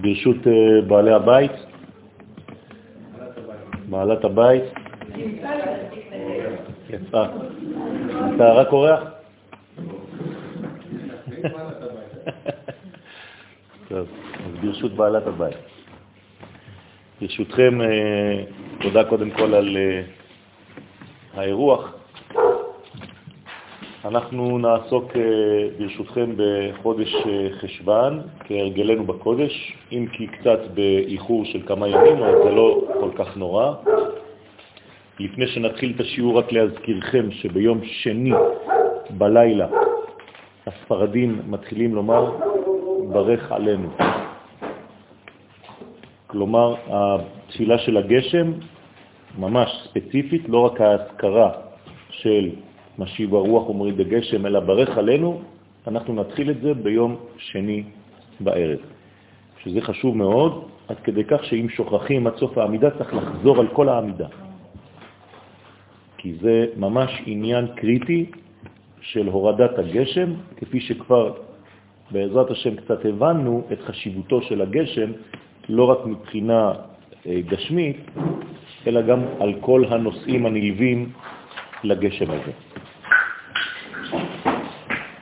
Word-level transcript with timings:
ברשות 0.00 0.46
אה, 0.46 0.80
בעלי 0.88 1.12
הבית, 1.12 1.52
בעלת 3.90 4.24
הבית, 4.24 4.62
יצא. 6.90 7.26
אתה 8.36 8.52
רק 8.52 8.72
אורח? 8.72 9.00
טוב, 13.88 14.06
אז 14.46 14.52
ברשות 14.62 14.92
בעלת 14.92 15.26
הבית. 15.26 15.56
ברשותכם, 17.20 17.80
אה, 17.80 18.44
תודה 18.80 19.04
קודם 19.04 19.30
כל 19.30 19.54
על 19.54 19.76
אה, 19.76 20.02
האירוח. 21.34 21.97
אנחנו 24.04 24.58
נעסוק 24.58 25.16
אה, 25.16 25.20
ברשותכם 25.78 26.30
בחודש 26.36 27.14
חשבן, 27.60 28.18
כהרגלנו 28.44 29.04
בקודש, 29.04 29.72
אם 29.92 30.06
כי 30.12 30.26
קצת 30.26 30.58
באיחור 30.74 31.44
של 31.44 31.62
כמה 31.66 31.88
ימים, 31.88 32.22
אבל 32.22 32.42
זה 32.44 32.50
לא 32.50 32.82
כל 33.00 33.10
כך 33.18 33.36
נורא. 33.36 33.72
לפני 35.20 35.46
שנתחיל 35.46 35.92
את 35.96 36.00
השיעור, 36.00 36.38
רק 36.38 36.52
להזכירכם 36.52 37.30
שביום 37.30 37.80
שני 37.84 38.32
בלילה 39.10 39.66
הספרדים 40.66 41.42
מתחילים 41.46 41.94
לומר 41.94 42.36
ברך 43.12 43.52
עלינו. 43.52 43.88
כלומר, 46.26 46.74
התפילה 46.90 47.78
של 47.78 47.96
הגשם, 47.96 48.52
ממש 49.38 49.70
ספציפית, 49.84 50.48
לא 50.48 50.58
רק 50.58 50.80
ההזכרה 50.80 51.50
של 52.10 52.50
משיב 52.98 53.34
הרוח 53.34 53.68
ומוריד 53.68 54.00
הגשם, 54.00 54.46
אלא 54.46 54.60
ברך 54.60 54.98
עלינו, 54.98 55.40
אנחנו 55.86 56.14
נתחיל 56.14 56.50
את 56.50 56.60
זה 56.60 56.74
ביום 56.74 57.16
שני 57.38 57.82
בערב. 58.40 58.78
שזה 59.62 59.80
חשוב 59.80 60.16
מאוד, 60.16 60.68
עד 60.88 60.96
כדי 61.04 61.24
כך 61.24 61.44
שאם 61.44 61.68
שוכחים 61.68 62.26
עד 62.26 62.36
סוף 62.36 62.58
העמידה, 62.58 62.90
צריך 62.90 63.14
לחזור 63.14 63.60
על 63.60 63.68
כל 63.68 63.88
העמידה. 63.88 64.26
כי 66.18 66.34
זה 66.40 66.66
ממש 66.76 67.22
עניין 67.26 67.66
קריטי 67.76 68.26
של 69.00 69.26
הורדת 69.26 69.78
הגשם, 69.78 70.32
כפי 70.56 70.80
שכבר 70.80 71.34
בעזרת 72.10 72.50
השם 72.50 72.76
קצת 72.76 73.04
הבנו 73.04 73.62
את 73.72 73.80
חשיבותו 73.80 74.42
של 74.42 74.62
הגשם, 74.62 75.10
לא 75.68 75.84
רק 75.84 76.06
מבחינה 76.06 76.72
אה, 77.26 77.40
גשמית, 77.48 77.96
אלא 78.86 79.02
גם 79.02 79.20
על 79.40 79.54
כל 79.60 79.84
הנושאים 79.90 80.46
הנלווים 80.46 81.12
לגשם 81.84 82.30
הזה. 82.30 82.52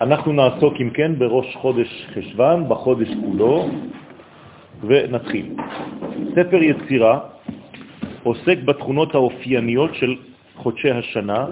אנחנו 0.01 0.33
נעסוק, 0.33 0.75
אם 0.81 0.91
כן, 0.91 1.19
בראש 1.19 1.57
חודש 1.57 2.07
חשבן, 2.15 2.65
בחודש 2.69 3.09
כולו, 3.21 3.69
ונתחיל. 4.83 5.47
ספר 6.35 6.63
יצירה 6.63 7.21
עוסק 8.23 8.59
בתכונות 8.65 9.15
האופייניות 9.15 9.95
של 9.95 10.17
חודשי 10.57 10.91
השנה, 10.91 11.47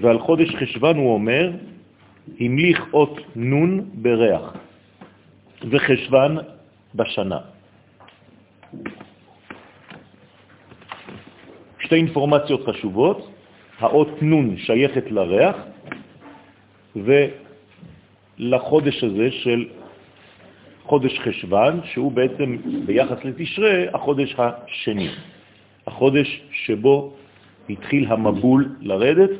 ועל 0.00 0.18
חודש 0.18 0.54
חשבן 0.54 0.96
הוא 0.96 1.14
אומר, 1.14 1.50
המליך 2.40 2.86
אות 2.92 3.20
נון 3.36 3.80
בריח, 3.94 4.56
וחשבן 5.70 6.36
בשנה. 6.94 7.38
שתי 11.78 11.94
אינפורמציות 11.94 12.66
חשובות, 12.66 13.30
האות 13.78 14.22
נון 14.22 14.56
שייכת 14.56 15.10
לריח, 15.10 15.56
ולחודש 16.96 19.04
הזה 19.04 19.30
של 19.30 19.64
חודש 20.82 21.18
חשבן, 21.18 21.78
שהוא 21.84 22.12
בעצם 22.12 22.56
ביחס 22.86 23.24
לתשרה 23.24 23.84
החודש 23.94 24.34
השני, 24.38 25.08
החודש 25.86 26.42
שבו 26.52 27.12
התחיל 27.70 28.06
המבול 28.08 28.68
לרדת, 28.80 29.30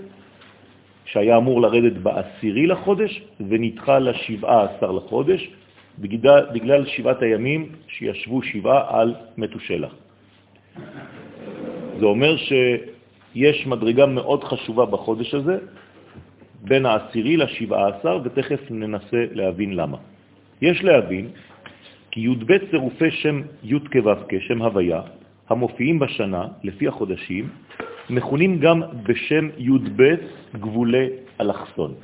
שהיה 1.05 1.37
אמור 1.37 1.63
לרדת 1.63 1.93
בעשירי 1.93 2.67
לחודש 2.67 3.23
ונדחה 3.49 3.99
לשבעה 3.99 4.65
עשר 4.65 4.93
לחודש, 4.93 5.51
בגלל, 5.99 6.47
בגלל 6.55 6.87
שבעת 6.87 7.23
הימים 7.23 7.69
שישבו 7.89 8.43
שבעה 8.43 9.01
על 9.01 9.15
מתושלח. 9.37 9.95
זה 11.99 12.07
אומר 12.07 12.37
שיש 12.37 13.67
מדרגה 13.67 14.07
מאוד 14.07 14.45
חשובה 14.45 14.87
בחודש 14.87 15.35
הזה, 15.35 15.59
בין 16.63 16.87
העשירי 16.87 17.37
לשבעה 17.37 17.89
עשר, 17.89 18.21
ותכף 18.25 18.61
ננסה 18.71 19.25
להבין 19.33 19.77
למה. 19.77 19.99
יש 20.63 20.85
להבין 20.85 21.29
כי 22.11 22.21
י"ב 22.21 22.71
צירופי 22.71 23.11
שם 23.11 23.43
י' 23.63 23.79
כו' 23.93 24.13
כשם 24.29 24.63
הוויה, 24.63 25.03
המופיעים 25.49 25.99
בשנה, 25.99 26.45
לפי 26.63 26.89
החודשים, 26.89 27.49
מכונים 28.11 28.59
גם 28.59 28.83
בשם 29.03 29.49
י"ב 29.59 30.03
גבולי 30.55 31.07
אלכסון. 31.41 31.95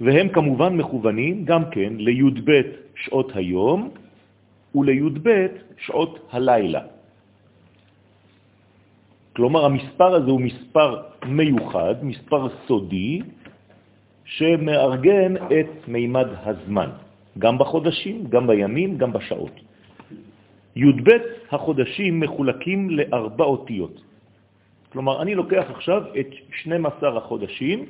והם 0.00 0.28
כמובן 0.28 0.76
מכוונים 0.76 1.44
גם 1.44 1.70
כן 1.70 1.92
לי"ב 1.98 2.50
שעות 2.96 3.36
היום 3.36 3.90
ולי"ב 4.74 5.46
שעות 5.78 6.28
הלילה. 6.32 6.97
כלומר, 9.38 9.64
המספר 9.64 10.14
הזה 10.14 10.30
הוא 10.30 10.40
מספר 10.40 11.02
מיוחד, 11.26 11.94
מספר 12.02 12.48
סודי, 12.66 13.22
שמארגן 14.24 15.36
את 15.36 15.88
מימד 15.88 16.26
הזמן, 16.42 16.90
גם 17.38 17.58
בחודשים, 17.58 18.26
גם 18.34 18.46
בימים, 18.46 18.98
גם 18.98 19.12
בשעות. 19.12 19.54
י"ב 20.76 21.08
החודשים 21.50 22.20
מחולקים 22.20 22.90
לארבע 22.90 23.44
אותיות. 23.44 24.02
כלומר, 24.90 25.22
אני 25.22 25.34
לוקח 25.34 25.70
עכשיו 25.70 26.02
את 26.18 26.30
12 26.66 27.18
החודשים, 27.18 27.86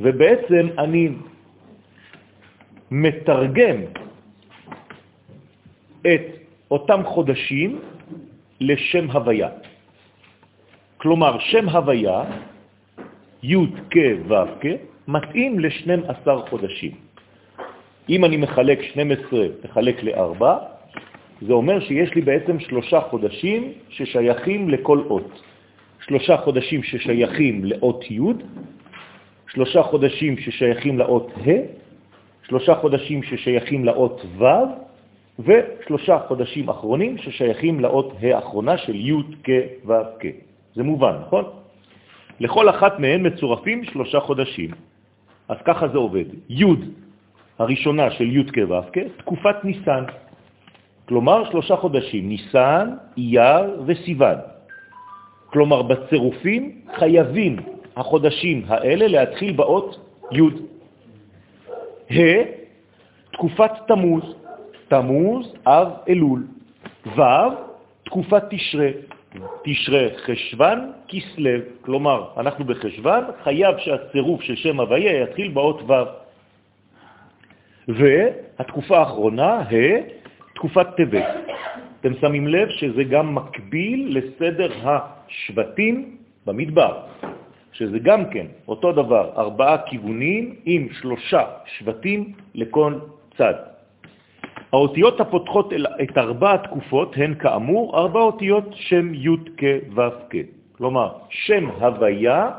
ובעצם 0.00 0.64
אני 0.78 1.08
מתרגם 2.90 3.78
את 6.08 6.26
אותם 6.70 7.00
חודשים 7.04 7.80
לשם 8.60 9.10
הוויה. 9.10 9.67
כלומר, 10.98 11.38
שם 11.38 11.68
הוויה, 11.68 12.24
י' 13.42 13.66
כ' 13.90 13.96
ו' 14.28 14.34
כ', 14.60 14.66
מתאים 15.08 15.60
ל-12 15.60 16.28
חודשים. 16.50 16.92
אם 18.08 18.24
אני 18.24 18.36
מחלק 18.36 18.82
12, 18.82 19.46
מחלק 19.64 20.02
ל-4, 20.02 20.42
זה 21.40 21.52
אומר 21.52 21.80
שיש 21.80 22.14
לי 22.14 22.20
בעצם 22.20 22.60
שלושה 22.60 23.00
חודשים 23.00 23.72
ששייכים 23.88 24.68
לכל 24.68 24.98
אות. 25.10 25.42
שלושה 26.06 26.36
חודשים 26.36 26.82
ששייכים 26.82 27.64
לאות 27.64 28.10
י', 28.10 28.20
שלושה 29.52 29.82
חודשים 29.82 30.38
ששייכים 30.38 30.98
לאות 30.98 31.30
ה', 31.46 31.50
שלושה 32.48 32.74
חודשים 32.74 33.22
ששייכים 33.22 33.84
לאות 33.84 34.24
ו', 34.38 34.44
ושלושה 35.38 36.18
חודשים 36.28 36.68
אחרונים 36.68 37.18
ששייכים 37.18 37.80
לאות 37.80 38.12
ה' 38.22 38.34
האחרונה 38.36 38.78
של 38.78 38.94
י' 38.94 39.22
כ' 39.44 39.50
ו' 39.86 39.92
כ'. 40.20 40.47
זה 40.78 40.84
מובן, 40.84 41.14
נכון? 41.26 41.44
לכל 42.40 42.70
אחת 42.70 42.98
מהן 42.98 43.26
מצורפים 43.26 43.84
שלושה 43.84 44.20
חודשים. 44.20 44.70
אז 45.48 45.56
ככה 45.64 45.88
זה 45.88 45.98
עובד. 45.98 46.24
י' 46.48 46.64
הראשונה 47.58 48.10
של 48.10 48.36
י' 48.36 48.44
כ' 48.46 48.70
ו' 48.70 48.92
כ', 48.92 48.98
תקופת 49.18 49.64
ניסן. 49.64 50.04
כלומר 51.08 51.50
שלושה 51.50 51.76
חודשים, 51.76 52.28
ניסן, 52.28 52.94
אייר 53.18 53.82
וסיוון. 53.86 54.38
כלומר 55.50 55.82
בצירופים 55.82 56.62
חייבים 56.94 57.56
החודשים 57.96 58.62
האלה 58.68 59.06
להתחיל 59.08 59.52
באות 59.58 59.98
י'. 60.30 60.42
ה', 62.14 62.42
תקופת 63.32 63.70
תמוז, 63.90 64.24
תמוז, 64.88 65.54
אב, 65.66 65.88
אלול. 66.08 66.46
ו', 67.16 67.22
תקופת 68.04 68.42
תשרה, 68.50 68.88
תשרה 69.64 70.08
חשבן, 70.26 70.90
כסלב. 71.08 71.60
כלומר, 71.80 72.24
אנחנו 72.36 72.64
בחשבן, 72.64 73.22
חייב 73.44 73.78
שהצירוף 73.78 74.42
של 74.42 74.56
שם 74.56 74.80
הוויה 74.80 75.22
יתחיל 75.22 75.48
באות 75.48 75.82
ו'. 75.90 75.92
והתקופה 77.88 78.98
האחרונה, 78.98 79.52
ה', 79.54 80.00
תקופת 80.54 80.86
טבת. 80.96 81.24
אתם 82.00 82.12
שמים 82.20 82.46
לב 82.48 82.68
שזה 82.68 83.04
גם 83.04 83.34
מקביל 83.34 84.18
לסדר 84.18 84.70
השבטים 84.84 86.16
במדבר, 86.46 87.00
שזה 87.72 87.98
גם 87.98 88.30
כן 88.30 88.46
אותו 88.68 88.92
דבר, 88.92 89.30
ארבעה 89.36 89.78
כיוונים 89.86 90.54
עם 90.64 90.88
שלושה 91.00 91.42
שבטים 91.66 92.32
לכל 92.54 92.94
צד. 93.36 93.77
האותיות 94.72 95.20
הפותחות 95.20 95.72
את 96.02 96.18
ארבע 96.18 96.54
התקופות 96.54 97.14
הן 97.16 97.34
כאמור 97.34 97.98
ארבע 97.98 98.20
אותיות 98.20 98.64
שם 98.74 99.14
י' 99.14 99.36
כ' 99.56 99.64
ו' 99.96 100.00
כ'. 100.30 100.36
כלומר, 100.72 101.08
שם 101.30 101.66
הוויה 101.80 102.50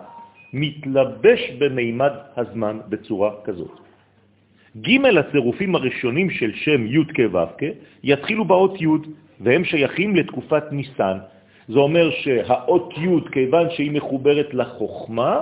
מתלבש 0.53 1.51
במימד 1.57 2.11
הזמן 2.38 2.79
בצורה 2.89 3.31
כזאת. 3.44 3.79
ג' 4.81 5.06
הצירופים 5.06 5.75
הראשונים 5.75 6.29
של 6.29 6.51
שם 6.53 6.88
י' 6.88 7.06
כ' 7.13 7.33
ו' 7.33 7.45
כ' 7.57 7.63
יתחילו 8.03 8.45
באות 8.45 8.81
י', 8.81 8.88
והם 9.39 9.63
שייכים 9.63 10.15
לתקופת 10.15 10.71
ניסן. 10.71 11.17
זה 11.67 11.79
אומר 11.79 12.11
שהאות 12.11 12.94
י', 12.97 13.29
כיוון 13.31 13.67
שהיא 13.69 13.91
מחוברת 13.91 14.53
לחוכמה, 14.53 15.41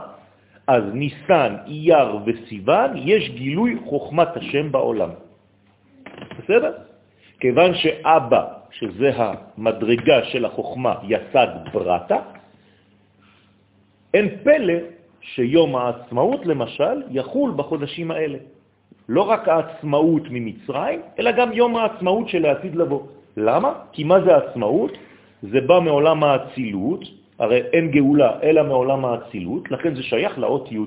אז 0.68 0.84
ניסן, 0.94 1.56
אייר 1.68 2.18
וסיוון, 2.26 2.92
יש 2.96 3.30
גילוי 3.30 3.78
חוכמת 3.86 4.38
השם 4.38 4.72
בעולם. 4.72 5.10
בסדר? 6.38 6.72
כיוון 7.40 7.74
שאבא, 7.76 8.44
שזה 8.72 9.12
המדרגה 9.16 10.26
של 10.26 10.46
החוכמה, 10.46 10.96
יסד 11.08 11.48
ברטה, 11.74 12.20
אין 14.14 14.28
פלא 14.44 14.74
שיום 15.22 15.76
העצמאות, 15.76 16.46
למשל, 16.46 17.04
יחול 17.12 17.54
בחודשים 17.56 18.12
האלה. 18.12 18.38
לא 19.10 19.22
רק 19.22 19.48
העצמאות 19.48 20.24
ממצרים, 20.30 21.00
אלא 21.20 21.32
גם 21.32 21.54
יום 21.54 21.76
העצמאות 21.76 22.30
של 22.30 22.46
העתיד 22.46 22.76
לבוא. 22.76 23.02
למה? 23.38 23.74
כי 23.92 24.04
מה 24.04 24.22
זה 24.22 24.36
עצמאות? 24.36 24.92
זה 25.42 25.62
בא 25.62 25.80
מעולם 25.80 26.24
האצילות, 26.24 27.02
הרי 27.40 27.62
אין 27.74 27.92
גאולה 27.92 28.40
אלא 28.44 28.64
מעולם 28.64 29.06
האצילות, 29.06 29.72
לכן 29.72 29.96
זה 29.96 30.04
שייך 30.04 30.40
לאות 30.40 30.72
י'. 30.72 30.78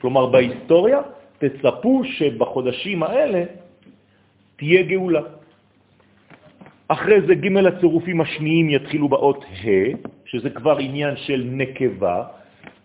כלומר, 0.00 0.26
בהיסטוריה 0.26 1.00
תצפו 1.38 2.04
שבחודשים 2.04 3.02
האלה 3.02 3.44
תהיה 4.60 4.82
גאולה. 4.82 5.40
אחרי 6.88 7.18
זה 7.26 7.34
ג' 7.34 7.56
הצירופים 7.56 8.20
השניים 8.20 8.70
יתחילו 8.70 9.08
באות 9.08 9.40
ה', 9.44 9.96
שזה 10.28 10.50
כבר 10.50 10.76
עניין 10.78 11.16
של 11.16 11.40
נקבה, 11.48 12.16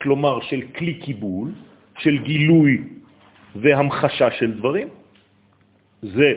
כלומר 0.01 0.39
של 0.48 0.62
כלי 0.80 0.94
קיבול, 1.04 1.51
של 2.00 2.18
גילוי 2.24 2.72
והמחשה 3.56 4.31
של 4.39 4.56
דברים. 4.63 4.88
זה 6.01 6.30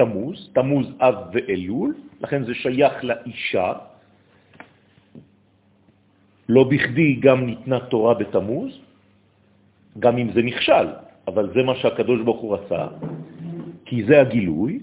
תמוז, 0.00 0.50
תמוז 0.54 0.86
אב 1.00 1.16
ואלול, 1.32 1.94
לכן 2.20 2.44
זה 2.44 2.54
שייך 2.54 3.04
לאישה. 3.04 3.72
לא 6.48 6.62
בכדי 6.64 7.20
גם 7.20 7.46
ניתנה 7.46 7.80
תורה 7.92 8.14
בתמוז, 8.14 8.72
גם 9.98 10.14
אם 10.18 10.28
זה 10.32 10.40
נכשל, 10.42 10.86
אבל 11.28 11.52
זה 11.54 11.62
מה 11.62 11.74
שהקדוש 11.84 12.20
ברוך 12.24 12.40
הוא 12.40 12.54
רצה, 12.54 12.86
כי 13.86 14.04
זה 14.04 14.20
הגילוי, 14.20 14.78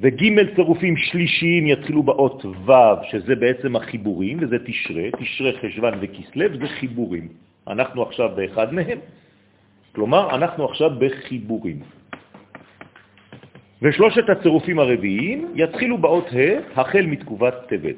וג' 0.00 0.54
צירופים 0.56 0.96
שלישיים 0.96 1.66
יתחילו 1.66 2.02
באות 2.02 2.44
ו', 2.44 2.72
שזה 3.10 3.34
בעצם 3.36 3.76
החיבורים, 3.76 4.38
וזה 4.40 4.56
תשרה, 4.64 5.04
תשרה 5.18 5.50
חשבן 5.62 5.98
וכסלב, 6.00 6.60
זה 6.60 6.68
חיבורים. 6.68 7.28
אנחנו 7.68 8.02
עכשיו 8.02 8.28
באחד 8.36 8.74
מהם, 8.74 8.98
כלומר, 9.94 10.34
אנחנו 10.34 10.64
עכשיו 10.64 10.90
בחיבורים. 10.98 11.80
ושלושת 13.82 14.28
הצירופים 14.28 14.78
הרביעיים 14.78 15.52
יתחילו 15.54 15.98
באות 15.98 16.26
ה' 16.32 16.80
החל 16.80 17.06
מתקובת 17.06 17.54
טבת. 17.68 17.96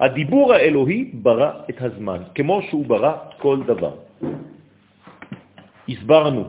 הדיבור 0.00 0.52
האלוהי 0.52 1.10
ברא 1.14 1.50
את 1.70 1.82
הזמן, 1.82 2.18
כמו 2.34 2.62
שהוא 2.62 2.86
ברא 2.86 3.14
כל 3.38 3.58
דבר. 3.66 3.94
הסברנו 5.88 6.44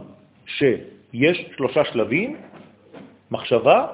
שיש 0.45 1.45
שלושה 1.57 1.85
שלבים, 1.85 2.35
מחשבה, 3.33 3.87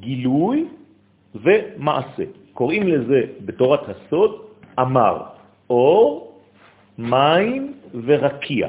גילוי 0.00 0.68
ומעשה. 1.34 2.24
קוראים 2.52 2.88
לזה 2.88 3.20
בתורת 3.44 3.80
הסוד 3.88 4.32
אמר, 4.78 5.16
אור, 5.70 6.34
מים 6.98 7.72
ורקיע. 8.06 8.68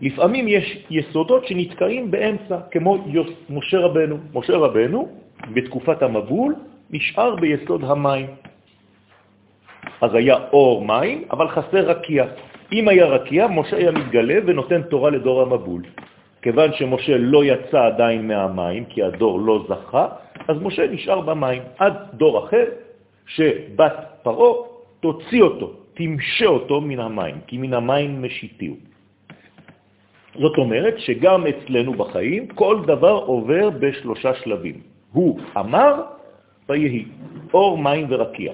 לפעמים 0.00 0.48
יש 0.48 0.86
יסודות 0.90 1.46
שנתקעים 1.46 2.10
באמצע, 2.10 2.56
כמו 2.70 3.04
יוס, 3.06 3.30
משה 3.50 3.78
רבנו. 3.78 4.16
משה 4.34 4.56
רבנו, 4.56 5.08
בתקופת 5.54 6.02
המבול, 6.02 6.54
נשאר 6.90 7.36
ביסוד 7.36 7.84
המים. 7.84 8.26
אז 10.00 10.10
היה 10.14 10.36
אור 10.52 10.84
מים, 10.84 11.24
אבל 11.30 11.48
חסר 11.48 11.82
רקיע. 11.90 12.24
אם 12.72 12.88
היה 12.88 13.06
רקיע, 13.06 13.46
משה 13.48 13.76
היה 13.76 13.90
מתגלה 13.90 14.38
ונותן 14.46 14.82
תורה 14.82 15.10
לדור 15.10 15.42
המבול. 15.42 15.82
כיוון 16.46 16.72
שמשה 16.72 17.16
לא 17.18 17.44
יצא 17.44 17.86
עדיין 17.86 18.28
מהמים, 18.28 18.84
כי 18.84 19.02
הדור 19.02 19.40
לא 19.40 19.66
זכה, 19.68 20.06
אז 20.48 20.56
משה 20.62 20.86
נשאר 20.86 21.20
במים 21.20 21.62
עד 21.78 21.94
דור 22.14 22.46
אחר, 22.46 22.64
שבת 23.26 24.22
פרו 24.22 24.66
תוציא 25.00 25.42
אותו, 25.42 25.72
תמשה 25.94 26.46
אותו 26.46 26.80
מן 26.80 27.00
המים, 27.00 27.36
כי 27.46 27.58
מן 27.58 27.74
המים 27.74 28.22
משיתיו. 28.22 28.72
זאת 30.38 30.58
אומרת 30.58 30.94
שגם 30.98 31.46
אצלנו 31.46 31.92
בחיים 31.92 32.46
כל 32.54 32.86
דבר 32.86 33.26
עובר 33.26 33.70
בשלושה 33.70 34.34
שלבים. 34.34 34.78
הוא 35.12 35.40
אמר 35.58 36.02
ויהי, 36.68 37.04
אור, 37.54 37.78
מים 37.78 38.06
ורקיע. 38.08 38.52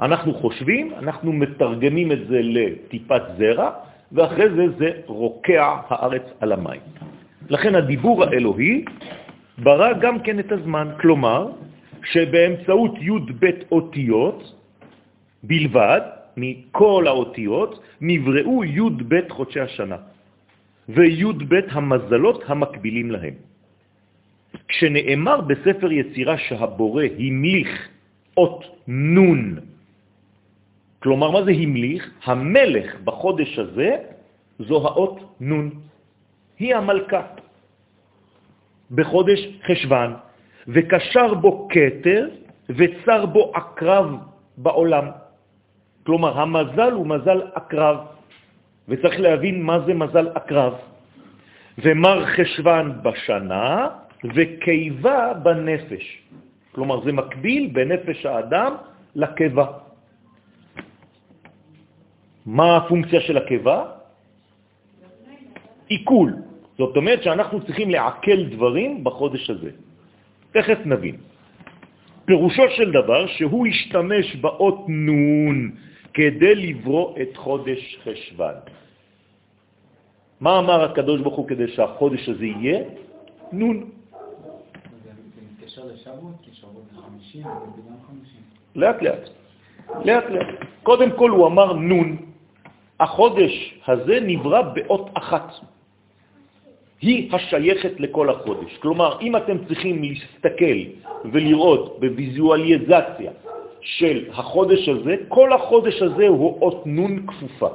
אנחנו 0.00 0.34
חושבים, 0.34 0.92
אנחנו 0.98 1.32
מתרגמים 1.32 2.12
את 2.12 2.22
זה 2.32 2.40
לטיפת 2.42 3.22
זרע, 3.36 3.70
ואחרי 4.12 4.48
זה 4.56 4.64
זה 4.78 4.90
רוקע 5.06 5.76
הארץ 5.88 6.22
על 6.40 6.52
המים. 6.52 6.80
לכן 7.48 7.74
הדיבור 7.74 8.24
האלוהי 8.24 8.84
ברא 9.58 9.92
גם 10.00 10.20
כן 10.20 10.38
את 10.38 10.52
הזמן, 10.52 10.88
כלומר 11.00 11.50
שבאמצעות 12.04 12.94
י' 13.00 13.10
ב' 13.40 13.46
אותיות 13.72 14.54
בלבד, 15.42 16.00
מכל 16.36 17.04
האותיות, 17.06 17.82
נבראו 18.00 18.64
י' 18.64 18.90
ב' 19.08 19.28
חודשי 19.28 19.60
השנה. 19.60 19.96
וי"ב 20.88 21.54
המזלות 21.70 22.44
המקבילים 22.46 23.10
להם. 23.10 23.34
כשנאמר 24.68 25.40
בספר 25.40 25.92
יצירה 25.92 26.38
שהבורא 26.38 27.04
המליך 27.18 27.88
אות 28.36 28.64
נון, 28.88 29.56
כלומר, 31.02 31.30
מה 31.30 31.42
זה 31.44 31.50
המליך? 31.50 32.10
המלך 32.24 33.00
בחודש 33.04 33.58
הזה 33.58 33.90
זו 34.58 34.76
האות 34.86 35.36
נון. 35.40 35.70
היא 36.58 36.76
המלכה. 36.76 37.22
בחודש 38.90 39.40
חשבן, 39.66 40.12
וקשר 40.68 41.34
בו 41.34 41.68
קטר 41.68 42.28
וצר 42.68 43.26
בו 43.26 43.52
עקרב 43.54 44.06
בעולם. 44.58 45.06
כלומר, 46.06 46.40
המזל 46.40 46.92
הוא 46.92 47.06
מזל 47.06 47.40
עקרב. 47.54 47.96
וצריך 48.88 49.20
להבין 49.20 49.62
מה 49.62 49.80
זה 49.86 49.94
מזל 49.94 50.28
אקרב. 50.34 50.74
ומר 51.78 52.26
חשבן 52.26 52.92
בשנה 53.02 53.88
וקיבה 54.24 55.34
בנפש. 55.42 56.04
כלומר, 56.72 57.04
זה 57.04 57.12
מקביל 57.12 57.70
בנפש 57.72 58.26
האדם 58.26 58.72
לקיבה. 59.14 59.66
מה 62.46 62.76
הפונקציה 62.76 63.20
של 63.20 63.36
הקיבה? 63.36 63.84
עיכול. 65.88 66.34
זאת 66.78 66.96
אומרת 66.96 67.22
שאנחנו 67.22 67.66
צריכים 67.66 67.90
לעכל 67.90 68.44
דברים 68.44 69.04
בחודש 69.04 69.50
הזה. 69.50 69.70
תכף 70.52 70.78
נבין. 70.84 71.16
פירושו 72.24 72.62
של 72.76 72.92
דבר 72.92 73.26
שהוא 73.26 73.66
השתמש 73.66 74.36
באות 74.36 74.78
נון 74.88 75.70
כדי 76.14 76.54
לברוא 76.54 77.16
את 77.22 77.36
חודש 77.36 77.80
חשבן. 78.04 78.56
מה 80.40 80.58
אמר 80.58 80.92
הקדוש 80.92 81.20
ברוך 81.20 81.36
הוא 81.36 81.48
כדי 81.48 81.68
שהחודש 81.68 82.28
הזה 82.28 82.46
יהיה? 82.46 82.78
נון. 83.52 83.90
לאט 88.76 89.02
לאט. 89.02 89.24
לאט 90.04 90.24
לאט. 90.30 90.50
קודם 90.82 91.10
כל 91.16 91.30
הוא 91.30 91.46
אמר 91.46 91.72
נון. 91.72 92.16
החודש 93.00 93.74
הזה 93.86 94.18
נברא 94.22 94.62
באות 94.62 95.10
אחת. 95.14 95.52
היא 97.00 97.34
השייכת 97.34 98.00
לכל 98.00 98.30
החודש. 98.30 98.76
כלומר, 98.76 99.20
אם 99.20 99.36
אתם 99.36 99.64
צריכים 99.64 100.02
להסתכל 100.02 100.78
ולראות 101.24 102.00
בוויזואליזציה 102.00 103.32
של 103.80 104.24
החודש 104.32 104.88
הזה, 104.88 105.14
כל 105.28 105.52
החודש 105.52 106.02
הזה 106.02 106.26
הוא 106.28 106.58
אות 106.62 106.86
נון 106.86 107.26
כפופה. 107.26 107.68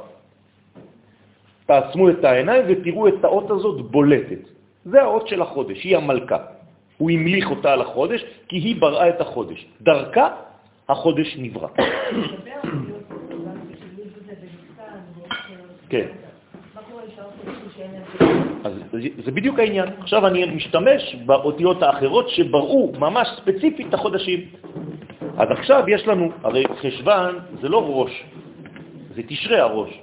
תעצמו 1.65 2.09
את 2.09 2.23
העיניים 2.23 2.63
ותראו 2.67 3.07
את 3.07 3.23
האות 3.23 3.51
הזאת 3.51 3.81
בולטת. 3.91 4.43
זה 4.85 5.03
האות 5.03 5.27
של 5.27 5.41
החודש, 5.41 5.83
היא 5.83 5.97
המלכה. 5.97 6.37
הוא 6.97 7.11
המליך 7.11 7.49
אותה 7.49 7.73
על 7.73 7.81
החודש 7.81 8.25
כי 8.47 8.55
היא 8.55 8.75
בראה 8.81 9.09
את 9.09 9.21
החודש. 9.21 9.65
דרכה 9.81 10.27
החודש 10.89 11.37
נברא. 11.39 11.67
כן. 15.93 16.09
אז 18.63 18.73
זה 19.25 19.31
בדיוק 19.31 19.59
העניין. 19.59 19.89
עכשיו 19.99 20.27
אני 20.27 20.45
משתמש 20.45 21.15
באותיות 21.25 21.83
האחרות 21.83 22.29
שבראו 22.29 22.91
ממש 22.99 23.27
ספציפית 23.37 23.87
את 23.89 23.93
החודשים. 23.93 24.39
אז 25.37 25.47
עכשיו 25.51 25.83
יש 25.87 26.07
לנו, 26.07 26.31
הרי 26.43 26.63
חשבן 26.81 27.35
זה 27.61 27.69
לא 27.69 27.79
ראש, 27.89 28.23
זה 29.15 29.21
תשרי 29.27 29.59
הראש, 29.59 29.99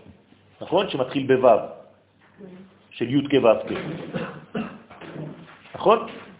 נכון? 0.60 0.88
שמתחיל 0.88 1.26
בו' 1.26 1.48
של 2.90 3.10
י' 3.10 3.28
כו' 3.30 3.66
כ'. 3.66 3.72
נכון? 5.74 5.98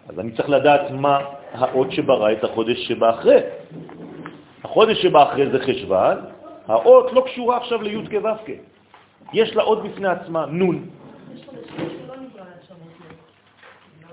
אז 0.09 0.19
אני 0.19 0.31
צריך 0.33 0.49
לדעת 0.49 0.91
מה 0.91 1.19
האות 1.53 1.93
שברא 1.93 2.33
את 2.33 2.45
החודש 2.45 2.79
שבאחרי. 2.89 3.41
החודש 4.65 5.03
שבאחרי 5.03 5.51
זה 5.51 5.59
חשבן, 5.59 6.17
האות 6.67 7.13
לא 7.13 7.21
קשורה 7.27 7.57
עכשיו 7.57 7.83
לי' 7.83 8.07
כו' 8.11 8.70
יש 9.33 9.57
לה 9.57 9.63
אות 9.63 9.83
בפני 9.83 10.09
עצמה, 10.09 10.47
נון. 10.47 10.89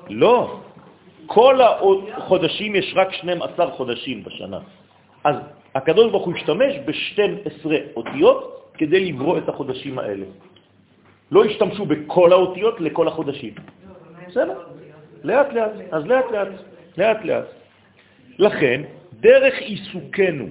לא, 0.10 0.60
כל 1.26 1.62
החודשים 1.62 2.76
יש 2.76 2.94
רק 2.96 3.14
12 3.14 3.72
חודשים 3.72 4.24
בשנה. 4.24 4.60
אז 5.24 5.36
הקדוש 5.76 6.12
ברוך 6.12 6.26
הוא 6.26 6.34
השתמש 6.34 6.74
ב-12 6.86 7.66
אותיות 7.96 8.72
כדי 8.74 9.12
לברוא 9.12 9.38
את 9.38 9.50
החודשים 9.50 10.00
האלה. 10.00 10.26
לא 11.32 11.46
השתמשו 11.46 11.86
בכל 11.86 12.32
האותיות 12.32 12.82
לכל 12.82 13.08
החודשים. 13.08 13.54
בסדר? 14.28 14.60
לאט 15.24 15.54
לאט, 15.54 15.72
אז 15.92 16.06
לאט 16.06 16.26
לאט, 16.32 16.48
לאט 16.98 17.26
לאט. 17.26 17.46
לכן, 18.40 18.82
דרך 19.14 19.56
עיסוקנו 19.60 20.48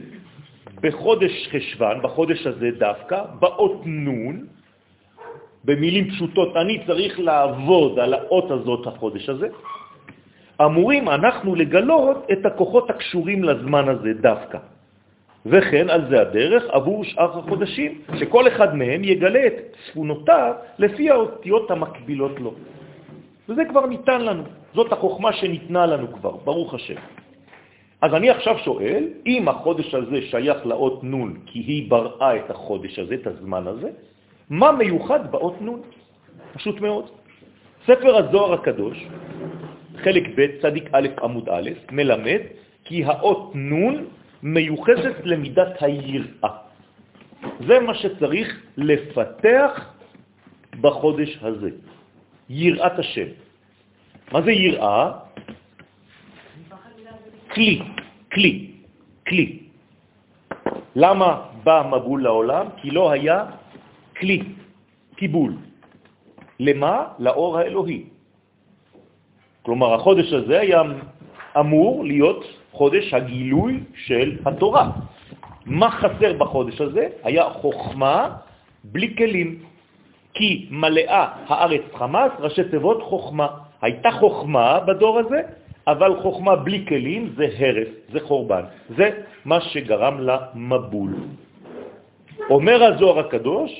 בחודש 0.81 1.49
חשבן, 1.49 1.99
בחודש 2.03 2.47
הזה 2.47 2.71
דווקא, 2.79 3.23
באות 3.39 3.83
נון, 3.85 4.47
במילים 5.67 6.11
פשוטות, 6.11 6.57
אני 6.57 6.87
צריך 6.87 7.21
לעבוד 7.21 7.99
על 7.99 8.15
האות 8.15 8.51
הזאת 8.51 8.87
החודש 8.87 9.29
הזה, 9.29 9.49
אמורים 10.63 11.09
אנחנו 11.09 11.55
לגלות 11.55 12.27
את 12.33 12.47
הכוחות 12.47 12.91
הקשורים 12.91 13.45
לזמן 13.45 13.89
הזה 13.89 14.13
דווקא. 14.23 14.59
וכן 15.47 15.91
על 15.91 16.03
זה 16.11 16.21
הדרך 16.21 16.63
עבור 16.71 17.05
שאר 17.05 17.39
החודשים, 17.39 18.01
שכל 18.19 18.49
אחד 18.49 18.75
מהם 18.75 19.05
יגלה 19.05 19.47
את 19.47 19.57
צפונותיו 19.75 20.53
לפי 20.79 21.11
האותיות 21.11 21.71
המקבילות 21.71 22.41
לו. 22.41 22.55
וזה 23.49 23.63
כבר 23.71 23.87
ניתן 23.87 24.21
לנו, 24.25 24.43
זאת 24.75 24.93
החוכמה 24.93 25.33
שניתנה 25.33 25.87
לנו 25.87 26.13
כבר, 26.13 26.35
ברוך 26.45 26.75
השם. 26.75 26.99
אז 28.03 28.15
אני 28.15 28.31
עכשיו 28.31 28.59
שואל, 28.59 29.05
אם 29.27 29.49
החודש 29.49 29.95
הזה 29.95 30.19
שייך 30.31 30.67
לאות 30.67 31.05
נון, 31.05 31.47
כי 31.47 31.59
היא 31.59 31.91
בראה 31.91 32.37
את 32.37 32.51
החודש 32.51 32.99
הזה, 32.99 33.15
את 33.15 33.27
הזמן 33.27 33.67
הזה, 33.67 33.91
מה 34.50 34.73
מיוחד 34.73 35.31
באות 35.31 35.61
נון? 35.61 35.81
פשוט 36.53 36.81
מאוד. 36.81 37.11
ספר 37.87 38.17
הזוהר 38.17 38.53
הקדוש, 38.53 39.07
חלק 39.97 40.25
ב', 40.37 40.47
צדיק 40.62 40.85
א', 40.93 41.09
עמוד 41.23 41.49
א', 41.49 41.71
מלמד 41.93 42.41
כי 42.85 43.05
האות 43.05 43.50
נון 43.55 43.95
מיוחסת 44.43 45.17
למידת 45.25 45.83
היראה. 45.83 46.53
זה 47.67 47.81
מה 47.81 47.95
שצריך 47.95 48.49
לפתח 48.76 49.73
בחודש 50.81 51.38
הזה, 51.43 51.71
יראת 52.49 52.99
השם. 52.99 53.29
מה 54.33 54.43
זה 54.43 54.53
יראה? 54.53 55.12
כלי, 57.55 57.83
כלי, 58.33 58.71
כלי. 59.26 59.47
למה 60.97 61.43
בא 61.65 61.83
מבול 61.93 62.23
לעולם? 62.23 62.67
כי 62.76 62.91
לא 62.91 63.11
היה 63.11 63.45
כלי, 64.21 64.43
קיבול. 65.17 65.53
למה? 66.61 67.05
לאור 67.19 67.59
האלוהי. 67.59 68.05
כלומר, 69.63 69.95
החודש 69.95 70.33
הזה 70.33 70.61
היה 70.61 70.83
אמור 71.59 72.05
להיות 72.05 72.45
חודש 72.73 73.15
הגילוי 73.15 73.81
של 74.07 74.39
התורה. 74.47 74.91
מה 75.67 75.91
חסר 75.91 76.33
בחודש 76.39 76.81
הזה? 76.81 77.09
היה 77.23 77.51
חוכמה 77.51 78.37
בלי 78.85 79.17
כלים. 79.17 79.63
כי 80.35 80.69
מלאה 80.71 81.29
הארץ 81.47 81.83
חמאס, 81.95 82.33
ראשי 82.39 82.65
תיבות 82.65 83.03
חוכמה. 83.03 83.49
הייתה 83.83 84.11
חוכמה 84.11 84.81
בדור 84.81 85.19
הזה, 85.19 85.41
אבל 85.87 86.21
חוכמה 86.23 86.57
בלי 86.57 86.85
כלים 86.89 87.33
זה 87.37 87.47
הרס, 87.59 87.89
זה 88.13 88.21
חורבן. 88.21 88.63
זה 88.97 89.11
מה 89.45 89.61
שגרם 89.61 90.21
למבול. 90.21 91.15
אומר 92.51 92.85
הזוהר 92.85 93.19
הקדוש, 93.19 93.71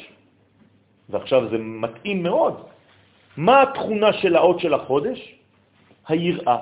ועכשיו 1.10 1.50
זה 1.50 1.58
מתאים 1.58 2.22
מאוד, 2.22 2.54
מה 3.36 3.62
התכונה 3.62 4.12
של 4.12 4.36
האות 4.36 4.60
של 4.60 4.75
החודש? 4.75 5.34
היראה. 6.08 6.58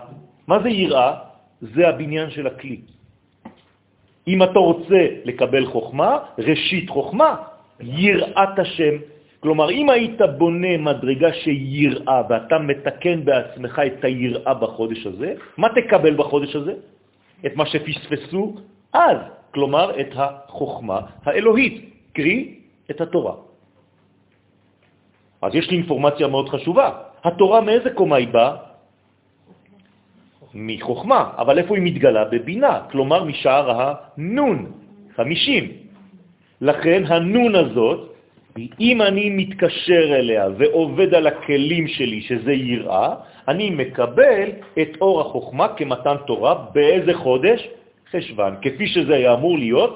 מה 0.46 0.58
זה 0.62 0.68
יראה? 0.68 1.12
זה 1.60 1.88
הבניין 1.88 2.30
של 2.30 2.46
הכלי. 2.46 2.80
אם 4.28 4.42
אתה 4.42 4.58
רוצה 4.58 5.00
לקבל 5.24 5.66
חוכמה, 5.66 6.18
ראשית 6.38 6.90
חוכמה, 6.90 7.36
יראת 7.80 8.58
השם. 8.58 8.94
כלומר, 9.40 9.70
אם 9.70 9.90
היית 9.90 10.20
בונה 10.38 10.76
מדרגה 10.78 11.32
שיראה 11.32 12.22
ואתה 12.28 12.58
מתקן 12.58 13.24
בעצמך 13.24 13.82
את 13.86 14.04
היראה 14.04 14.54
בחודש 14.54 15.06
הזה, 15.06 15.34
מה 15.56 15.68
תקבל 15.68 16.14
בחודש 16.16 16.56
הזה? 16.56 16.74
את 17.46 17.56
מה 17.56 17.66
שפספסו 17.66 18.54
אז, 18.92 19.16
כלומר 19.54 20.00
את 20.00 20.12
החוכמה 20.16 21.00
האלוהית, 21.24 21.76
קרי 22.12 22.54
את 22.90 23.00
התורה. 23.00 23.34
אז 25.44 25.54
יש 25.54 25.70
לי 25.70 25.76
אינפורמציה 25.76 26.26
מאוד 26.26 26.48
חשובה. 26.48 26.90
התורה 27.24 27.60
מאיזה 27.60 27.90
קומה 27.90 28.16
היא 28.16 28.28
באה? 28.28 28.56
מחוכמה, 30.54 31.30
אבל 31.38 31.58
איפה 31.58 31.76
היא 31.76 31.84
מתגלה? 31.84 32.24
בבינה, 32.24 32.80
כלומר 32.90 33.24
משער 33.24 33.66
הנון, 33.76 34.72
50. 35.16 35.68
לכן 36.60 37.02
הנון 37.06 37.54
הזאת, 37.54 38.00
אם 38.80 39.02
אני 39.02 39.30
מתקשר 39.30 40.04
אליה 40.16 40.48
ועובד 40.56 41.14
על 41.14 41.26
הכלים 41.26 41.88
שלי, 41.88 42.20
שזה 42.22 42.52
יראה, 42.52 43.14
אני 43.48 43.70
מקבל 43.70 44.48
את 44.82 44.90
אור 45.00 45.20
החוכמה 45.20 45.68
כמתן 45.76 46.16
תורה 46.26 46.54
באיזה 46.72 47.14
חודש? 47.14 47.68
חשבן, 48.10 48.54
כפי 48.62 48.86
שזה 48.86 49.14
היה 49.14 49.34
אמור 49.34 49.58
להיות, 49.58 49.94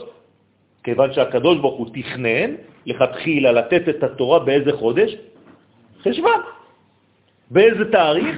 כיוון 0.84 1.12
שהקדוש 1.12 1.58
ברוך 1.58 1.78
הוא 1.78 1.88
תכנן 1.94 2.50
לכתחילה 2.86 3.52
לתת 3.52 3.88
את 3.88 4.02
התורה 4.02 4.38
באיזה 4.38 4.72
חודש? 4.72 5.16
חשבן. 6.10 6.40
באיזה 7.50 7.92
תאריך? 7.92 8.36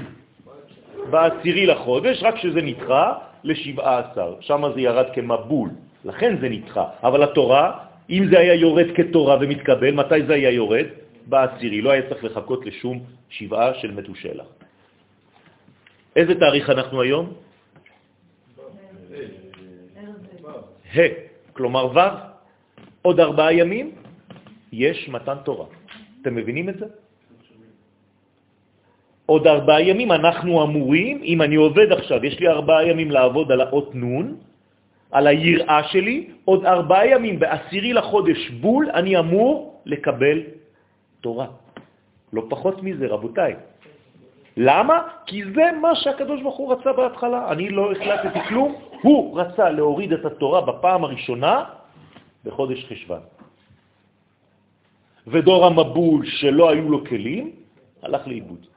בעשירי 1.11 1.67
לחודש, 1.67 2.23
רק 2.23 2.37
שזה 2.37 2.63
נדחה 2.63 3.15
לשבעה 3.45 3.99
עשר. 3.99 4.35
שם 4.41 4.63
זה 4.75 4.81
ירד 4.81 5.07
כמבול, 5.15 5.71
לכן 6.05 6.37
זה 6.41 6.49
נדחה. 6.49 6.85
אבל 7.03 7.23
התורה, 7.23 7.79
אם 8.11 8.27
זה 8.31 8.39
היה 8.39 8.55
יורד 8.55 8.87
כתורה 8.95 9.37
ומתקבל, 9.41 9.93
מתי 9.95 10.27
זה 10.27 10.35
היה 10.35 10.51
יורד? 10.51 10.87
בעשירי. 11.27 11.81
לא 11.81 11.91
היה 11.91 12.03
צריך 12.09 12.25
לחכות 12.25 12.67
לשום 12.67 13.03
שבעה 13.29 13.75
של 13.75 13.91
מתושלח. 13.91 14.47
איזה 16.17 16.35
תאריך 16.35 16.71
אנחנו 16.71 17.03
היום? 17.03 17.33
ה', 20.97 21.01
כלומר 21.53 21.87
ו', 21.87 21.99
עוד 23.03 23.21
ארבעה 23.21 23.53
ימים 23.53 23.95
יש 24.73 25.09
מתן 25.09 25.37
תורה. 25.45 25.67
אתם 26.23 26.35
מבינים 26.35 26.69
את 26.69 26.79
זה? 26.79 26.87
עוד 29.31 29.47
ארבעה 29.47 29.83
ימים 29.83 30.11
אנחנו 30.13 30.51
אמורים, 30.63 31.23
אם 31.23 31.39
אני 31.43 31.55
עובד 31.55 31.93
עכשיו, 31.93 32.19
יש 32.25 32.41
לי 32.41 32.49
ארבעה 32.49 32.91
ימים 32.91 33.11
לעבוד 33.11 33.53
על 33.53 33.61
האות 33.61 33.95
נון, 33.95 34.43
על 35.11 35.27
היראה 35.27 35.83
שלי, 35.95 36.43
עוד 36.45 36.67
ארבעה 36.67 37.07
ימים 37.07 37.39
בעשירי 37.39 37.93
לחודש 37.93 38.51
בול 38.59 38.91
אני 38.91 39.19
אמור 39.19 39.83
לקבל 39.87 40.39
תורה. 41.23 41.47
לא 42.33 42.43
פחות 42.51 42.83
מזה, 42.83 43.07
רבותיי. 43.07 43.55
למה? 44.57 44.99
כי 45.27 45.47
זה 45.55 45.79
מה 45.79 45.95
שהקדוש 45.95 46.43
ברוך 46.43 46.59
הוא 46.59 46.73
רצה 46.75 46.91
בהתחלה. 46.93 47.55
אני 47.55 47.71
לא 47.71 47.93
החלטתי 47.93 48.41
כלום, 48.51 48.75
הוא 49.07 49.41
רצה 49.41 49.71
להוריד 49.71 50.13
את 50.13 50.25
התורה 50.27 50.61
בפעם 50.61 51.05
הראשונה 51.07 51.55
בחודש 52.45 52.83
חשבן. 52.91 53.23
ודור 55.27 55.67
המבול 55.67 56.27
שלא 56.27 56.71
היו 56.71 56.91
לו 56.91 57.07
כלים, 57.07 57.45
הלך 58.03 58.27
לאיבוד. 58.27 58.70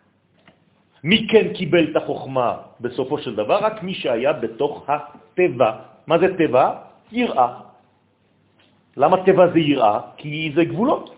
מי 1.03 1.27
כן 1.27 1.53
קיבל 1.53 1.91
את 1.91 1.95
החוכמה 1.95 2.79
בסופו 2.79 3.17
של 3.17 3.35
דבר? 3.35 3.57
רק 3.59 3.83
מי 3.83 3.93
שהיה 3.93 4.33
בתוך 4.33 4.85
הטבע. 4.87 5.71
מה 6.07 6.15
זה 6.19 6.37
טבע? 6.37 6.65
יראה. 7.11 7.49
למה 8.97 9.25
טבע 9.25 9.45
זה 9.53 9.59
יראה? 9.59 9.99
כי 10.17 10.51
זה 10.55 10.63
גבולות. 10.65 11.15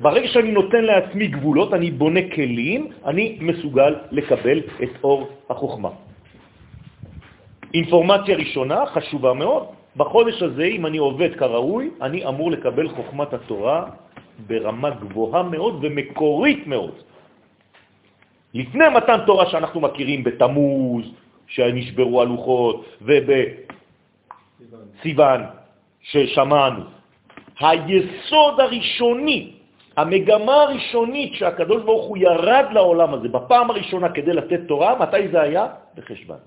ברגע 0.00 0.28
שאני 0.28 0.52
נותן 0.52 0.84
לעצמי 0.84 1.26
גבולות, 1.26 1.74
אני 1.74 1.90
בונה 1.90 2.20
כלים, 2.34 2.80
אני 3.04 3.38
מסוגל 3.40 3.94
לקבל 4.10 4.58
את 4.82 4.92
אור 5.02 5.28
החוכמה. 5.50 5.90
אינפורמציה 7.74 8.36
ראשונה, 8.36 8.86
חשובה 8.86 9.32
מאוד, 9.34 9.64
בחודש 9.96 10.42
הזה, 10.42 10.64
אם 10.64 10.86
אני 10.86 10.98
עובד 10.98 11.34
כראוי, 11.34 11.90
אני 12.02 12.26
אמור 12.28 12.50
לקבל 12.50 12.88
חוכמת 12.88 13.34
התורה 13.34 13.90
ברמה 14.46 14.90
גבוהה 14.90 15.42
מאוד 15.42 15.74
ומקורית 15.82 16.66
מאוד. 16.66 16.94
לפני 18.54 18.84
מתן 18.88 19.18
תורה 19.26 19.50
שאנחנו 19.50 19.80
מכירים 19.80 20.24
בתמוז, 20.24 21.04
שנשברו 21.46 22.22
הלוחות, 22.22 22.84
ובסיוון 25.02 25.40
ששמענו. 26.00 26.84
היסוד 27.60 28.60
הראשוני, 28.60 29.52
המגמה 29.96 30.54
הראשונית 30.62 31.34
שהקדוש 31.34 31.82
ברוך 31.82 32.06
הוא 32.06 32.18
ירד 32.18 32.64
לעולם 32.72 33.14
הזה 33.14 33.28
בפעם 33.28 33.70
הראשונה 33.70 34.08
כדי 34.08 34.32
לתת 34.32 34.60
תורה, 34.68 34.98
מתי 34.98 35.28
זה 35.28 35.40
היה? 35.40 35.66
בחשבן. 35.94 36.42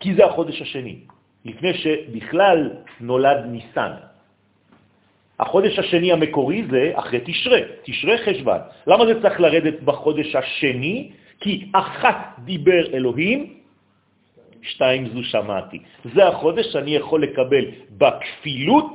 כי 0.00 0.14
זה 0.14 0.26
החודש 0.26 0.62
השני, 0.62 0.96
לפני 1.44 1.74
שבכלל 1.74 2.70
נולד 3.00 3.44
ניסן. 3.46 3.92
החודש 5.40 5.78
השני 5.78 6.12
המקורי 6.12 6.64
זה 6.70 6.92
אחרי 6.94 7.20
תשרה, 7.24 7.60
תשרה 7.82 8.16
חשבן. 8.24 8.58
למה 8.86 9.06
זה 9.06 9.22
צריך 9.22 9.40
לרדת 9.40 9.82
בחודש 9.82 10.34
השני? 10.34 11.12
כי 11.40 11.68
אחת 11.72 12.40
דיבר 12.44 12.94
אלוהים, 12.94 13.54
שתיים 14.62 15.08
זו 15.08 15.24
שמעתי. 15.24 15.78
זה 16.14 16.28
החודש 16.28 16.66
שאני 16.72 16.96
יכול 16.96 17.22
לקבל 17.22 17.64
בכפילות 17.98 18.90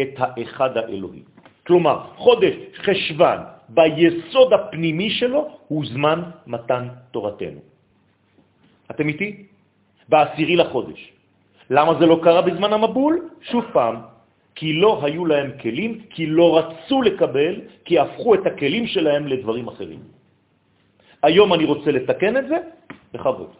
את 0.00 0.12
האחד 0.18 0.76
האלוהי. 0.76 1.22
כלומר, 1.66 1.96
חודש 2.16 2.54
חשבן 2.82 3.38
ביסוד 3.68 4.52
הפנימי 4.52 5.10
שלו 5.10 5.48
הוא 5.68 5.84
זמן 5.86 6.22
מתן 6.46 6.88
תורתנו. 7.10 7.60
אתם 8.90 9.08
איתי? 9.08 9.46
בעשירי 10.08 10.56
לחודש. 10.56 11.12
למה 11.70 11.94
זה 12.00 12.06
לא 12.06 12.20
קרה 12.22 12.42
בזמן 12.42 12.72
המבול? 12.72 13.28
שוב 13.40 13.64
פעם, 13.72 13.96
כי 14.58 14.72
לא 14.72 14.98
היו 15.06 15.22
להם 15.26 15.50
כלים, 15.62 16.10
כי 16.10 16.26
לא 16.26 16.58
רצו 16.58 17.02
לקבל, 17.02 17.54
כי 17.86 17.98
הפכו 17.98 18.34
את 18.34 18.46
הכלים 18.46 18.86
שלהם 18.86 19.26
לדברים 19.26 19.68
אחרים. 19.68 20.00
היום 21.22 21.54
אני 21.54 21.64
רוצה 21.64 21.90
לתקן 21.90 22.36
את 22.36 22.46
זה, 22.48 22.58
בכבוד. 23.14 23.50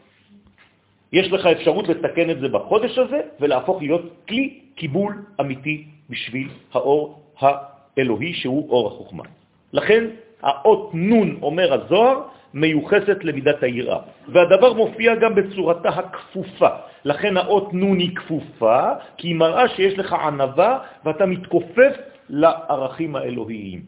יש 1.12 1.33
לך 1.33 1.47
אפשרות 1.47 1.88
לתקן 1.88 2.31
את 2.31 2.38
זה 2.40 2.49
בחודש 2.49 2.99
הזה 2.99 3.21
ולהפוך 3.40 3.76
להיות 3.78 4.05
כלי 4.28 4.75
קיבול 4.75 5.23
אמיתי 5.40 6.11
בשביל 6.11 6.49
האור 6.75 7.23
האלוהי 7.38 8.33
שהוא 8.35 8.71
אור 8.71 8.85
החוכמה. 8.87 9.25
לכן 9.73 10.02
האות 10.43 10.90
נון, 10.95 11.38
אומר 11.43 11.69
הזוהר, 11.75 12.17
מיוחסת 12.55 13.19
למידת 13.25 13.62
היראה. 13.62 13.99
והדבר 14.28 14.73
מופיע 14.73 15.14
גם 15.14 15.35
בצורתה 15.35 15.88
הכפופה. 15.88 16.69
לכן 17.05 17.37
האות 17.37 17.75
נון 17.75 17.99
היא 17.99 18.17
כפופה, 18.17 18.81
כי 19.17 19.28
היא 19.28 19.37
מראה 19.37 19.69
שיש 19.69 19.99
לך 19.99 20.12
ענבה 20.12 20.78
ואתה 21.05 21.26
מתכופף 21.26 21.95
לערכים 22.28 23.17
האלוהיים. 23.17 23.83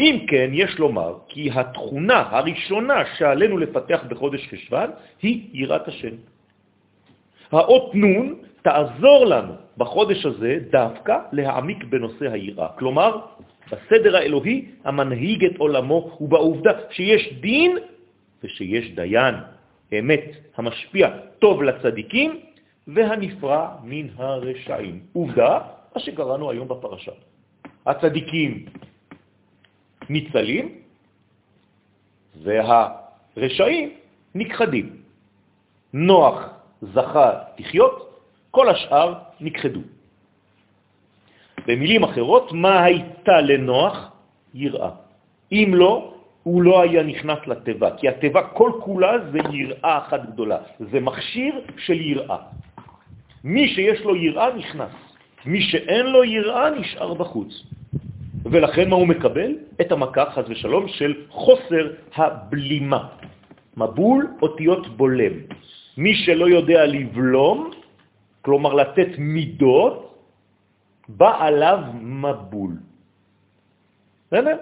אם 0.00 0.24
כן, 0.28 0.50
יש 0.52 0.78
לומר 0.78 1.18
כי 1.28 1.50
התכונה 1.54 2.24
הראשונה 2.30 3.02
שעלינו 3.18 3.58
לפתח 3.58 4.04
בחודש 4.08 4.48
חשבן 4.48 4.90
היא 5.22 5.48
יראת 5.52 5.88
השם. 5.88 6.14
האות 7.52 7.94
נון 7.94 8.34
תעזור 8.62 9.26
לנו 9.26 9.54
בחודש 9.76 10.26
הזה 10.26 10.58
דווקא 10.70 11.18
להעמיק 11.32 11.84
בנושא 11.84 12.32
היראה. 12.32 12.68
כלומר, 12.78 13.20
בסדר 13.72 14.16
האלוהי 14.16 14.64
המנהיג 14.84 15.44
את 15.44 15.56
עולמו 15.56 16.16
ובעובדה 16.20 16.72
שיש 16.90 17.32
דין 17.40 17.78
ושיש 18.44 18.90
דיין, 18.90 19.34
אמת 19.98 20.24
המשפיע 20.56 21.08
טוב 21.38 21.62
לצדיקים 21.62 22.40
והנפרע 22.86 23.76
מן 23.82 24.06
הרשעים. 24.16 25.00
עובדה, 25.12 25.58
מה 25.94 26.00
שקראנו 26.00 26.50
היום 26.50 26.68
בפרשה. 26.68 27.12
הצדיקים 27.86 28.66
ניצלים 30.08 30.66
והרשעים 32.42 33.90
נכחדים. 34.34 34.96
נוח 35.92 36.48
זכה 36.82 37.30
לחיות, 37.58 38.20
כל 38.50 38.68
השאר 38.68 39.14
נכחדו. 39.40 39.80
במילים 41.66 42.04
אחרות, 42.04 42.52
מה 42.52 42.84
הייתה 42.84 43.40
לנוח? 43.40 44.12
יראה. 44.54 44.90
אם 45.52 45.70
לא, 45.74 46.14
הוא 46.42 46.62
לא 46.62 46.82
היה 46.82 47.02
נכנס 47.02 47.38
לטבע, 47.46 47.90
כי 47.96 48.08
הטבע 48.08 48.42
כל 48.42 48.70
כולה 48.80 49.12
זה 49.32 49.38
יראה 49.52 49.98
אחת 49.98 50.20
גדולה, 50.32 50.58
זה 50.80 51.00
מכשיר 51.00 51.54
של 51.78 52.00
יראה. 52.00 52.36
מי 53.44 53.68
שיש 53.68 54.00
לו 54.00 54.16
יראה 54.16 54.56
נכנס, 54.56 54.90
מי 55.46 55.60
שאין 55.60 56.06
לו 56.06 56.24
יראה 56.24 56.70
נשאר 56.70 57.14
בחוץ. 57.14 57.62
ולכן 58.44 58.90
מה 58.90 58.96
הוא 58.96 59.08
מקבל? 59.08 59.50
את 59.80 59.92
המכה, 59.92 60.30
חז 60.30 60.44
ושלום, 60.48 60.88
של 60.88 61.14
חוסר 61.30 61.84
הבלימה. 62.14 63.08
מבול 63.76 64.26
אותיות 64.42 64.96
בולם. 64.96 65.32
מי 65.98 66.14
שלא 66.14 66.48
יודע 66.48 66.86
לבלום, 66.86 67.70
כלומר 68.42 68.74
לתת 68.74 69.08
מידות, 69.18 70.11
בא 71.16 71.44
עליו 71.44 71.78
מבול. 72.00 72.72
בסדר? 74.26 74.56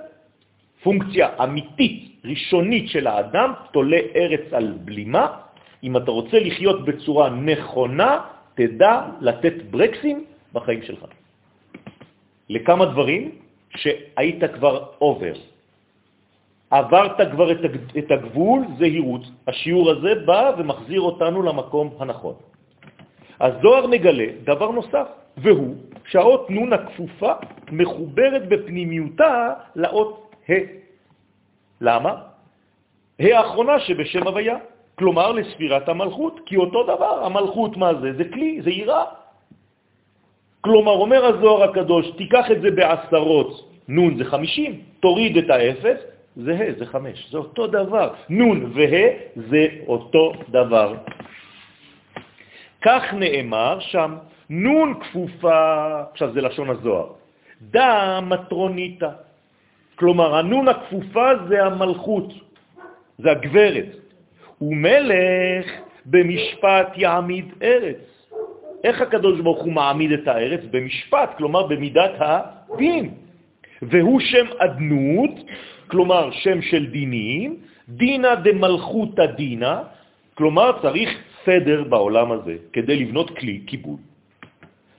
פונקציה 0.83 1.29
אמיתית, 1.43 2.25
ראשונית 2.25 2.89
של 2.89 3.07
האדם, 3.07 3.53
תולה 3.73 4.01
ארץ 4.15 4.53
על 4.53 4.67
בלימה. 4.85 5.27
אם 5.83 5.97
אתה 5.97 6.11
רוצה 6.11 6.37
לחיות 6.41 6.85
בצורה 6.85 7.31
נכונה, 7.31 8.11
תדע 8.55 8.95
לתת 9.21 9.55
ברקסים 9.71 10.25
בחיים 10.53 10.83
שלך. 10.83 11.05
לכמה 12.51 12.85
דברים 12.85 13.31
שהיית 13.77 14.43
כבר 14.55 14.85
עובר. 14.99 15.35
עברת 16.71 17.19
כבר 17.33 17.49
את 17.99 18.11
הגבול, 18.11 18.61
זהירות. 18.79 19.23
השיעור 19.47 19.91
הזה 19.91 20.15
בא 20.27 20.53
ומחזיר 20.59 21.01
אותנו 21.01 21.43
למקום 21.43 21.87
הנכון. 21.99 22.35
הזוהר 23.41 23.87
מגלה 23.87 24.27
דבר 24.45 24.71
נוסף, 24.71 25.07
והוא 25.37 25.75
שהאות 26.11 26.51
נון 26.51 26.73
הכפופה 26.73 27.33
מחוברת 27.71 28.49
בפנימיותה 28.49 29.55
לאות 29.77 30.35
ה'. 30.51 30.53
למה? 31.81 32.13
ה' 33.21 33.39
האחרונה 33.39 33.81
שבשם 33.81 34.27
הוויה, 34.27 34.57
כלומר 34.99 35.33
לספירת 35.33 35.89
המלכות, 35.89 36.41
כי 36.47 36.57
אותו 36.57 36.83
דבר, 36.83 37.25
המלכות 37.25 37.77
מה 37.77 37.95
זה? 37.95 38.13
זה 38.13 38.25
כלי, 38.33 38.63
זה 38.63 38.71
יראה. 38.71 39.05
כלומר, 40.61 40.93
אומר 40.93 41.25
הזוהר 41.25 41.71
הקדוש, 41.71 42.11
תיקח 42.11 42.51
את 42.51 42.61
זה 42.61 42.71
בעשרות, 42.71 43.51
נון 43.89 44.19
זה 44.19 44.25
חמישים, 44.25 44.81
תוריד 45.01 45.37
את 45.37 45.51
האפס, 45.51 46.01
זה 46.37 46.53
ה', 46.53 46.79
זה 46.79 46.87
חמש, 46.87 47.31
זה 47.31 47.39
אותו 47.39 47.67
דבר. 47.67 48.15
נון 48.29 48.73
וה' 48.75 49.09
זה 49.49 49.67
אותו 49.87 50.33
דבר. 50.49 50.95
כך 52.83 53.03
נאמר 53.15 53.81
שם, 53.81 54.17
נון 54.51 54.95
כפופה, 55.01 56.01
עכשיו 56.13 56.33
זה 56.33 56.41
לשון 56.41 56.71
הזוהר, 56.71 57.07
דה 57.63 58.21
מטרוניתא. 58.21 59.09
כלומר, 59.97 60.35
הנון 60.35 60.69
הכפופה 60.69 61.29
זה 61.49 61.65
המלכות, 61.65 62.33
זה 63.19 63.31
הגברת. 63.31 63.87
ומלך 64.61 65.67
במשפט 66.07 66.89
יעמיד 66.97 67.45
ארץ. 67.63 68.03
איך 68.85 69.01
הקדוש 69.01 69.41
ברוך 69.41 69.63
הוא 69.63 69.73
מעמיד 69.73 70.13
את 70.13 70.29
הארץ? 70.29 70.61
במשפט, 70.71 71.37
כלומר 71.37 71.67
במידת 71.67 72.15
הדין. 72.19 73.11
והוא 73.83 74.21
שם 74.21 74.47
אדנות, 74.59 75.35
כלומר 75.87 76.31
שם 76.31 76.63
של 76.63 76.87
דינים, 76.87 77.57
דינה 77.89 78.35
דמלכותא 78.35 79.27
דינה, 79.27 79.83
כלומר 80.35 80.83
צריך 80.83 81.11
סדר 81.45 81.85
בעולם 81.85 82.33
הזה 82.33 82.57
כדי 82.73 82.97
לבנות 82.97 83.39
כלי 83.39 83.59
קיבול. 83.59 84.10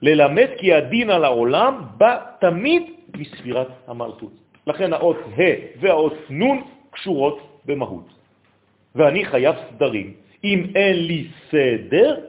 ללמד 0.01 0.47
כי 0.57 0.73
הדין 0.73 1.09
על 1.09 1.23
העולם 1.23 1.81
בא 1.97 2.17
תמיד 2.39 2.83
מספירת 3.17 3.67
המלכות. 3.87 4.31
לכן 4.67 4.93
האות 4.93 5.17
ה' 5.37 5.41
והאות 5.79 6.13
נ' 6.31 6.61
קשורות 6.91 7.39
במהות. 7.65 8.07
ואני 8.95 9.25
חייב 9.25 9.55
סדרים. 9.69 10.13
אם 10.43 10.59
אין 10.75 10.95
לי 10.95 11.27
סדר, 11.51 12.19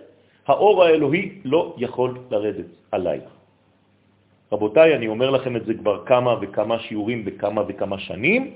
האור 0.47 0.85
האלוהי 0.85 1.41
לא 1.45 1.75
יכול 1.79 2.19
לרדת 2.31 2.67
עליי. 2.93 3.21
רבותיי, 4.53 4.95
אני 4.95 5.09
אומר 5.09 5.31
לכם 5.31 5.57
את 5.57 5.65
זה 5.65 5.75
כבר 5.75 6.05
כמה 6.05 6.37
וכמה 6.41 6.79
שיעורים 6.79 7.25
בכמה 7.25 7.63
וכמה 7.69 7.99
שנים, 7.99 8.55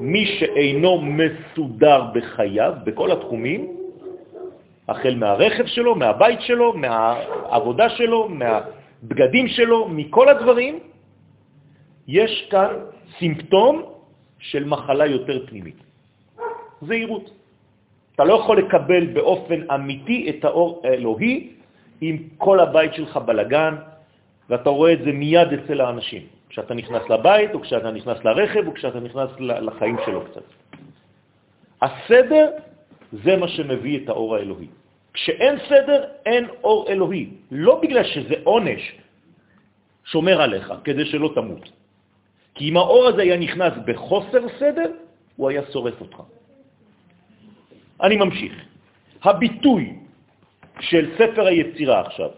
מי 0.00 0.26
שאינו 0.26 1.00
מסודר 1.00 2.02
בחייו, 2.14 2.72
בכל 2.84 3.12
התחומים, 3.12 3.79
החל 4.90 5.14
מהרכב 5.14 5.66
שלו, 5.66 5.94
מהבית 5.94 6.40
שלו, 6.40 6.72
מהעבודה 6.72 7.88
שלו, 7.88 8.28
מהבגדים 8.28 9.48
שלו, 9.48 9.88
מכל 9.88 10.28
הדברים, 10.28 10.78
יש 12.08 12.48
כאן 12.50 12.70
סימפטום 13.18 13.82
של 14.38 14.64
מחלה 14.64 15.06
יותר 15.06 15.46
פנימית. 15.46 15.78
זהירות. 16.82 17.30
אתה 18.14 18.24
לא 18.24 18.34
יכול 18.34 18.58
לקבל 18.58 19.06
באופן 19.06 19.70
אמיתי 19.70 20.18
את 20.30 20.44
האור 20.44 20.82
האלוהי 20.84 21.34
אם 22.02 22.16
כל 22.38 22.60
הבית 22.60 22.94
שלך 22.94 23.16
בלגן, 23.16 23.74
ואתה 24.48 24.70
רואה 24.70 24.92
את 24.92 25.02
זה 25.04 25.12
מיד 25.12 25.48
אצל 25.52 25.80
האנשים, 25.80 26.22
כשאתה 26.48 26.74
נכנס 26.74 27.02
לבית, 27.10 27.54
או 27.54 27.60
כשאתה 27.60 27.90
נכנס 27.90 28.18
לרכב, 28.24 28.66
או 28.66 28.74
כשאתה 28.74 29.00
נכנס 29.00 29.30
לחיים 29.38 29.96
שלו 30.04 30.20
קצת. 30.24 30.42
הסדר 31.82 32.50
זה 33.12 33.36
מה 33.36 33.48
שמביא 33.48 34.04
את 34.04 34.08
האור 34.08 34.36
האלוהי. 34.36 34.68
כשאין 35.12 35.54
סדר, 35.68 36.04
אין 36.26 36.44
אור 36.64 36.88
אלוהי. 36.88 37.26
לא 37.50 37.80
בגלל 37.82 38.04
שזה 38.04 38.34
עונש 38.44 38.82
שומר 40.04 40.42
עליך, 40.42 40.72
כדי 40.84 41.04
שלא 41.06 41.30
תמות. 41.34 41.64
כי 42.54 42.68
אם 42.70 42.76
האור 42.76 43.06
הזה 43.06 43.22
היה 43.22 43.36
נכנס 43.36 43.72
בחוסר 43.86 44.42
סדר, 44.58 44.90
הוא 45.36 45.48
היה 45.48 45.62
שורף 45.72 46.00
אותך. 46.00 46.18
אני 48.02 48.16
ממשיך. 48.16 48.54
הביטוי 49.22 49.98
של 50.80 51.14
ספר 51.18 51.46
היצירה 51.46 52.00
עכשיו. 52.00 52.30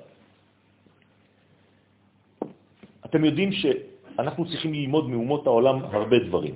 אתם 3.06 3.24
יודעים 3.24 3.50
שאנחנו 3.52 4.48
צריכים 4.48 4.72
ללמוד 4.74 5.08
מאומות 5.08 5.46
העולם 5.46 5.76
הרבה 5.84 6.18
דברים. 6.18 6.54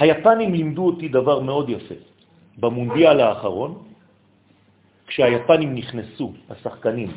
היפנים 0.00 0.54
לימדו 0.54 0.86
אותי 0.86 1.08
דבר 1.08 1.40
מאוד 1.40 1.68
יפה. 1.68 1.94
במונדיאל 2.58 3.20
האחרון, 3.20 3.82
כשהיפנים 5.06 5.74
נכנסו, 5.74 6.32
השחקנים, 6.50 7.12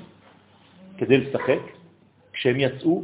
כדי 0.97 1.17
לשחק, 1.17 1.59
כשהם 2.33 2.59
יצאו, 2.59 3.03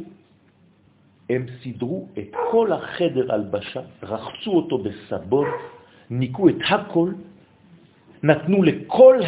הם 1.30 1.46
סידרו 1.62 2.08
את 2.18 2.28
כל 2.50 2.72
החדר 2.72 3.32
הלבשה, 3.32 3.80
רחצו 4.02 4.50
אותו 4.52 4.78
בסבון, 4.78 5.48
ניקו 6.10 6.48
את 6.48 6.60
הכל, 6.68 7.12
נתנו 8.22 8.62
לכל 8.62 9.20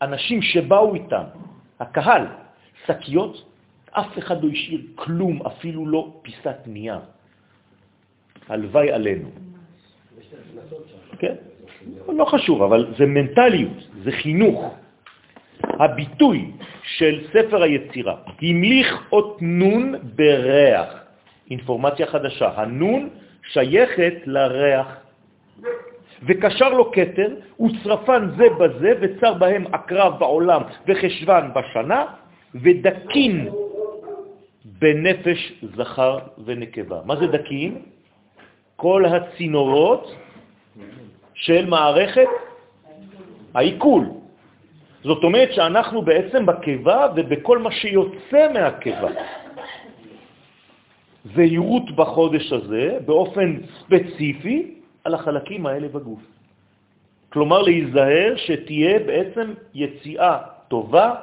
האנשים 0.00 0.42
שבאו 0.42 0.94
איתם, 0.94 1.24
הקהל, 1.80 2.26
שקיות, 2.86 3.44
אף 3.90 4.18
אחד 4.18 4.44
לא 4.44 4.48
השאיר 4.48 4.80
כלום, 4.94 5.42
אפילו 5.46 5.86
לא 5.86 6.12
פיסת 6.22 6.56
נייר. 6.66 7.00
הלוואי 8.48 8.92
עלינו. 8.92 9.51
כן, 11.18 11.34
לא 12.08 12.24
חשוב, 12.24 12.62
אבל 12.62 12.94
זה 12.98 13.06
מנטליות, 13.06 13.78
זה 14.04 14.12
חינוך. 14.12 14.74
הביטוי 15.62 16.50
של 16.82 17.20
ספר 17.32 17.62
היצירה, 17.62 18.16
המליך 18.42 19.08
אות 19.12 19.38
נון 19.40 19.94
בריח, 20.14 20.88
אינפורמציה 21.50 22.06
חדשה, 22.06 22.50
הנון 22.56 23.08
שייכת 23.52 24.14
לריח, 24.26 24.86
וקשר 26.26 26.68
לו 26.68 26.90
קטר, 26.90 27.28
וצרפן 27.60 28.28
זה 28.36 28.44
בזה, 28.58 28.92
וצר 29.00 29.34
בהם 29.34 29.64
עקרב 29.72 30.18
בעולם 30.18 30.62
וחשבן 30.88 31.50
בשנה, 31.54 32.04
ודקין 32.54 33.48
בנפש 34.64 35.52
זכר 35.76 36.18
ונקבה. 36.44 37.00
מה 37.04 37.16
זה 37.16 37.26
דקין? 37.26 37.78
כל 38.76 39.04
הצינורות 39.04 40.14
של 41.34 41.66
מערכת 41.66 42.28
העיכול. 43.54 44.04
זאת 45.04 45.24
אומרת 45.24 45.52
שאנחנו 45.52 46.02
בעצם 46.02 46.46
בקיבה 46.46 47.06
ובכל 47.16 47.58
מה 47.58 47.70
שיוצא 47.72 48.52
מהקיבה. 48.54 49.10
זהירות 51.34 51.90
בחודש 51.96 52.52
הזה 52.52 52.98
באופן 53.06 53.56
ספציפי 53.78 54.74
על 55.04 55.14
החלקים 55.14 55.66
האלה 55.66 55.88
בגוף. 55.88 56.20
כלומר, 57.32 57.62
להיזהר 57.62 58.34
שתהיה 58.36 58.98
בעצם 58.98 59.54
יציאה 59.74 60.38
טובה, 60.68 61.14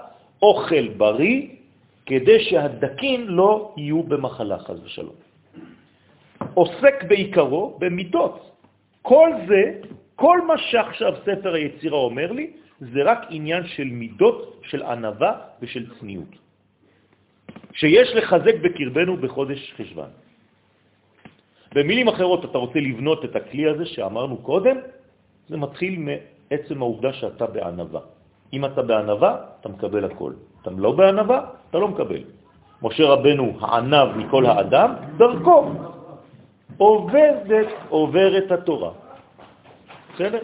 אוכל 0.41 0.87
בריא, 0.97 1.47
כדי 2.05 2.39
שהדקים 2.43 3.29
לא 3.29 3.73
יהיו 3.77 4.03
במחלה, 4.03 4.57
חז 4.59 4.79
ושלום. 4.83 5.15
עוסק 6.53 7.03
בעיקרו 7.07 7.77
במידות. 7.79 8.49
כל 9.01 9.29
זה, 9.47 9.63
כל 10.15 10.41
מה 10.47 10.57
שעכשיו 10.57 11.13
ספר 11.25 11.53
היצירה 11.53 11.97
אומר 11.97 12.31
לי, 12.31 12.51
זה 12.79 12.99
רק 13.03 13.19
עניין 13.29 13.63
של 13.67 13.83
מידות, 13.83 14.61
של 14.63 14.83
ענבה 14.83 15.33
ושל 15.61 15.85
צניעות, 15.99 16.33
שיש 17.73 18.15
לחזק 18.15 18.55
בקרבנו 18.61 19.17
בחודש 19.17 19.73
חשבן. 19.77 20.11
במילים 21.75 22.07
אחרות, 22.07 22.45
אתה 22.45 22.57
רוצה 22.57 22.79
לבנות 22.79 23.25
את 23.25 23.35
הכלי 23.35 23.69
הזה 23.69 23.85
שאמרנו 23.85 24.37
קודם, 24.37 24.77
זה 25.47 25.57
מתחיל 25.57 25.99
מעצם 25.99 26.81
העובדה 26.81 27.13
שאתה 27.13 27.45
בענבה. 27.45 27.99
אם 28.53 28.65
אתה 28.65 28.81
בענבה, 28.81 29.31
אתה 29.61 29.69
מקבל 29.69 30.05
הכל. 30.05 30.33
אתה 30.61 30.69
לא 30.71 30.91
בענבה, 30.91 31.39
אתה 31.69 31.77
לא 31.77 31.87
מקבל. 31.87 32.23
משה 32.81 33.03
רבנו 33.05 33.57
הענב 33.61 34.07
מכל 34.17 34.45
האדם, 34.45 34.93
דרכו 35.17 35.71
עובדת, 36.79 37.67
עוברת 37.89 38.51
התורה. 38.51 38.91
בסדר? 40.15 40.41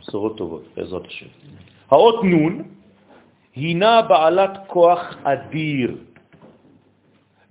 בשורות 0.00 0.36
טובות, 0.36 0.64
בעזרת 0.76 1.06
השם. 1.06 1.26
האות 1.90 2.24
נון 2.24 2.62
הינה 3.54 4.02
בעלת 4.02 4.50
כוח 4.66 5.16
אדיר 5.22 5.96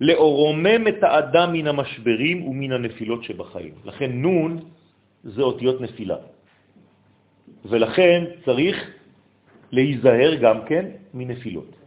לאורומם 0.00 0.88
את 0.88 1.02
האדם 1.02 1.52
מן 1.52 1.66
המשברים 1.66 2.36
ומן 2.48 2.72
הנפילות 2.72 3.24
שבחיים. 3.24 3.74
לכן 3.84 4.10
נון 4.12 4.58
זה 5.24 5.42
אותיות 5.42 5.80
נפילה. 5.80 6.16
ולכן 7.64 8.24
צריך 8.44 8.76
להיזהר 9.72 10.34
גם 10.34 10.58
כן 10.66 10.84
מנפילות. 11.14 11.79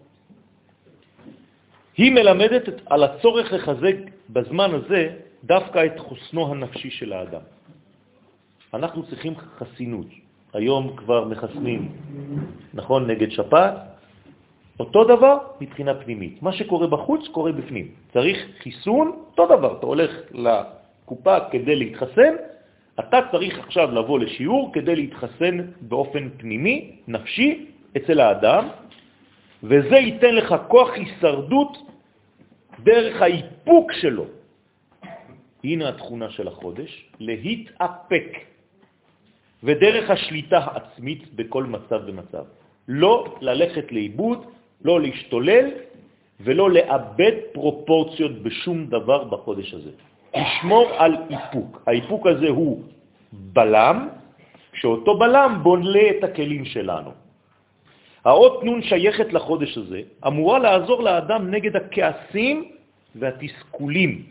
היא 1.97 2.11
מלמדת 2.11 2.69
על 2.85 3.03
הצורך 3.03 3.53
לחזק 3.53 3.95
בזמן 4.29 4.71
הזה 4.73 5.09
דווקא 5.43 5.85
את 5.85 5.99
חוסנו 5.99 6.51
הנפשי 6.51 6.89
של 6.89 7.13
האדם. 7.13 7.41
אנחנו 8.73 9.03
צריכים 9.03 9.33
חסינות. 9.57 10.07
היום 10.53 10.95
כבר 10.97 11.25
מחסנים, 11.25 11.91
נכון, 12.73 13.07
נגד 13.07 13.31
שפעת, 13.31 13.73
אותו 14.79 15.03
דבר 15.03 15.37
מבחינה 15.61 15.93
פנימית. 15.93 16.41
מה 16.41 16.53
שקורה 16.53 16.87
בחוץ 16.87 17.27
קורה 17.27 17.51
בפנים. 17.51 17.87
צריך 18.13 18.37
חיסון, 18.61 19.07
אותו 19.31 19.45
דבר. 19.45 19.77
אתה 19.77 19.85
הולך 19.85 20.11
לקופה 20.33 21.37
כדי 21.51 21.75
להתחסן, 21.75 22.33
אתה 22.99 23.19
צריך 23.31 23.59
עכשיו 23.59 23.91
לבוא 23.91 24.19
לשיעור 24.19 24.73
כדי 24.73 24.95
להתחסן 24.95 25.55
באופן 25.81 26.29
פנימי, 26.37 26.91
נפשי, 27.07 27.65
אצל 27.97 28.19
האדם, 28.19 28.67
וזה 29.63 29.95
ייתן 29.95 30.35
לך 30.35 30.55
כוח 30.67 30.89
הישרדות 30.93 31.77
דרך 32.83 33.21
האיפוק 33.21 33.91
שלו. 33.91 34.25
הנה 35.63 35.89
התכונה 35.89 36.29
של 36.29 36.47
החודש, 36.47 36.91
להתאפק, 37.19 38.27
ודרך 39.63 40.09
השליטה 40.09 40.57
העצמית 40.57 41.35
בכל 41.35 41.63
מצב 41.63 41.99
ומצב. 42.05 42.43
לא 42.87 43.35
ללכת 43.41 43.91
לאיבוד, 43.91 44.45
לא 44.83 45.01
להשתולל 45.01 45.65
ולא 46.39 46.71
לאבד 46.71 47.31
פרופורציות 47.53 48.43
בשום 48.43 48.85
דבר 48.91 49.23
בחודש 49.23 49.73
הזה. 49.73 49.91
לשמור 50.35 50.85
על 50.97 51.15
איפוק. 51.29 51.81
האיפוק 51.87 52.27
הזה 52.27 52.49
הוא 52.49 52.83
בלם, 53.31 54.09
שאותו 54.73 55.17
בלם 55.17 55.59
בונה 55.63 56.09
את 56.17 56.23
הכלים 56.23 56.65
שלנו. 56.65 57.22
האות 58.25 58.63
נון 58.63 58.81
שייכת 58.83 59.33
לחודש 59.33 59.77
הזה, 59.77 60.01
אמורה 60.27 60.59
לעזור 60.59 61.03
לאדם 61.03 61.51
נגד 61.51 61.75
הכעסים 61.75 62.71
והתסכולים, 63.15 64.23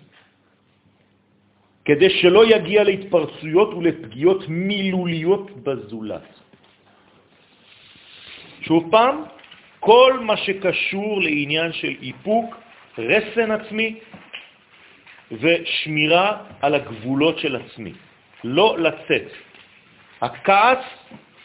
כדי 1.85 2.11
שלא 2.11 2.43
יגיע 2.47 2.85
להתפרצויות 2.85 3.75
ולפגיעות 3.75 4.49
מילוליות 4.49 5.51
בזולת. 5.63 6.29
שוב 8.63 8.91
פעם, 8.91 9.25
כל 9.81 10.19
מה 10.23 10.37
שקשור 10.37 11.21
לעניין 11.21 11.73
של 11.73 11.95
איפוק, 12.03 12.57
רסן 12.99 13.51
עצמי 13.51 13.99
ושמירה 15.33 16.29
על 16.61 16.75
הגבולות 16.75 17.39
של 17.39 17.57
עצמי. 17.57 17.93
לא 18.45 18.79
לצאת. 18.79 19.29
הכעס, 20.21 20.85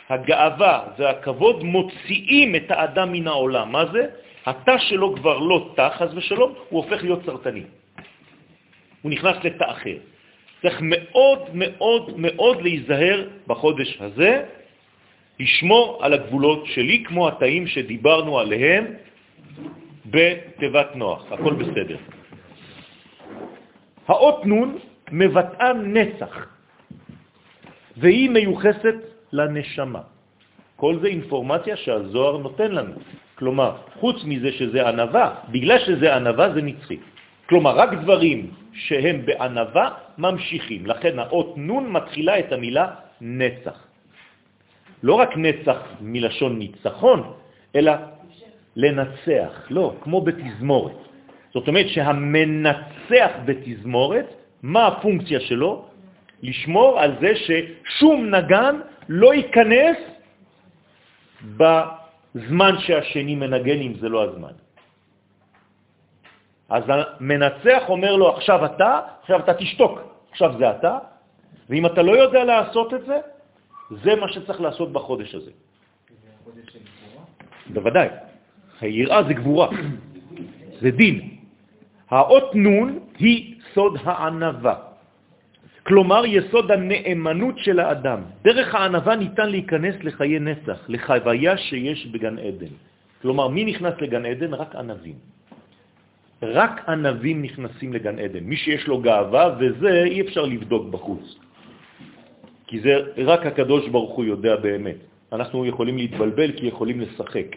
הגאווה 0.09 0.83
והכבוד 0.97 1.63
מוציאים 1.63 2.55
את 2.55 2.71
האדם 2.71 3.11
מן 3.11 3.27
העולם. 3.27 3.71
מה 3.71 3.85
זה? 3.91 4.05
התא 4.45 4.77
שלו 4.77 5.15
כבר 5.15 5.37
לא 5.37 5.71
תא, 5.75 5.89
חז 5.97 6.17
ושלום, 6.17 6.53
הוא 6.69 6.83
הופך 6.83 7.03
להיות 7.03 7.25
סרטני. 7.25 7.63
הוא 9.01 9.11
נכנס 9.11 9.35
לתא 9.43 9.65
אחר. 9.71 9.97
צריך 10.61 10.77
מאוד 10.81 11.39
מאוד 11.53 12.03
מאוד 12.17 12.61
להיזהר 12.61 13.27
בחודש 13.47 13.97
הזה, 14.01 14.43
לשמור 15.39 15.99
על 16.01 16.13
הגבולות 16.13 16.65
שלי, 16.65 17.03
כמו 17.03 17.27
התאים 17.27 17.67
שדיברנו 17.67 18.39
עליהם 18.39 18.85
בתיבת 20.05 20.95
נוח. 20.95 21.31
הכל 21.31 21.53
בסדר. 21.53 21.97
האות 24.07 24.45
נון 24.45 24.77
מבטאה 25.11 25.73
נצח, 25.73 26.47
והיא 27.97 28.29
מיוחסת 28.29 29.16
לנשמה. 29.33 30.01
כל 30.75 30.99
זה 31.01 31.07
אינפורמציה 31.07 31.75
שהזוהר 31.77 32.37
נותן 32.37 32.71
לנו. 32.71 32.93
כלומר, 33.35 33.71
חוץ 33.99 34.23
מזה 34.25 34.51
שזה 34.51 34.89
ענבה, 34.89 35.25
בגלל 35.49 35.79
שזה 35.79 36.15
ענבה 36.15 36.53
זה 36.53 36.61
נצחי. 36.61 36.97
כלומר, 37.49 37.75
רק 37.77 37.93
דברים 37.93 38.51
שהם 38.73 39.25
בענבה 39.25 39.89
ממשיכים. 40.17 40.85
לכן 40.85 41.19
האות 41.19 41.53
נון 41.57 41.91
מתחילה 41.91 42.39
את 42.39 42.51
המילה 42.51 42.87
נצח. 43.21 43.77
לא 45.03 45.13
רק 45.13 45.37
נצח 45.37 45.77
מלשון 46.01 46.59
ניצחון, 46.59 47.33
אלא 47.75 47.91
לנצח, 48.75 49.65
לא, 49.69 49.95
כמו 50.01 50.21
בתזמורת. 50.21 50.97
זאת 51.53 51.67
אומרת 51.67 51.87
שהמנצח 51.89 53.31
בתזמורת, 53.45 54.27
מה 54.63 54.87
הפונקציה 54.87 55.39
שלו? 55.39 55.85
לשמור 56.43 56.99
על 56.99 57.11
זה 57.21 57.31
ששום 57.35 58.35
נגן 58.35 58.75
לא 59.09 59.33
ייכנס 59.33 59.97
בזמן 61.57 62.73
שהשני 62.79 63.35
מנגן, 63.35 63.79
אם 63.81 63.93
זה 63.99 64.09
לא 64.09 64.23
הזמן. 64.23 64.55
אז 66.69 66.83
המנצח 66.87 67.83
אומר 67.87 68.15
לו, 68.15 68.35
עכשיו 68.35 68.65
אתה, 68.65 68.99
עכשיו 69.21 69.39
אתה 69.39 69.53
תשתוק, 69.53 69.99
עכשיו 70.31 70.57
זה 70.57 70.71
אתה, 70.71 70.97
ואם 71.69 71.85
אתה 71.85 72.01
לא 72.01 72.11
יודע 72.11 72.43
לעשות 72.43 72.93
את 72.93 73.05
זה, 73.05 73.17
זה 74.03 74.15
מה 74.15 74.27
שצריך 74.29 74.61
לעשות 74.61 74.91
בחודש 74.91 75.35
הזה. 75.35 75.51
בוודאי. 77.73 78.07
היראה 78.81 79.23
זה 79.23 79.33
גבורה, 79.33 79.67
זה 80.81 80.91
דין. 80.91 81.37
האות 82.09 82.55
נון 82.55 82.99
היא 83.19 83.55
סוד 83.73 83.97
הענבה. 84.03 84.86
כלומר, 85.87 86.25
יסוד 86.25 86.71
הנאמנות 86.71 87.57
של 87.63 87.79
האדם. 87.79 88.19
דרך 88.43 88.75
הענבה 88.75 89.15
ניתן 89.15 89.49
להיכנס 89.49 89.95
לחיי 90.03 90.39
נצח, 90.39 90.79
לחוויה 90.87 91.57
שיש 91.57 92.11
בגן 92.11 92.35
עדן. 92.39 92.73
כלומר, 93.21 93.47
מי 93.47 93.65
נכנס 93.65 93.93
לגן 94.01 94.25
עדן? 94.25 94.53
רק 94.53 94.75
ענבים. 94.75 95.15
רק 96.43 96.89
ענבים 96.89 97.41
נכנסים 97.41 97.93
לגן 97.93 98.19
עדן. 98.19 98.43
מי 98.43 98.57
שיש 98.57 98.87
לו 98.87 98.99
גאווה, 98.99 99.55
וזה 99.59 100.03
אי 100.03 100.21
אפשר 100.21 100.45
לבדוק 100.45 100.83
בחוץ. 100.91 101.25
כי 102.67 102.79
זה 102.83 102.93
רק 103.23 103.45
הקדוש 103.45 103.87
ברוך 103.87 104.11
הוא 104.15 104.25
יודע 104.25 104.55
באמת. 104.55 104.99
אנחנו 105.31 105.65
יכולים 105.65 105.97
להתבלבל 105.97 106.51
כי 106.51 106.67
יכולים 106.67 107.01
לשחק, 107.01 107.49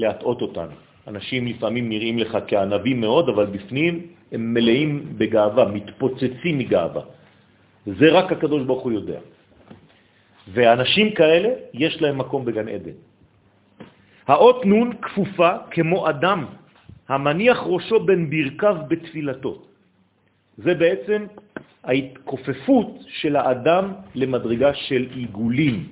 להטעות 0.00 0.42
אותנו. 0.42 0.76
אנשים 1.08 1.46
לפעמים 1.46 1.88
נראים 1.88 2.18
לך 2.18 2.38
כענבים 2.48 3.00
מאוד, 3.00 3.28
אבל 3.28 3.46
בפנים 3.46 4.06
הם 4.32 4.54
מלאים 4.54 5.20
בגאווה, 5.20 5.64
מתפוצצים 5.68 6.58
מגאווה. 6.58 7.19
זה 7.98 8.06
רק 8.12 8.32
הקדוש 8.32 8.62
ברוך 8.62 8.82
הוא 8.82 8.92
יודע. 8.92 9.20
ואנשים 10.52 11.14
כאלה, 11.14 11.48
יש 11.74 12.02
להם 12.02 12.18
מקום 12.18 12.44
בגן 12.44 12.68
עדן. 12.68 12.96
האות 14.26 14.66
נון 14.66 14.88
כפופה 15.02 15.50
כמו 15.70 16.08
אדם 16.08 16.46
המניח 17.08 17.58
ראשו 17.66 18.00
בין 18.06 18.30
ברכיו 18.30 18.76
בתפילתו. 18.88 19.62
זה 20.58 20.74
בעצם 20.74 21.26
ההתכופפות 21.84 22.90
של 23.08 23.36
האדם 23.36 23.84
למדרגה 24.14 24.74
של 24.74 25.06
עיגולים, 25.14 25.88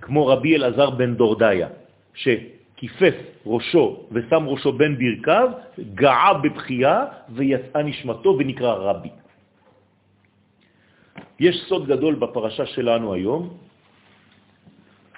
כמו 0.00 0.26
רבי 0.26 0.56
אלעזר 0.56 0.90
בן 0.90 1.14
דורדיה, 1.14 1.68
שכיפף 2.14 3.16
ראשו 3.46 3.84
ושם 4.12 4.42
ראשו 4.46 4.72
בין 4.72 4.96
ברכיו, 4.98 5.48
גאה 5.94 6.34
בבחייה 6.34 7.04
ויצאה 7.28 7.82
נשמתו 7.82 8.36
ונקרא 8.38 8.72
רבי. 8.74 9.23
יש 11.40 11.56
סוד 11.68 11.86
גדול 11.86 12.14
בפרשה 12.14 12.66
שלנו 12.66 13.14
היום, 13.14 13.56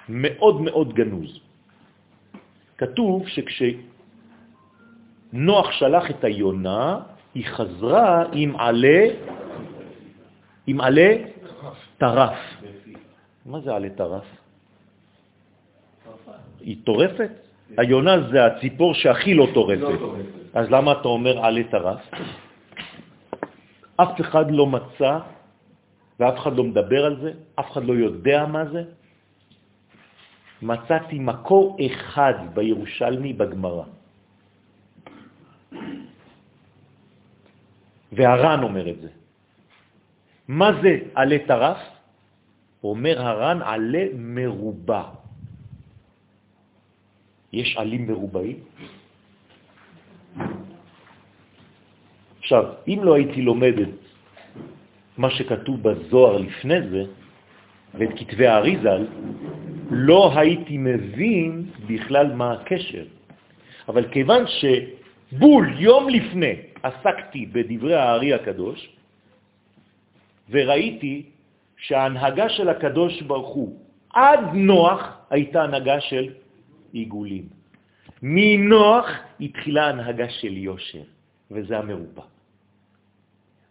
מאוד 0.09 0.61
מאוד 0.61 0.93
גנוז. 0.93 1.39
כתוב 2.77 3.27
שכשנוח 3.27 3.77
שלח 5.71 6.09
את 6.09 6.23
היונה, 6.23 6.99
היא 7.33 7.45
חזרה 7.45 8.23
עם 8.33 8.55
עלה, 8.55 9.01
עם 10.67 10.81
עלה 10.81 11.11
טרף. 11.97 12.37
מה 13.45 13.59
זה 13.59 13.75
עלה 13.75 13.89
טרף? 13.89 14.25
היא 16.61 16.77
טורפת? 16.83 17.31
היונה 17.77 18.31
זה 18.31 18.45
הציפור 18.45 18.93
שהכי 18.93 19.33
לא 19.33 19.47
טורפת. 19.53 19.99
אז 20.53 20.65
למה 20.71 20.91
אתה 20.91 21.07
אומר 21.07 21.45
עלה 21.45 21.63
טרף? 21.63 22.01
אף 23.95 24.21
אחד 24.21 24.51
לא 24.51 24.65
מצא 24.65 25.36
ואף 26.19 26.35
אחד 26.39 26.53
לא 26.57 26.63
מדבר 26.63 27.05
על 27.05 27.15
זה, 27.21 27.31
אף 27.55 27.71
אחד 27.71 27.83
לא 27.83 27.93
יודע 27.93 28.45
מה 28.45 28.65
זה. 28.65 28.83
מצאתי 30.61 31.19
מקור 31.19 31.77
אחד 31.85 32.33
בירושלמי 32.53 33.33
בגמרא. 33.33 33.85
והר"ן 38.11 38.63
אומר 38.63 38.85
את 38.89 38.99
זה. 39.01 39.09
מה 40.47 40.69
זה 40.81 40.91
עלה 41.13 41.37
טרף? 41.47 41.77
אומר 42.83 43.21
הר"ן 43.21 43.61
עלה 43.61 44.05
מרובע. 44.17 45.03
יש 47.53 47.77
עלים 47.77 48.07
מרובעים? 48.07 48.59
עכשיו, 52.39 52.63
אם 52.87 52.99
לא 53.03 53.15
הייתי 53.15 53.41
לומד 53.41 53.75
את 53.79 54.06
מה 55.17 55.29
שכתוב 55.29 55.83
בזוהר 55.83 56.37
לפני 56.37 56.89
זה, 56.89 57.03
ואת 57.93 58.09
כתבי 58.17 58.47
האריזל, 58.47 59.05
לא 59.89 60.31
הייתי 60.35 60.77
מבין 60.77 61.65
בכלל 61.87 62.33
מה 62.33 62.53
הקשר. 62.53 63.05
אבל 63.87 64.05
כיוון 64.11 64.43
שבול 64.47 65.73
יום 65.79 66.09
לפני 66.09 66.53
עסקתי 66.83 67.45
בדברי 67.45 67.95
הארי 67.95 68.33
הקדוש, 68.33 68.89
וראיתי 70.49 71.23
שההנהגה 71.77 72.49
של 72.49 72.69
הקדוש 72.69 73.21
ברוך 73.21 73.55
הוא 73.55 73.79
עד 74.13 74.39
נוח 74.53 75.17
הייתה 75.29 75.63
הנהגה 75.63 76.01
של 76.01 76.33
עיגולים. 76.91 77.49
מנוח 78.21 79.05
התחילה 79.41 79.89
הנהגה 79.89 80.29
של 80.29 80.57
יושר, 80.57 81.05
וזה 81.51 81.77
המרופא. 81.77 82.36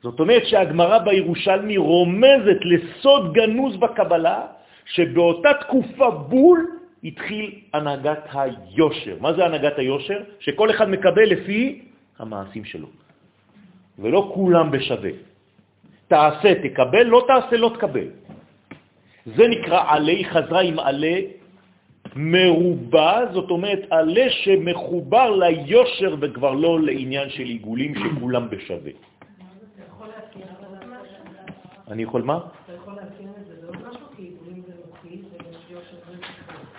זאת 0.03 0.21
אומרת 0.21 0.47
שהגמרא 0.47 0.99
בירושלמי 0.99 1.77
רומזת 1.77 2.61
לסוד 2.63 3.33
גנוז 3.33 3.77
בקבלה, 3.77 4.41
שבאותה 4.87 5.51
תקופה 5.61 6.11
בול 6.11 6.59
התחיל 7.05 7.53
הנהגת 7.75 8.29
היושר. 8.33 9.17
מה 9.21 9.33
זה 9.33 9.45
הנהגת 9.45 9.79
היושר? 9.79 10.21
שכל 10.41 10.71
אחד 10.71 10.89
מקבל 10.91 11.25
לפי 11.25 11.83
המעשים 12.19 12.65
שלו, 12.65 12.89
ולא 13.99 14.31
כולם 14.35 14.71
בשווה. 14.71 15.11
תעשה, 16.09 16.55
תקבל, 16.63 17.03
לא 17.03 17.25
תעשה, 17.27 17.57
לא 17.57 17.71
תקבל. 17.75 18.09
זה 19.27 19.49
נקרא 19.49 19.81
עלי, 19.89 20.25
חזרה 20.25 20.61
עם 20.61 20.79
עלי 20.79 21.27
מרובע, 22.17 23.33
זאת 23.33 23.51
אומרת 23.51 23.81
עלי 23.91 24.31
שמחובר 24.31 25.31
ליושר 25.31 26.17
וכבר 26.21 26.53
לא 26.53 26.81
לעניין 26.81 27.29
של 27.31 27.43
עיגולים 27.43 27.95
שכולם 27.95 28.51
בשווה. 28.51 28.93
אני 31.91 32.03
יכול 32.03 32.23
מה? 32.23 32.39
אתה 32.65 32.73
יכול 32.73 32.95
להכין 32.95 33.29
את 33.41 33.47
זה 33.47 33.55
בעוד 33.63 33.77
משהו, 33.89 34.07
כי 34.17 34.23
עיגולים 34.23 34.63
זה 34.67 34.73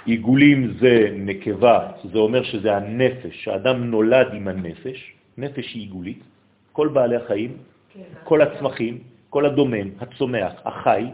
עיגולים 0.06 0.74
זה 0.80 1.10
נקבה, 1.13 1.91
זה 2.04 2.17
אומר 2.17 2.43
שזה 2.43 2.76
הנפש, 2.76 3.43
שהאדם 3.43 3.84
נולד 3.91 4.28
עם 4.34 4.48
הנפש, 4.48 5.13
נפש 5.38 5.74
היא 5.74 5.82
עיגולית, 5.82 6.24
כל 6.72 6.88
בעלי 6.88 7.15
החיים, 7.15 7.58
כן, 7.93 8.02
כל 8.24 8.41
הצמחים, 8.41 9.04
כל 9.30 9.46
הדומם, 9.46 9.89
הצומח, 10.00 10.54
החי, 10.65 11.06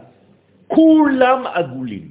כולם 0.66 1.46
עגולים. 1.46 2.08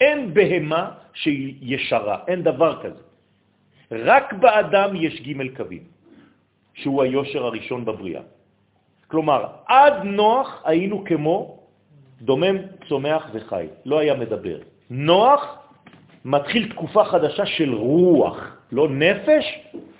אין 0.00 0.34
בהמה 0.34 0.90
שהיא 1.14 1.54
ישרה, 1.62 2.18
אין 2.28 2.42
דבר 2.42 2.82
כזה. 2.82 3.02
רק 3.90 4.32
באדם 4.32 4.90
יש 4.96 5.22
ג' 5.22 5.56
קווים, 5.56 5.84
שהוא 6.74 7.02
היושר 7.02 7.46
הראשון 7.46 7.84
בבריאה. 7.84 8.22
כלומר, 9.10 9.46
עד 9.66 9.94
נוח 10.04 10.62
היינו 10.64 11.04
כמו 11.04 11.58
דומם, 12.22 12.56
צומח 12.88 13.26
וחי, 13.32 13.66
לא 13.84 13.98
היה 13.98 14.14
מדבר. 14.14 14.58
נוח 14.90 15.58
מתחיל 16.24 16.70
תקופה 16.70 17.04
חדשה 17.04 17.46
של 17.46 17.74
רוח, 17.74 18.56
לא 18.72 18.88
נפש, 18.88 19.44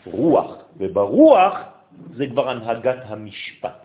רוח. 0.07 0.61
וברוח 0.81 1.55
זה 2.17 2.27
כבר 2.27 2.51
הנהגת 2.51 2.99
המשפט. 3.07 3.79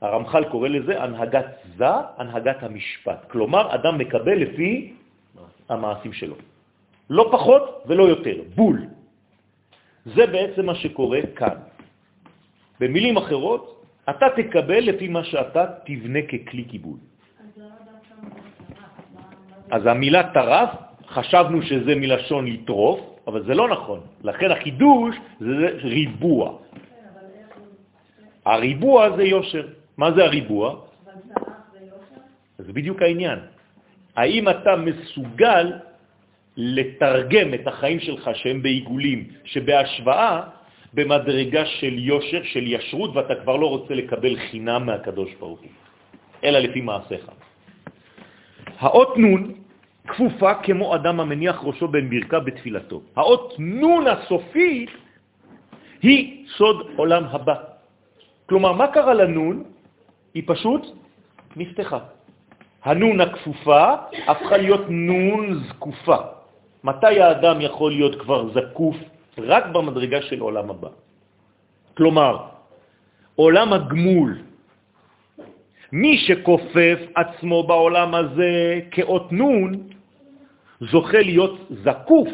הרמח"ל 0.00 0.44
קורא 0.44 0.68
לזה 0.68 1.02
הנהגת 1.02 1.46
זה, 1.76 1.92
הנהגת 2.16 2.62
המשפט. 2.62 3.30
כלומר, 3.30 3.74
אדם 3.74 3.98
מקבל 3.98 4.36
לפי 4.38 4.94
המעשים 5.68 6.12
שלו. 6.12 6.36
לא 7.10 7.28
פחות 7.32 7.82
ולא 7.86 8.04
יותר, 8.08 8.36
בול. 8.54 8.86
זה 10.04 10.26
בעצם 10.26 10.66
מה 10.66 10.74
שקורה 10.74 11.20
כאן. 11.36 11.58
במילים 12.80 13.16
אחרות, 13.16 13.75
אתה 14.10 14.26
תקבל 14.36 14.78
לפי 14.78 15.08
מה 15.08 15.24
שאתה 15.24 15.66
תבנה 15.84 16.22
ככלי 16.22 16.64
קיבול. 16.64 16.98
אז 19.70 19.86
המילה 19.86 20.22
טרף, 20.32 20.70
חשבנו 21.08 21.62
שזה 21.62 21.94
מלשון 21.94 22.46
לטרוף, 22.46 23.00
אבל 23.26 23.42
זה 23.46 23.54
לא 23.54 23.68
נכון. 23.68 24.00
לכן 24.22 24.50
החידוש 24.50 25.16
זה 25.40 25.68
ריבוע. 25.82 26.58
הריבוע 28.44 29.16
זה 29.16 29.22
יושר. 29.22 29.66
מה 29.96 30.12
זה 30.12 30.24
הריבוע? 30.24 30.66
זה 32.58 32.72
בדיוק 32.72 33.02
העניין. 33.02 33.38
האם 34.16 34.48
אתה 34.48 34.76
מסוגל 34.76 35.72
לתרגם 36.56 37.54
את 37.54 37.66
החיים 37.66 38.00
שלך 38.00 38.30
שהם 38.34 38.62
בעיגולים, 38.62 39.28
שבהשוואה 39.44 40.42
במדרגה 40.94 41.66
של 41.66 41.98
יושר, 41.98 42.42
של 42.42 42.64
ישרות, 42.66 43.16
ואתה 43.16 43.34
כבר 43.34 43.56
לא 43.56 43.66
רוצה 43.66 43.94
לקבל 43.94 44.36
חינם 44.36 44.86
מהקדוש 44.86 45.34
ברוך 45.40 45.60
הוא, 45.60 45.70
אלא 46.44 46.58
לפי 46.58 46.80
מעשיך. 46.80 47.24
האות 48.78 49.18
נון 49.18 49.52
כפופה 50.06 50.54
כמו 50.54 50.94
אדם 50.94 51.20
המניח 51.20 51.60
ראשו 51.64 51.88
בין 51.88 52.10
ברכה 52.10 52.40
בתפילתו. 52.40 53.02
האות 53.16 53.54
נון 53.58 54.06
הסופית 54.06 54.90
היא 56.02 56.46
סוד 56.56 56.86
עולם 56.96 57.24
הבא. 57.24 57.54
כלומר, 58.46 58.72
מה 58.72 58.86
קרה 58.86 59.14
לנון? 59.14 59.64
היא 60.34 60.42
פשוט 60.46 60.82
נפתחה. 61.56 61.98
הנון 62.84 63.20
הכפופה 63.20 63.94
הפכה 64.26 64.56
להיות 64.56 64.84
נון 64.88 65.62
זקופה. 65.68 66.16
מתי 66.84 67.20
האדם 67.20 67.60
יכול 67.60 67.90
להיות 67.92 68.20
כבר 68.20 68.52
זקוף? 68.54 68.96
רק 69.38 69.66
במדרגה 69.66 70.22
של 70.22 70.40
עולם 70.40 70.70
הבא. 70.70 70.88
כלומר, 71.96 72.34
עולם 73.34 73.72
הגמול, 73.72 74.38
מי 75.92 76.18
שכופף 76.18 76.98
עצמו 77.14 77.62
בעולם 77.66 78.14
הזה 78.14 78.80
כאות 78.90 79.32
נון, 79.32 79.72
זוכה 80.80 81.18
להיות 81.18 81.56
זקוף, 81.84 82.28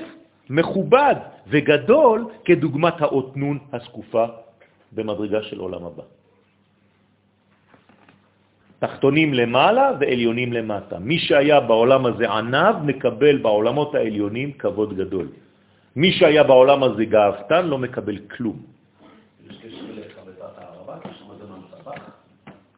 מכובד 0.51 1.15
וגדול 1.47 2.19
כדוגמת 2.45 3.03
האות 3.03 3.37
נון 3.37 3.59
הסקופה 3.73 4.25
במדרגה 4.93 5.43
של 5.43 5.59
עולם 5.59 5.85
הבא. 5.85 6.03
תחתונים 8.79 9.35
למעלה 9.35 9.93
ועליונים 10.01 10.53
למטה. 10.53 10.99
מי 10.99 11.19
שהיה 11.19 11.61
בעולם 11.61 12.07
הזה 12.07 12.27
ענב, 12.31 12.77
מקבל 12.83 13.39
בעולמות 13.39 13.95
העליונים 13.95 14.53
כבוד 14.59 14.97
גדול. 14.97 15.27
מי 15.97 16.13
שהיה 16.13 16.45
בעולם 16.45 16.83
הזה 16.83 17.05
גאוותן 17.05 17.67
לא 17.67 17.79
מקבל 17.79 18.19
כלום. 18.37 18.57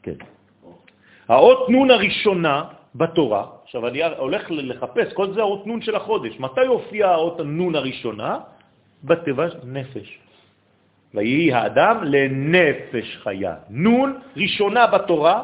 כן. 0.02 0.18
האות 1.28 1.70
נון 1.70 1.90
הראשונה 1.90 2.64
בתורה, 2.94 3.46
עכשיו 3.64 3.88
אני 3.88 4.00
הולך 4.02 4.42
לחפש, 4.50 5.12
כל 5.12 5.34
זה 5.34 5.40
האות 5.40 5.66
נון 5.66 5.82
של 5.82 5.94
החודש. 5.96 6.38
מתי 6.38 6.66
הופיע 6.66 7.10
האות 7.10 7.40
הנון 7.40 7.74
הראשונה? 7.74 8.38
בתיבה 9.04 9.46
נפש. 9.64 10.18
ויהי 11.14 11.52
האדם 11.52 12.04
לנפש 12.04 13.16
חיה. 13.22 13.54
נון 13.70 14.18
ראשונה 14.36 14.86
בתורה, 14.86 15.36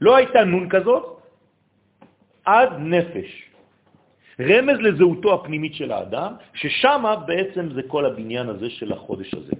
לא 0.00 0.16
הייתה 0.16 0.44
נון 0.44 0.68
כזאת, 0.68 1.20
עד 2.44 2.70
נפש. 2.78 3.51
רמז 4.40 4.78
לזהותו 4.80 5.34
הפנימית 5.34 5.74
של 5.74 5.92
האדם, 5.92 6.32
ששם 6.54 7.04
בעצם 7.26 7.72
זה 7.74 7.82
כל 7.82 8.06
הבניין 8.06 8.48
הזה 8.48 8.70
של 8.70 8.92
החודש 8.92 9.34
הזה. 9.34 9.52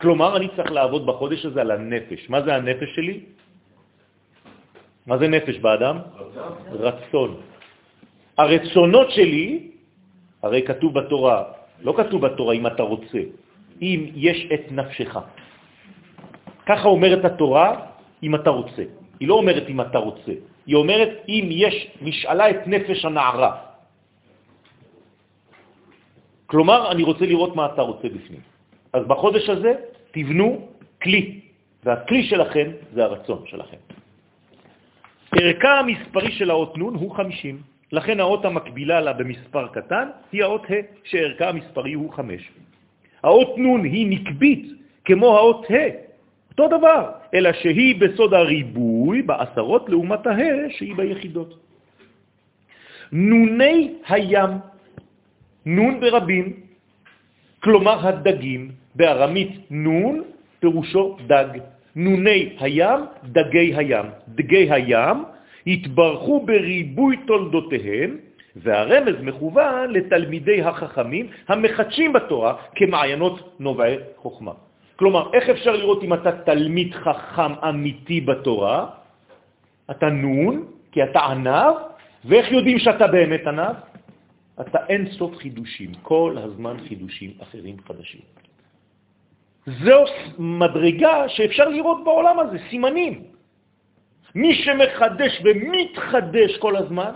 כלומר, 0.00 0.36
אני 0.36 0.48
צריך 0.56 0.72
לעבוד 0.72 1.06
בחודש 1.06 1.46
הזה 1.46 1.60
על 1.60 1.70
הנפש. 1.70 2.30
מה 2.30 2.42
זה 2.42 2.54
הנפש 2.54 2.88
שלי? 2.94 3.20
מה 5.06 5.18
זה 5.18 5.28
נפש 5.28 5.58
באדם? 5.58 5.96
רצון. 6.72 7.30
הרצונות 8.38 9.10
שלי, 9.10 9.70
הרי 10.42 10.62
כתוב 10.62 10.94
בתורה, 10.94 11.44
לא 11.82 11.92
כתוב 11.96 12.26
בתורה 12.26 12.54
אם 12.54 12.66
אתה 12.66 12.82
רוצה, 12.82 13.20
אם 13.82 14.00
יש 14.14 14.48
את 14.54 14.72
נפשך. 14.72 15.18
ככה 16.66 16.88
אומרת 16.88 17.24
התורה, 17.24 17.66
אם 18.22 18.34
אתה 18.34 18.50
רוצה. 18.50 18.82
היא 19.20 19.28
לא 19.28 19.34
אומרת 19.34 19.68
אם 19.68 19.80
אתה 19.80 19.98
רוצה, 19.98 20.32
היא 20.66 20.76
אומרת 20.76 21.10
אם 21.28 21.44
יש 21.50 21.74
משאלה 22.02 22.50
את 22.50 22.66
נפש 22.66 23.04
הנערה. 23.04 23.73
כלומר, 26.54 26.92
אני 26.92 27.02
רוצה 27.02 27.26
לראות 27.26 27.56
מה 27.56 27.66
אתה 27.66 27.82
רוצה 27.82 28.08
בפנים. 28.08 28.40
אז 28.92 29.02
בחודש 29.06 29.48
הזה 29.48 29.74
תבנו 30.14 30.68
כלי, 31.02 31.40
והכלי 31.84 32.22
שלכם 32.30 32.70
זה 32.94 33.04
הרצון 33.04 33.42
שלכם. 33.46 33.76
ערכה 35.34 35.78
המספרי 35.78 36.30
של 36.32 36.50
האות 36.50 36.78
נון 36.78 36.94
הוא 36.94 37.10
50, 37.10 37.62
לכן 37.92 38.20
האות 38.20 38.44
המקבילה 38.44 39.00
לה 39.00 39.12
במספר 39.12 39.66
קטן 39.66 40.08
היא 40.32 40.42
האות 40.42 40.62
ה', 40.70 40.86
שערכה 41.04 41.48
המספרי 41.48 41.92
הוא 41.92 42.12
5. 42.12 42.50
האות 43.22 43.58
נון 43.58 43.84
היא 43.84 44.06
נקבית 44.10 44.66
כמו 45.04 45.36
האות 45.36 45.66
ה', 45.70 45.90
אותו 46.50 46.78
דבר, 46.78 47.10
אלא 47.34 47.52
שהיא 47.52 48.00
בסוד 48.00 48.34
הריבוי 48.34 49.22
בעשרות 49.22 49.88
לעומת 49.88 50.26
ה' 50.26 50.70
שהיא 50.70 50.94
ביחידות. 50.94 51.58
נוני 53.12 53.94
הים, 54.06 54.50
נון 55.66 56.00
ברבים, 56.00 56.52
כלומר 57.60 58.08
הדגים, 58.08 58.70
בארמית 58.94 59.50
נון 59.70 60.22
פירושו 60.60 61.16
דג. 61.26 61.58
נוני 61.96 62.56
הים, 62.60 63.00
דגי 63.24 63.74
הים. 63.76 64.06
דגי 64.28 64.72
הים 64.72 65.24
התברכו 65.66 66.40
בריבוי 66.46 67.16
תולדותיהם, 67.26 68.16
והרמז 68.56 69.14
מכוון 69.22 69.90
לתלמידי 69.90 70.62
החכמים 70.62 71.26
המחדשים 71.48 72.12
בתורה 72.12 72.54
כמעיינות 72.74 73.56
נובעי 73.60 73.96
חוכמה. 74.16 74.52
כלומר, 74.96 75.30
איך 75.34 75.48
אפשר 75.48 75.76
לראות 75.76 76.02
אם 76.02 76.14
אתה 76.14 76.32
תלמיד 76.32 76.94
חכם 76.94 77.52
אמיתי 77.68 78.20
בתורה? 78.20 78.86
אתה 79.90 80.06
נון, 80.06 80.64
כי 80.92 81.02
אתה 81.02 81.20
ענב, 81.20 81.74
ואיך 82.24 82.52
יודעים 82.52 82.78
שאתה 82.78 83.06
באמת 83.06 83.46
ענב? 83.46 83.76
אתה 84.60 84.78
אין 84.88 85.10
סוף 85.10 85.36
חידושים, 85.36 85.94
כל 86.02 86.36
הזמן 86.38 86.76
חידושים 86.88 87.30
אחרים 87.42 87.76
חדשים. 87.86 88.20
זו 89.66 90.04
מדרגה 90.38 91.28
שאפשר 91.28 91.68
לראות 91.68 92.04
בעולם 92.04 92.38
הזה, 92.38 92.58
סימנים. 92.70 93.24
מי 94.34 94.54
שמחדש 94.54 95.42
ומתחדש 95.44 96.58
כל 96.58 96.76
הזמן, 96.76 97.12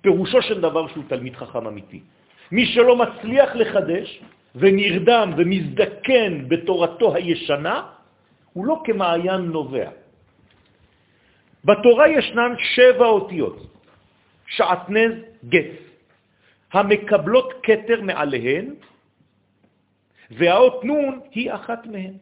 פירושו 0.00 0.42
של 0.42 0.60
דבר 0.60 0.88
שהוא 0.88 1.04
תלמיד 1.08 1.36
חכם 1.36 1.66
אמיתי. 1.66 2.00
מי 2.52 2.66
שלא 2.66 2.96
מצליח 2.96 3.50
לחדש 3.54 4.22
ונרדם 4.54 5.34
ומזדקן 5.36 6.48
בתורתו 6.48 7.14
הישנה, 7.14 7.82
הוא 8.52 8.66
לא 8.66 8.82
כמעיין 8.84 9.40
נובע. 9.40 9.90
בתורה 11.64 12.08
ישנן 12.08 12.52
שבע 12.58 13.06
אותיות, 13.06 13.58
שעטנז 14.46 15.12
גץ, 15.48 15.74
המקבלות 16.72 17.52
קטר 17.62 18.00
מעליהן 18.02 18.74
והאות 20.30 20.84
נון 20.84 21.20
היא 21.30 21.54
אחת 21.54 21.86
מהן. 21.86 22.14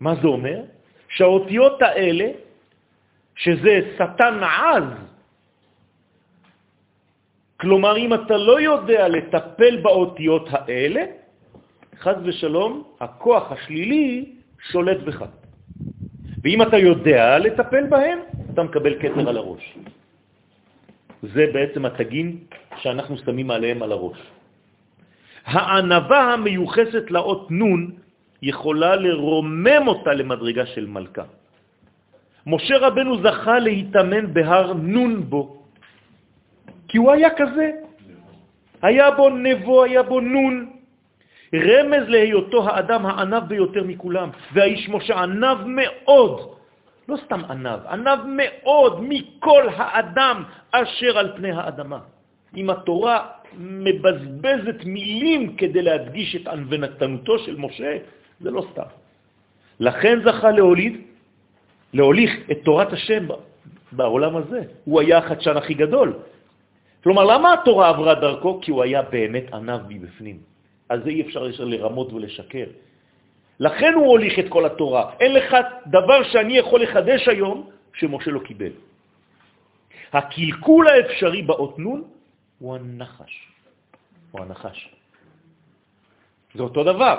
מה 0.00 0.14
זה 0.14 0.26
אומר? 0.28 0.60
שהאותיות 1.08 1.82
האלה, 1.82 2.28
שזה 3.36 3.80
שטן 3.96 4.40
עז, 4.42 4.84
כלומר, 7.60 7.96
אם 7.96 8.14
אתה 8.14 8.36
לא 8.36 8.60
יודע 8.60 9.08
לטפל 9.08 9.80
באותיות 9.82 10.48
האלה, 10.50 11.02
חז 11.98 12.16
ושלום, 12.24 12.84
הכוח 13.00 13.52
השלילי 13.52 14.36
שולט 14.70 15.00
בך. 15.08 15.24
ואם 16.44 16.62
אתה 16.62 16.76
יודע 16.76 17.38
לטפל 17.38 17.86
בהם, 17.88 18.18
אתה 18.52 18.62
מקבל 18.62 18.94
קטר 18.94 19.28
על 19.28 19.36
הראש. 19.36 19.64
זה 21.34 21.44
בעצם 21.52 21.84
התגים 21.84 22.38
שאנחנו 22.76 23.18
שמים 23.18 23.50
עליהם 23.50 23.82
על 23.82 23.92
הראש. 23.92 24.18
הענבה 25.44 26.20
המיוחסת 26.32 27.10
לאות 27.10 27.50
נון 27.50 27.90
יכולה 28.42 28.96
לרומם 28.96 29.84
אותה 29.86 30.12
למדרגה 30.14 30.66
של 30.66 30.86
מלכה. 30.86 31.24
משה 32.46 32.76
רבנו 32.78 33.22
זכה 33.22 33.58
להתאמן 33.58 34.34
בהר 34.34 34.72
נון 34.72 35.30
בו, 35.30 35.62
כי 36.88 36.98
הוא 36.98 37.12
היה 37.12 37.30
כזה. 37.36 37.70
היה 38.82 39.10
בו 39.10 39.30
נבו, 39.30 39.84
היה 39.84 40.02
בו 40.02 40.20
נון. 40.20 40.54
רמז 41.54 42.04
להיותו 42.08 42.68
האדם 42.68 43.06
הענב 43.06 43.44
ביותר 43.48 43.84
מכולם, 43.84 44.28
והאיש 44.52 44.88
משה 44.88 45.14
ענב 45.22 45.58
מאוד, 45.66 46.55
לא 47.08 47.16
סתם 47.24 47.44
ענב, 47.44 47.80
ענב 47.86 48.18
מאוד 48.26 49.02
מכל 49.02 49.68
האדם 49.76 50.44
אשר 50.70 51.18
על 51.18 51.32
פני 51.36 51.52
האדמה. 51.52 51.98
אם 52.56 52.70
התורה 52.70 53.26
מבזבזת 53.58 54.84
מילים 54.84 55.56
כדי 55.56 55.82
להדגיש 55.82 56.36
את 56.36 56.46
ענוונתנותו 56.46 57.38
של 57.38 57.56
משה, 57.56 57.98
זה 58.40 58.50
לא 58.50 58.66
סתם. 58.72 58.88
לכן 59.80 60.18
זכה 60.24 60.50
להוליד, 60.50 60.94
להוליך 61.94 62.50
את 62.50 62.58
תורת 62.64 62.92
השם 62.92 63.26
בעולם 63.92 64.36
הזה. 64.36 64.60
הוא 64.84 65.00
היה 65.00 65.18
החדשן 65.18 65.56
הכי 65.56 65.74
גדול. 65.74 66.12
כלומר, 67.02 67.24
למה 67.24 67.52
התורה 67.52 67.88
עברה 67.88 68.14
דרכו? 68.14 68.60
כי 68.62 68.70
הוא 68.70 68.82
היה 68.82 69.02
באמת 69.02 69.54
ענב 69.54 69.80
מבפנים. 69.88 70.38
אז 70.88 71.02
זה 71.04 71.10
אי 71.10 71.20
אפשר 71.22 71.46
לרמות 71.58 72.12
ולשקר. 72.12 72.66
לכן 73.60 73.92
הוא 73.94 74.06
הוליך 74.06 74.38
את 74.38 74.48
כל 74.48 74.66
התורה. 74.66 75.12
אין 75.20 75.32
לך 75.32 75.56
דבר 75.86 76.22
שאני 76.22 76.58
יכול 76.58 76.82
לחדש 76.82 77.28
היום 77.28 77.70
שמשה 77.94 78.30
לא 78.30 78.40
קיבל. 78.40 78.72
הקלקול 80.12 80.88
האפשרי 80.88 81.42
באות 81.42 81.78
נון 81.78 82.02
הוא 82.58 82.74
הנחש. 82.74 83.48
או 84.34 84.42
הנחש. 84.42 84.88
זה 86.54 86.62
אותו 86.62 86.84
דבר. 86.84 87.16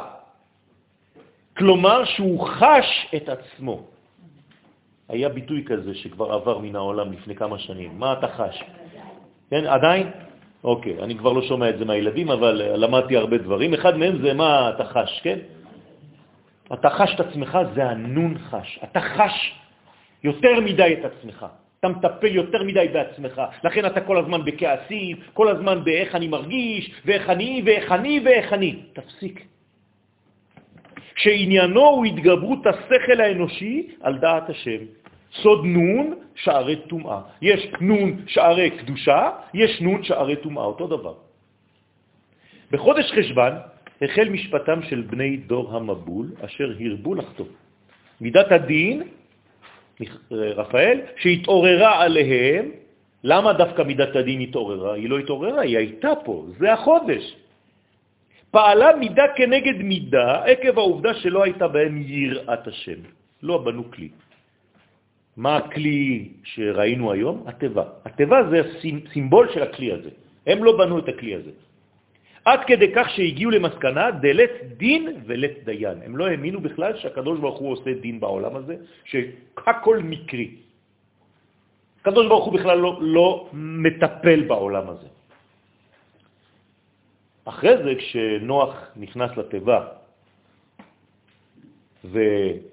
כלומר 1.57 2.05
שהוא 2.05 2.47
חש 2.47 2.89
את 3.15 3.29
עצמו. 3.29 3.87
היה 5.09 5.29
ביטוי 5.29 5.63
כזה 5.65 5.95
שכבר 5.95 6.33
עבר 6.33 6.57
מן 6.57 6.75
העולם 6.75 7.13
לפני 7.13 7.35
כמה 7.35 7.59
שנים. 7.59 7.99
מה 7.99 8.13
אתה 8.13 8.27
חש? 8.27 8.63
כן, 9.49 9.65
עדיין? 9.65 10.11
אוקיי, 10.63 11.03
אני 11.03 11.17
כבר 11.17 11.31
לא 11.31 11.41
שומע 11.41 11.69
את 11.69 11.77
זה 11.77 11.85
מהילדים, 11.85 12.31
אבל 12.31 12.61
למדתי 12.75 13.17
הרבה 13.17 13.37
דברים. 13.37 13.73
אחד 13.73 13.97
מהם 13.97 14.21
זה 14.21 14.33
מה 14.33 14.69
אתה 14.75 14.85
חש, 14.85 15.21
כן? 15.23 15.39
אתה 16.73 16.89
חש 16.89 17.15
את 17.15 17.19
עצמך, 17.19 17.57
זה 17.75 17.89
הנון 17.89 18.37
חש. 18.37 18.79
אתה 18.83 19.01
חש 19.01 19.55
יותר 20.23 20.59
מדי 20.59 20.95
את 20.99 21.05
עצמך. 21.05 21.45
אתה 21.79 21.87
מטפל 21.87 22.35
יותר 22.35 22.63
מדי 22.63 22.87
בעצמך, 22.93 23.41
לכן 23.63 23.85
אתה 23.85 24.01
כל 24.01 24.17
הזמן 24.17 24.45
בכעסים, 24.45 25.17
כל 25.33 25.47
הזמן 25.47 25.83
באיך 25.83 26.15
אני 26.15 26.27
מרגיש, 26.27 26.91
ואיך 27.05 27.29
אני, 27.29 27.61
ואיך 27.65 27.91
אני, 27.91 28.19
ואיך 28.25 28.53
אני. 28.53 28.75
תפסיק. 28.93 29.45
שעניינו 31.15 31.87
הוא 31.87 32.05
התגברות 32.05 32.59
השכל 32.67 33.21
האנושי 33.21 33.87
על 34.01 34.17
דעת 34.17 34.49
השם. 34.49 34.81
סוד 35.41 35.65
נון, 35.65 36.13
שערי 36.35 36.75
טומאה. 36.75 37.21
יש 37.41 37.67
נון, 37.81 38.25
שערי 38.27 38.69
קדושה, 38.71 39.29
יש 39.53 39.81
נון, 39.81 40.03
שערי 40.03 40.35
טומאה, 40.35 40.63
אותו 40.63 40.87
דבר. 40.87 41.13
בחודש 42.71 43.11
חשבן 43.11 43.53
החל 44.01 44.29
משפטם 44.29 44.79
של 44.89 45.01
בני 45.01 45.37
דור 45.37 45.75
המבול, 45.75 46.27
אשר 46.45 46.69
הרבו 46.79 47.15
לחטוא. 47.15 47.45
מידת 48.21 48.51
הדין, 48.51 49.03
רפאל, 50.31 50.97
שהתעוררה 51.17 52.03
עליהם, 52.03 52.65
למה 53.23 53.53
דווקא 53.53 53.81
מידת 53.81 54.15
הדין 54.15 54.41
התעוררה? 54.41 54.93
היא 54.93 55.09
לא 55.09 55.17
התעוררה, 55.17 55.61
היא 55.61 55.77
הייתה 55.77 56.11
פה, 56.25 56.45
זה 56.59 56.73
החודש. 56.73 57.35
פעלה 58.51 58.95
מידה 58.95 59.23
כנגד 59.35 59.77
מידה 59.81 60.43
עקב 60.45 60.77
העובדה 60.77 61.13
שלא 61.13 61.43
הייתה 61.43 61.67
בהם 61.67 62.03
יראת 62.05 62.67
השם. 62.67 62.99
לא 63.43 63.57
בנו 63.57 63.91
כלי. 63.91 64.09
מה 65.37 65.57
הכלי 65.57 66.29
שראינו 66.43 67.11
היום? 67.11 67.43
הטבע. 67.45 67.83
הטבע 68.05 68.37
זה 68.49 68.59
סימבול 69.13 69.45
של 69.53 69.61
הכלי 69.63 69.91
הזה. 69.91 70.09
הם 70.47 70.63
לא 70.63 70.77
בנו 70.77 70.99
את 70.99 71.07
הכלי 71.09 71.35
הזה. 71.35 71.51
עד 72.47 72.59
כדי 72.67 72.95
כך 72.95 73.09
שהגיעו 73.09 73.51
למסקנה 73.51 74.11
דלת 74.23 74.79
דין 74.79 75.03
ולת 75.27 75.67
דיין. 75.67 75.97
הם 76.07 76.17
לא 76.17 76.27
האמינו 76.31 76.63
בכלל 76.63 76.97
שהקדוש 76.97 77.39
ברוך 77.39 77.59
הוא 77.59 77.71
עושה 77.71 77.93
דין 77.99 78.19
בעולם 78.23 78.55
הזה, 78.55 78.75
שהכל 79.03 79.99
מקרי. 79.99 80.55
הקדוש 82.01 82.27
ברוך 82.27 82.45
הוא 82.45 82.53
בכלל 82.53 82.77
לא, 82.79 82.91
לא 83.03 83.29
מטפל 83.53 84.47
בעולם 84.47 84.85
הזה. 84.89 85.07
אחרי 87.51 87.75
זה, 87.83 87.91
כשנוח 87.99 88.71
נכנס 88.95 89.31
לטבע 89.37 89.79
והם 92.07 92.63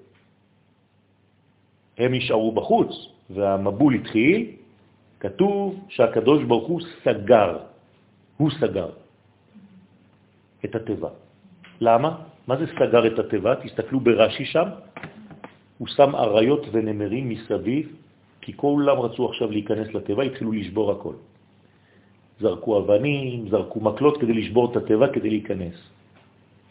נשארו 1.99 2.51
בחוץ 2.51 2.91
והמבול 3.29 3.93
התחיל, 3.95 4.39
כתוב 5.19 5.83
שהקדוש 5.89 6.43
ברוך 6.47 6.67
הוא 6.67 6.81
סגר, 7.03 7.59
הוא 8.37 8.51
סגר. 8.63 9.03
את 10.65 10.75
הטבע. 10.75 11.09
למה? 11.81 12.09
מה 12.47 12.55
זה 12.57 12.65
סגר 12.75 13.07
את 13.07 13.19
הטבע? 13.19 13.55
תסתכלו 13.55 13.99
ברש"י 13.99 14.45
שם, 14.45 14.67
הוא 15.77 15.87
שם 15.87 16.15
אריות 16.15 16.65
ונמרים 16.71 17.29
מסביב, 17.29 17.85
כי 18.41 18.53
כולם 18.53 18.97
רצו 18.99 19.29
עכשיו 19.29 19.51
להיכנס 19.51 19.87
לטבע, 19.93 20.23
התחילו 20.23 20.51
לשבור 20.51 20.91
הכל. 20.91 21.13
זרקו 22.39 22.79
אבנים, 22.79 23.49
זרקו 23.49 23.79
מקלות 23.79 24.17
כדי 24.21 24.33
לשבור 24.33 24.71
את 24.71 24.75
הטבע, 24.77 25.07
כדי 25.13 25.29
להיכנס. 25.29 25.75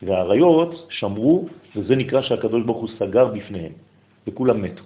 והאריות 0.03 0.87
שמרו, 0.91 1.49
וזה 1.77 1.97
נקרא 1.97 2.23
שהקדוש 2.23 2.63
ברוך 2.63 2.81
הוא 2.81 2.91
סגר 2.99 3.27
בפניהם, 3.27 3.73
וכולם 4.27 4.63
מתו. 4.63 4.83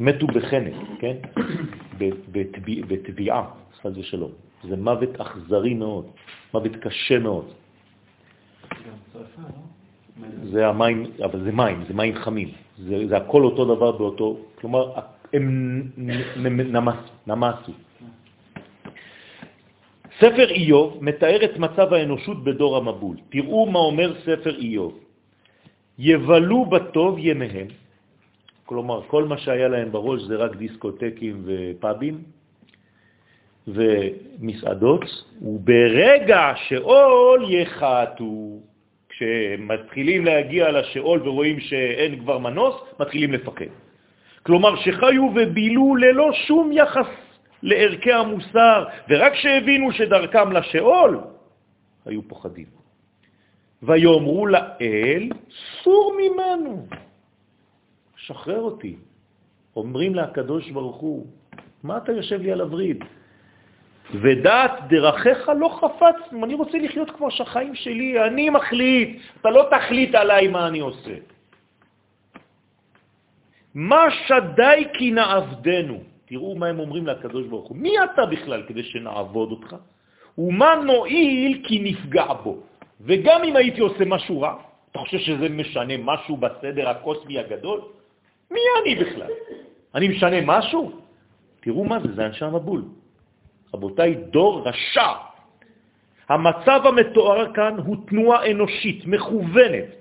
מתו 0.00 0.26
בחנק, 0.26 0.74
כן? 0.98 1.16
בטביעה, 2.88 3.42
חס 3.82 3.92
ושלום. 3.96 4.49
זה 4.68 4.76
מוות 4.76 5.20
אכזרי 5.20 5.74
מאוד, 5.74 6.06
מוות 6.54 6.76
קשה 6.76 7.18
מאוד. 7.18 7.46
זה 10.52 10.68
המים, 10.68 11.06
אבל 11.24 11.40
זה 11.44 11.52
מים, 11.52 11.84
זה 11.88 11.94
מים 11.94 12.14
חמים. 12.14 12.50
זה, 12.78 13.08
זה 13.08 13.16
הכל 13.16 13.42
אותו 13.44 13.64
דבר 13.74 13.90
באותו, 13.92 14.36
כלומר, 14.60 14.92
הם 15.32 15.46
נמס, 16.36 17.00
נמסו. 17.26 17.72
ספר 20.20 20.50
איוב 20.50 20.98
מתאר 21.00 21.44
את 21.44 21.58
מצב 21.58 21.92
האנושות 21.92 22.44
בדור 22.44 22.76
המבול. 22.76 23.16
תראו 23.28 23.70
מה 23.70 23.78
אומר 23.78 24.20
ספר 24.20 24.58
איוב. 24.58 24.98
יבלו 25.98 26.64
בטוב 26.66 27.16
ימיהם, 27.18 27.68
כלומר, 28.64 29.02
כל 29.08 29.24
מה 29.24 29.38
שהיה 29.38 29.68
להם 29.68 29.92
בראש 29.92 30.22
זה 30.22 30.36
רק 30.36 30.56
דיסקוטקים 30.56 31.42
ופאבים, 31.44 32.22
ומסעדות, 33.74 35.04
וברגע 35.42 36.52
שאול 36.68 37.44
יחתו, 37.50 38.60
כשמתחילים 39.08 40.24
להגיע 40.24 40.70
לשאול 40.72 41.28
ורואים 41.28 41.60
שאין 41.60 42.20
כבר 42.20 42.38
מנוס, 42.38 42.74
מתחילים 43.00 43.32
לפחד. 43.32 43.72
כלומר 44.42 44.76
שחיו 44.76 45.24
ובילו 45.34 45.96
ללא 45.96 46.32
שום 46.32 46.72
יחס 46.72 47.06
לערכי 47.62 48.12
המוסר, 48.12 48.84
ורק 49.08 49.34
שהבינו 49.34 49.92
שדרכם 49.92 50.52
לשאול, 50.52 51.20
היו 52.06 52.22
פוחדים. 52.28 52.66
ויאמרו 53.82 54.46
לאל, 54.46 55.28
סור 55.82 56.16
ממנו, 56.18 56.86
שחרר 58.16 58.60
אותי. 58.60 58.96
אומרים 59.76 60.14
לקדוש 60.14 60.70
ברוך 60.70 60.96
הוא, 60.96 61.26
מה 61.82 61.96
אתה 61.96 62.12
יושב 62.12 62.40
לי 62.40 62.52
על 62.52 62.60
הווריד? 62.60 63.04
ודעת 64.14 64.72
דרכיך 64.88 65.48
לא 65.58 65.68
חפץ, 65.68 66.32
אני 66.44 66.54
רוצה 66.54 66.78
לחיות 66.78 67.10
כמו 67.10 67.30
שהחיים 67.30 67.74
שלי, 67.74 68.24
אני 68.26 68.50
מחליט, 68.50 69.20
אתה 69.40 69.50
לא 69.50 69.66
תחליט 69.70 70.14
עליי 70.14 70.48
מה 70.48 70.68
אני 70.68 70.80
עושה. 70.80 71.14
מה 73.74 74.04
שדי 74.26 74.84
כי 74.92 75.10
נעבדנו? 75.10 75.98
תראו 76.26 76.54
מה 76.54 76.66
הם 76.66 76.78
אומרים 76.78 77.06
לקדוש 77.06 77.46
ברוך 77.46 77.68
הוא. 77.68 77.76
מי 77.76 77.94
אתה 78.04 78.26
בכלל 78.26 78.62
כדי 78.66 78.82
שנעבוד 78.82 79.50
אותך? 79.50 79.76
ומה 80.38 80.74
נועיל 80.84 81.62
כי 81.64 81.78
נפגע 81.78 82.32
בו? 82.42 82.56
וגם 83.00 83.44
אם 83.44 83.56
הייתי 83.56 83.80
עושה 83.80 84.04
משהו 84.04 84.40
רע, 84.40 84.54
אתה 84.90 84.98
חושב 84.98 85.18
שזה 85.18 85.48
משנה 85.48 85.94
משהו 85.98 86.36
בסדר 86.36 86.88
הקוסמי 86.88 87.38
הגדול? 87.38 87.80
מי 88.50 88.60
אני 88.82 88.94
בכלל? 88.94 89.30
אני 89.94 90.08
משנה 90.08 90.36
משהו? 90.44 90.92
תראו 91.60 91.84
מה 91.84 91.98
זה, 92.00 92.14
זה 92.14 92.26
אנשי 92.26 92.44
המבול. 92.44 92.82
רבותיי, 93.74 94.14
דור 94.30 94.68
רשע. 94.68 95.12
המצב 96.28 96.80
המתואר 96.84 97.52
כאן 97.54 97.74
הוא 97.84 97.96
תנועה 98.06 98.50
אנושית, 98.50 99.06
מכוונת, 99.06 100.00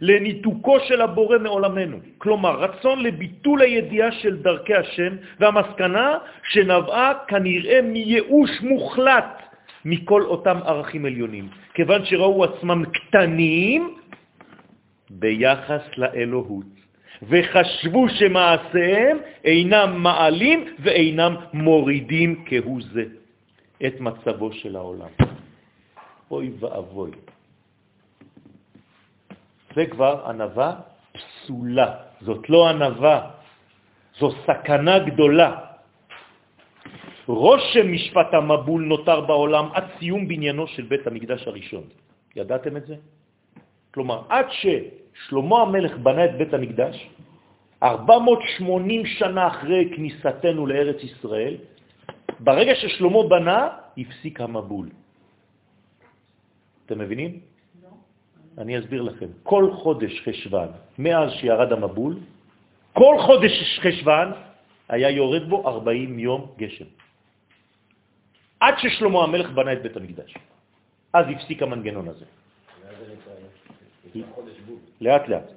לניתוקו 0.00 0.80
של 0.80 1.00
הבורא 1.00 1.38
מעולמנו. 1.38 1.98
כלומר, 2.18 2.60
רצון 2.60 3.02
לביטול 3.02 3.62
הידיעה 3.62 4.12
של 4.12 4.36
דרכי 4.36 4.74
השם, 4.74 5.12
והמסקנה 5.40 6.18
שנבעה 6.42 7.12
כנראה 7.28 7.82
מייאוש 7.82 8.50
מוחלט 8.60 9.42
מכל 9.84 10.22
אותם 10.22 10.58
ערכים 10.64 11.04
עליונים, 11.06 11.48
כיוון 11.74 12.04
שראו 12.04 12.44
עצמם 12.44 12.84
קטנים 12.84 13.94
ביחס 15.10 15.82
לאלוהות. 15.96 16.85
וחשבו 17.22 18.08
שמעשיהם 18.08 19.18
אינם 19.44 20.02
מעלים 20.02 20.64
ואינם 20.78 21.36
מורידים 21.52 22.44
כהוא 22.46 22.80
זה 22.92 23.04
את 23.86 24.00
מצבו 24.00 24.52
של 24.52 24.76
העולם. 24.76 25.12
אוי 26.30 26.52
ואבוי. 26.60 27.10
זה 29.74 29.86
כבר 29.86 30.24
ענבה 30.26 30.72
פסולה, 31.12 31.94
זאת 32.20 32.50
לא 32.50 32.68
ענבה, 32.68 33.16
זו 34.18 34.30
סכנה 34.46 34.98
גדולה. 34.98 35.50
רושם 37.26 37.92
משפט 37.92 38.34
המבול 38.34 38.82
נותר 38.82 39.20
בעולם 39.20 39.66
עד 39.74 39.84
סיום 39.98 40.28
בניינו 40.28 40.66
של 40.66 40.82
בית 40.82 41.06
המקדש 41.06 41.46
הראשון. 41.46 41.84
ידעתם 42.36 42.76
את 42.76 42.86
זה? 42.86 42.96
כלומר, 43.96 44.28
עד 44.28 44.46
ש... 44.50 44.66
שלמה 45.24 45.56
המלך 45.62 45.92
בנה 46.04 46.24
את 46.24 46.34
בית 46.36 46.52
המקדש, 46.54 46.96
480 47.82 49.06
שנה 49.06 49.46
אחרי 49.48 49.96
כניסתנו 49.96 50.66
לארץ 50.66 51.00
ישראל, 51.00 51.54
ברגע 52.44 52.74
ששלמה 52.74 53.22
בנה, 53.28 53.60
הפסיק 53.96 54.40
המבול. 54.40 54.88
אתם 56.86 56.98
מבינים? 56.98 57.40
לא. 57.82 57.88
אני 58.60 58.78
אסביר 58.78 59.02
לכם. 59.02 59.32
כל 59.42 59.72
חודש 59.80 60.12
חשבן, 60.28 60.68
מאז 61.00 61.32
שירד 61.40 61.72
המבול, 61.72 62.20
כל 62.92 63.16
חודש 63.26 63.80
חשבן 63.80 64.28
היה 64.92 65.10
יורד 65.10 65.48
בו 65.48 65.56
40 65.68 66.18
יום 66.18 66.40
גשם. 66.60 66.88
עד 68.60 68.74
ששלמה 68.76 69.24
המלך 69.24 69.48
בנה 69.56 69.72
את 69.72 69.82
בית 69.82 69.96
המקדש. 69.96 70.30
אז 71.16 71.24
הפסיק 71.32 71.62
המנגנון 71.62 72.08
הזה. 72.12 72.28
לאט 75.00 75.28
לאט. 75.28 75.50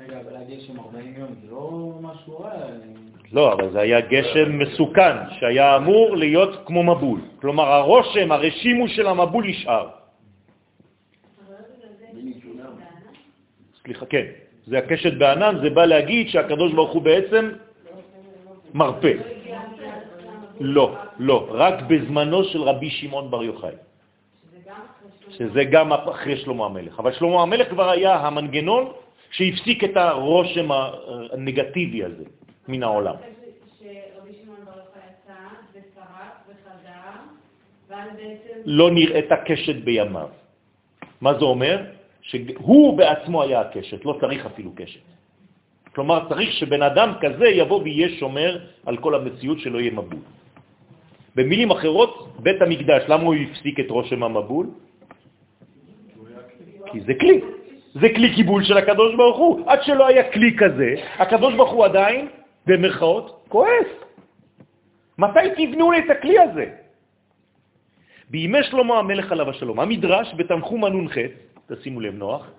רגע, 0.00 0.20
אבל 0.20 0.36
הגשם 0.36 0.80
40 0.80 1.14
יום 1.18 1.28
זה 1.42 1.50
לא 1.50 1.92
משהו 2.00 2.38
רע. 2.40 2.50
לא, 3.32 3.52
אבל 3.52 3.70
זה 3.70 3.80
היה 3.80 4.00
גשם 4.00 4.58
מסוכן, 4.58 5.16
שהיה 5.40 5.76
אמור 5.76 6.16
להיות 6.16 6.66
כמו 6.66 6.82
מבול. 6.82 7.20
כלומר, 7.40 7.64
הרושם, 7.64 8.32
הרשימו 8.32 8.88
של 8.88 9.06
המבול 9.06 9.46
נשאר. 9.46 9.88
סליחה, 13.82 14.06
כן. 14.06 14.26
זה 14.66 14.78
הקשת 14.78 15.12
בענן, 15.12 15.60
זה 15.62 15.70
בא 15.70 15.84
להגיד 15.84 16.28
שהקדוש 16.28 16.72
ברוך 16.72 16.92
הוא 16.92 17.02
בעצם 17.02 17.50
מרפא. 18.74 19.12
לא, 20.60 20.96
לא, 21.18 21.48
רק 21.50 21.74
בזמנו 21.88 22.44
של 22.44 22.62
רבי 22.62 22.90
שמעון 22.90 23.30
בר 23.30 23.42
יוחאי. 23.42 23.76
שזה 25.38 25.64
גם 25.64 25.92
אחרי 25.92 26.36
שלמה 26.36 26.66
המלך. 26.66 26.98
אבל 26.98 27.12
שלמה 27.12 27.42
המלך 27.42 27.68
כבר 27.70 27.90
היה 27.90 28.14
המנגנון 28.16 28.92
שהפסיק 29.30 29.84
את 29.84 29.96
הרושם 29.96 30.68
הנגטיבי 31.32 32.04
הזה 32.04 32.24
מן 32.68 32.82
העולם. 32.82 33.14
לא 38.64 38.90
נראית 38.90 39.32
הקשת 39.32 39.76
בימיו. 39.84 40.28
מה 41.20 41.34
זה 41.34 41.44
אומר? 41.44 41.76
שהוא 42.22 42.98
בעצמו 42.98 43.42
היה 43.42 43.60
הקשת, 43.60 44.04
לא 44.04 44.16
צריך 44.20 44.46
אפילו 44.46 44.70
קשת. 44.74 45.00
כלומר, 45.94 46.28
צריך 46.28 46.52
שבן 46.52 46.82
אדם 46.82 47.12
כזה 47.20 47.46
יבוא 47.48 47.82
ויהיה 47.82 48.08
שומר 48.18 48.58
על 48.86 48.96
כל 48.96 49.14
המציאות 49.14 49.58
שלא 49.60 49.78
יהיה 49.78 49.92
מבול. 49.92 50.22
במילים 51.34 51.70
אחרות, 51.70 52.36
בית 52.38 52.62
המקדש, 52.62 53.02
למה 53.08 53.22
הוא 53.22 53.34
הפסיק 53.34 53.80
את 53.80 53.90
רושם 53.90 54.22
המבול? 54.22 54.66
כי 56.94 57.00
זה 57.00 57.14
כלי. 57.20 57.40
זה 57.94 58.08
כלי 58.14 58.34
קיבול 58.34 58.64
של 58.64 58.76
הקדוש 58.78 59.14
ברוך 59.14 59.38
הוא. 59.38 59.70
עד 59.70 59.82
שלא 59.82 60.06
היה 60.06 60.30
כלי 60.32 60.56
כזה, 60.58 60.94
הקדוש 61.18 61.54
ברוך 61.54 61.70
הוא 61.70 61.84
עדיין, 61.84 62.28
במרכאות, 62.66 63.46
כועס. 63.48 63.90
מתי 65.18 65.46
תבנו 65.56 65.98
את 65.98 66.10
הכלי 66.10 66.38
הזה? 66.38 66.66
בימי 68.30 68.62
שלמה 68.62 68.98
המלך 68.98 69.32
עליו 69.32 69.50
השלום, 69.50 69.80
המדרש 69.80 70.34
בתנחום 70.36 70.84
הנ"ח, 70.84 71.14
תשימו 71.68 72.00
לב 72.00 72.14
נוח, 72.14 72.50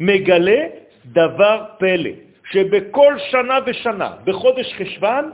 מגלה 0.00 0.60
דבר 1.06 1.64
פלא, 1.78 2.10
שבכל 2.50 3.14
שנה 3.30 3.58
ושנה, 3.66 4.10
בחודש 4.24 4.72
חשבן, 4.74 5.24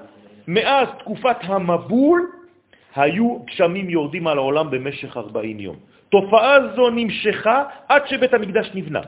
מאז 0.49 0.89
תקופת 0.99 1.37
המבול, 1.43 2.21
היו 2.95 3.39
גשמים 3.45 3.91
יורדים 3.91 4.27
על 4.27 4.39
העולם 4.39 4.71
במשך 4.71 5.17
40 5.17 5.61
יום. 5.61 5.77
תופעה 6.09 6.59
זו 6.77 6.91
נמשכה 6.91 7.65
עד 7.89 8.03
שבית 8.07 8.35
המקדש 8.35 8.71
נבנה. 8.75 9.01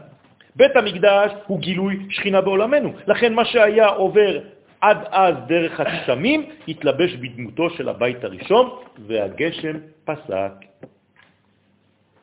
בית 0.56 0.76
המקדש 0.76 1.32
הוא 1.46 1.60
גילוי 1.60 2.06
שכינה 2.10 2.40
בעולמנו, 2.40 2.92
לכן 3.06 3.34
מה 3.34 3.44
שהיה 3.44 3.86
עובר 3.86 4.38
עד 4.80 4.98
אז 5.10 5.34
דרך 5.46 5.80
הגשמים 5.80 6.46
התלבש 6.68 7.14
בדמותו 7.14 7.70
של 7.70 7.88
הבית 7.88 8.24
הראשון 8.24 8.70
והגשם 9.06 9.76
פסק. 10.04 10.52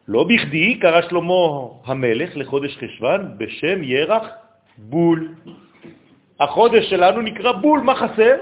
לא 0.07 0.23
בכדי 0.23 0.79
קרא 0.79 1.01
שלמה 1.01 1.67
המלך 1.85 2.37
לחודש 2.37 2.77
חשבן 2.77 3.25
בשם 3.37 3.83
ירח 3.83 4.27
בול. 4.77 5.35
החודש 6.39 6.89
שלנו 6.89 7.21
נקרא 7.21 7.51
בול, 7.51 7.79
מה 7.79 7.95
חסר? 7.95 8.35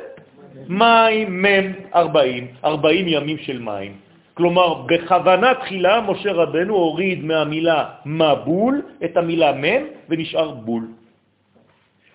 מים 0.68 1.42
מם 1.42 1.66
40, 1.96 2.48
40 2.64 3.08
ימים 3.08 3.38
של 3.38 3.60
מים. 3.60 3.94
כלומר, 4.34 4.74
בכוונה 4.88 5.54
תחילה 5.54 6.02
משה 6.02 6.32
רבנו 6.32 6.76
הוריד 6.76 7.24
מהמילה 7.24 7.80
מבול 8.06 8.82
את 9.06 9.18
המילה 9.18 9.52
מם 9.52 9.82
ונשאר 10.10 10.52
בול. 10.52 10.88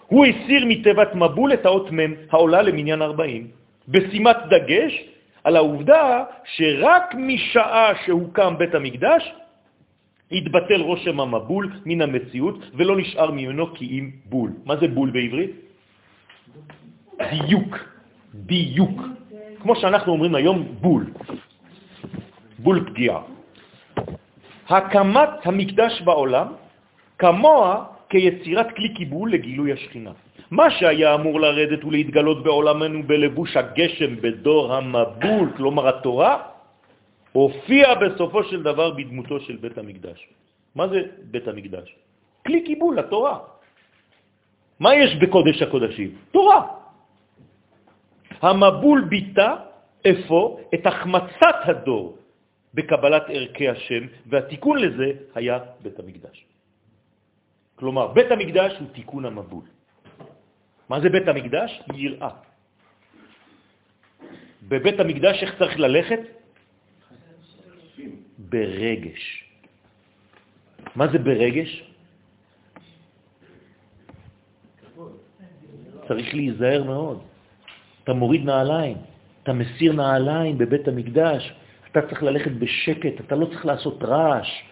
הוא 0.07 0.27
הסיר 0.27 0.65
מתיבת 0.65 1.15
מבול 1.15 1.53
את 1.53 1.67
האות 1.67 1.91
מם 1.91 2.15
העולה 2.31 2.63
למניין 2.63 3.03
40, 3.03 3.49
בשימת 3.89 4.37
דגש 4.51 4.93
על 5.45 5.57
העובדה 5.57 6.25
שרק 6.45 7.15
משעה 7.15 7.93
שהוקם 8.07 8.55
בית 8.59 8.75
המקדש 8.75 9.33
התבטל 10.33 10.81
רושם 10.81 11.21
המבול 11.21 11.73
מן 11.85 12.01
המציאות 12.03 12.59
ולא 12.75 12.97
נשאר 12.97 13.31
ממנו 13.31 13.75
כי 13.75 13.85
אם 13.85 14.11
בול. 14.25 14.51
מה 14.65 14.77
זה 14.77 14.89
בול 14.89 15.11
בעברית? 15.11 15.51
דיוק, 17.49 17.79
דיוק. 18.35 19.01
כמו 19.63 19.77
שאנחנו 19.77 20.13
אומרים 20.13 20.35
היום 20.35 20.59
בול. 20.81 21.05
בול 22.59 22.79
פגיעה. 22.91 23.21
הקמת 24.69 25.31
המקדש 25.45 26.03
בעולם 26.03 26.49
כמוה 27.19 27.85
כיצירת 28.09 28.69
כלי 28.77 28.95
קיבול 28.95 29.33
לגילוי 29.33 29.73
השכינה. 29.73 30.13
מה 30.51 30.71
שהיה 30.71 31.15
אמור 31.15 31.41
לרדת 31.41 31.85
ולהתגלות 31.85 32.45
בעולמנו 32.45 33.03
בלבוש 33.03 33.57
הגשם 33.57 34.17
בדור 34.21 34.75
המבול, 34.75 35.47
כלומר 35.57 35.89
התורה, 35.89 36.33
הופיע 37.33 37.95
בסופו 37.95 38.45
של 38.45 38.63
דבר 38.63 38.91
בדמותו 38.91 39.41
של 39.41 39.57
בית 39.57 39.79
המקדש. 39.79 40.19
מה 40.75 40.89
זה 40.89 41.01
בית 41.31 41.49
המקדש? 41.49 41.87
כלי 42.47 42.61
קיבול, 42.63 42.99
התורה. 42.99 43.39
מה 44.81 44.95
יש 44.95 45.17
בקודש 45.17 45.63
הקודשים? 45.63 46.11
תורה. 46.31 46.84
המבול 48.45 49.09
ביטא 49.09 49.49
איפה? 50.05 50.39
את 50.75 50.87
החמצת 50.87 51.59
הדור 51.65 52.19
בקבלת 52.75 53.23
ערכי 53.29 53.69
השם, 53.69 54.03
והתיקון 54.27 54.77
לזה 54.79 55.09
היה 55.35 55.59
בית 55.81 55.99
המקדש. 55.99 56.37
כלומר, 57.75 58.13
בית 58.13 58.31
המקדש 58.31 58.73
הוא 58.81 58.89
תיקון 58.93 59.25
המבול. 59.25 59.65
מה 60.89 61.01
זה 61.01 61.09
בית 61.09 61.29
המקדש? 61.29 61.71
יראה. 61.95 62.33
בבית 64.69 65.01
המקדש 65.01 65.43
איך 65.43 65.51
צריך 65.59 65.75
ללכת? 65.79 66.21
ברגש. 68.39 69.23
מה 70.97 71.09
זה 71.09 71.19
ברגש? 71.19 71.71
צריך 76.09 76.35
להיזהר 76.35 76.85
מאוד. 76.85 77.34
אתה 78.05 78.13
מוריד 78.13 78.45
נעליים, 78.45 78.97
אתה 79.43 79.53
מסיר 79.53 79.93
נעליים 79.93 80.59
בבית 80.59 80.89
המקדש, 80.89 81.53
אתה 81.91 82.03
צריך 82.03 82.23
ללכת 82.23 82.51
בשקט, 82.51 83.21
אתה 83.21 83.37
לא 83.37 83.47
צריך 83.47 83.67
לעשות 83.67 84.03
רעש. 84.03 84.63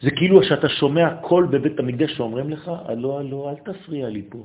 זה 0.00 0.10
כאילו 0.10 0.42
שאתה 0.42 0.68
שומע 0.68 1.14
קול 1.20 1.46
בבית 1.46 1.78
המקדש 1.78 2.10
שאומרים 2.16 2.50
לך, 2.50 2.70
הלו, 2.84 3.18
הלו, 3.18 3.50
אל 3.50 3.54
תפריע 3.72 4.08
לי 4.08 4.22
פה. 4.28 4.44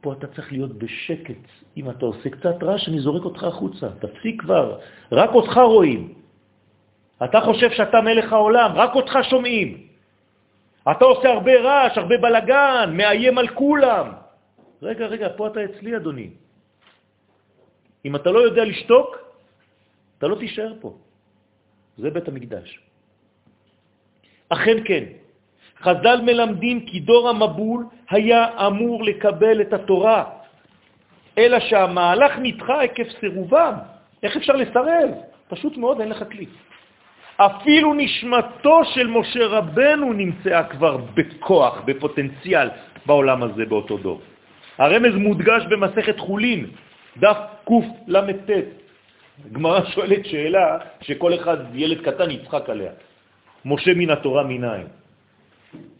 פה 0.00 0.12
אתה 0.12 0.26
צריך 0.26 0.52
להיות 0.52 0.78
בשקט. 0.78 1.42
אם 1.76 1.90
אתה 1.90 2.06
עושה 2.06 2.30
קצת 2.30 2.62
רעש, 2.62 2.88
אני 2.88 2.98
זורק 3.00 3.24
אותך 3.24 3.44
החוצה. 3.44 3.88
תפסיק 3.98 4.42
כבר, 4.42 4.78
רק 5.12 5.30
אותך 5.30 5.56
רואים. 5.56 6.14
אתה 7.24 7.40
חושב 7.40 7.70
שאתה 7.70 8.00
מלך 8.00 8.32
העולם, 8.32 8.70
רק 8.74 8.94
אותך 8.94 9.18
שומעים. 9.30 9.86
אתה 10.90 11.04
עושה 11.04 11.28
הרבה 11.28 11.60
רעש, 11.60 11.98
הרבה 11.98 12.14
בלגן, 12.18 12.92
מאיים 12.94 13.38
על 13.38 13.48
כולם. 13.48 14.06
רגע, 14.82 15.06
רגע, 15.06 15.28
פה 15.36 15.46
אתה 15.46 15.64
אצלי, 15.64 15.96
אדוני. 15.96 16.45
אם 18.06 18.16
אתה 18.16 18.30
לא 18.30 18.38
יודע 18.38 18.64
לשתוק, 18.64 19.16
אתה 20.18 20.26
לא 20.26 20.36
תישאר 20.38 20.72
פה. 20.80 20.94
זה 21.96 22.10
בית 22.10 22.28
המקדש. 22.28 22.78
אכן 24.48 24.76
כן, 24.84 25.04
חז"ל 25.82 26.20
מלמדים 26.22 26.86
כי 26.86 27.00
דור 27.00 27.28
המבול 27.28 27.86
היה 28.10 28.66
אמור 28.66 29.04
לקבל 29.04 29.60
את 29.60 29.72
התורה, 29.72 30.24
אלא 31.38 31.60
שהמהלך 31.60 32.32
נדחה 32.42 32.82
עקב 32.82 33.08
סירובם. 33.20 33.74
איך 34.22 34.36
אפשר 34.36 34.56
לסרב? 34.56 35.10
פשוט 35.48 35.76
מאוד, 35.76 36.00
אין 36.00 36.08
לך 36.08 36.24
כלי. 36.30 36.46
אפילו 37.36 37.94
נשמתו 37.94 38.84
של 38.94 39.06
משה 39.06 39.46
רבנו 39.46 40.12
נמצאה 40.12 40.64
כבר 40.64 40.96
בכוח, 40.96 41.82
בפוטנציאל, 41.84 42.68
בעולם 43.06 43.42
הזה 43.42 43.64
באותו 43.66 43.96
דור. 43.98 44.20
הרמז 44.78 45.14
מודגש 45.14 45.62
במסכת 45.68 46.18
חולין, 46.18 46.70
דף 47.18 47.36
קל"ט, 47.64 48.50
גמרא 49.52 49.84
שואלת 49.84 50.26
שאלה 50.26 50.78
שכל 51.00 51.34
אחד, 51.34 51.56
ילד 51.74 52.00
קטן, 52.00 52.30
יצחק 52.30 52.70
עליה. 52.70 52.92
משה 53.64 53.94
מן 53.94 54.10
התורה 54.10 54.42
מנין? 54.42 54.86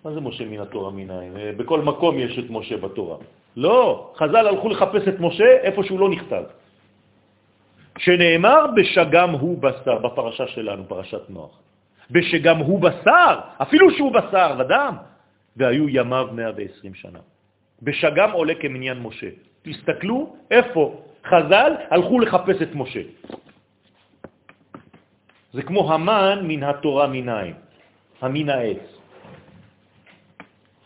מה 0.05 0.13
זה 0.13 0.21
משה 0.21 0.45
מן 0.45 0.61
התורה 0.61 0.91
מנין? 0.91 1.37
אה, 1.37 1.53
בכל 1.57 1.81
מקום 1.81 2.19
יש 2.19 2.39
את 2.39 2.45
משה 2.51 2.77
בתורה. 2.77 3.17
לא, 3.57 4.13
חז"ל 4.17 4.47
הלכו 4.47 4.69
לחפש 4.69 5.09
את 5.09 5.21
משה 5.21 5.51
איפה 5.63 5.85
שהוא 5.85 6.01
לא 6.01 6.09
נכתב. 6.09 6.43
שנאמר 7.99 8.67
בשגם 8.77 9.31
הוא 9.31 9.59
בשר, 9.59 9.99
בפרשה 9.99 10.47
שלנו, 10.47 10.89
פרשת 10.89 11.31
נוח. 11.31 11.61
בשגם 12.11 12.57
הוא 12.59 12.81
בשר, 12.81 13.35
אפילו 13.63 13.91
שהוא 13.91 14.13
בשר 14.13 14.55
ודם, 14.59 14.95
והיו 15.57 15.89
ימיו 15.89 16.29
120 16.33 16.95
שנה. 16.95 17.19
בשגם 17.83 18.33
עולה 18.33 18.55
כמניין 18.55 18.99
משה. 18.99 19.29
תסתכלו 19.63 20.37
איפה 20.51 21.03
חז"ל 21.29 21.73
הלכו 21.91 22.21
לחפש 22.21 22.63
את 22.63 22.75
משה. 22.75 23.01
זה 25.53 25.63
כמו 25.63 25.93
המן 25.93 26.39
מן 26.43 26.63
התורה 26.63 27.07
מניים, 27.07 27.55
המין 28.21 28.49
העץ. 28.51 28.85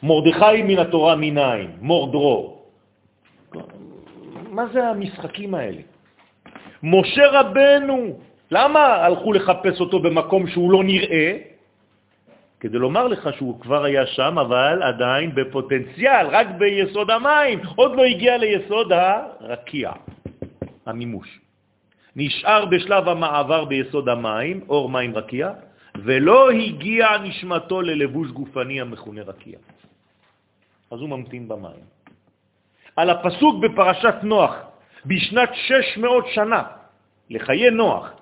מורדכי 0.02 0.62
מן 0.62 0.78
התורה 0.78 1.16
מניים, 1.16 1.70
מורדרו. 1.80 2.58
מה 4.50 4.66
זה 4.72 4.88
המשחקים 4.88 5.54
האלה? 5.54 5.82
משה 6.82 7.26
רבנו, 7.30 8.18
למה 8.50 8.80
הלכו 8.80 9.32
לחפש 9.32 9.80
אותו 9.80 9.98
במקום 10.00 10.46
שהוא 10.46 10.72
לא 10.72 10.84
נראה? 10.84 11.36
כדי 12.60 12.78
לומר 12.78 13.08
לך 13.08 13.28
שהוא 13.36 13.60
כבר 13.60 13.84
היה 13.84 14.06
שם, 14.06 14.38
אבל 14.38 14.82
עדיין 14.82 15.34
בפוטנציאל, 15.34 16.26
רק 16.26 16.46
ביסוד 16.58 17.10
המים, 17.10 17.60
עוד 17.76 17.96
לא 17.96 18.04
הגיע 18.04 18.36
ליסוד 18.38 18.92
הרקיע, 18.92 19.90
המימוש. 20.90 21.40
נשאר 22.16 22.64
בשלב 22.64 23.08
המעבר 23.08 23.64
ביסוד 23.64 24.08
המים, 24.08 24.60
אור 24.68 24.88
מים 24.88 25.16
רקיע, 25.16 25.50
ולא 26.04 26.50
הגיע 26.50 27.18
נשמתו 27.18 27.82
ללבוש 27.82 28.28
גופני 28.30 28.80
המכונה 28.80 29.22
רקיע. 29.22 29.58
אז 30.90 31.00
הוא 31.00 31.08
ממתין 31.08 31.48
במים. 31.48 31.84
על 32.96 33.10
הפסוק 33.10 33.62
בפרשת 33.62 34.14
נוח, 34.22 34.54
בשנת 35.06 35.50
600 35.54 36.26
שנה, 36.34 36.62
לחיי 37.30 37.70
נוח, 37.70 38.12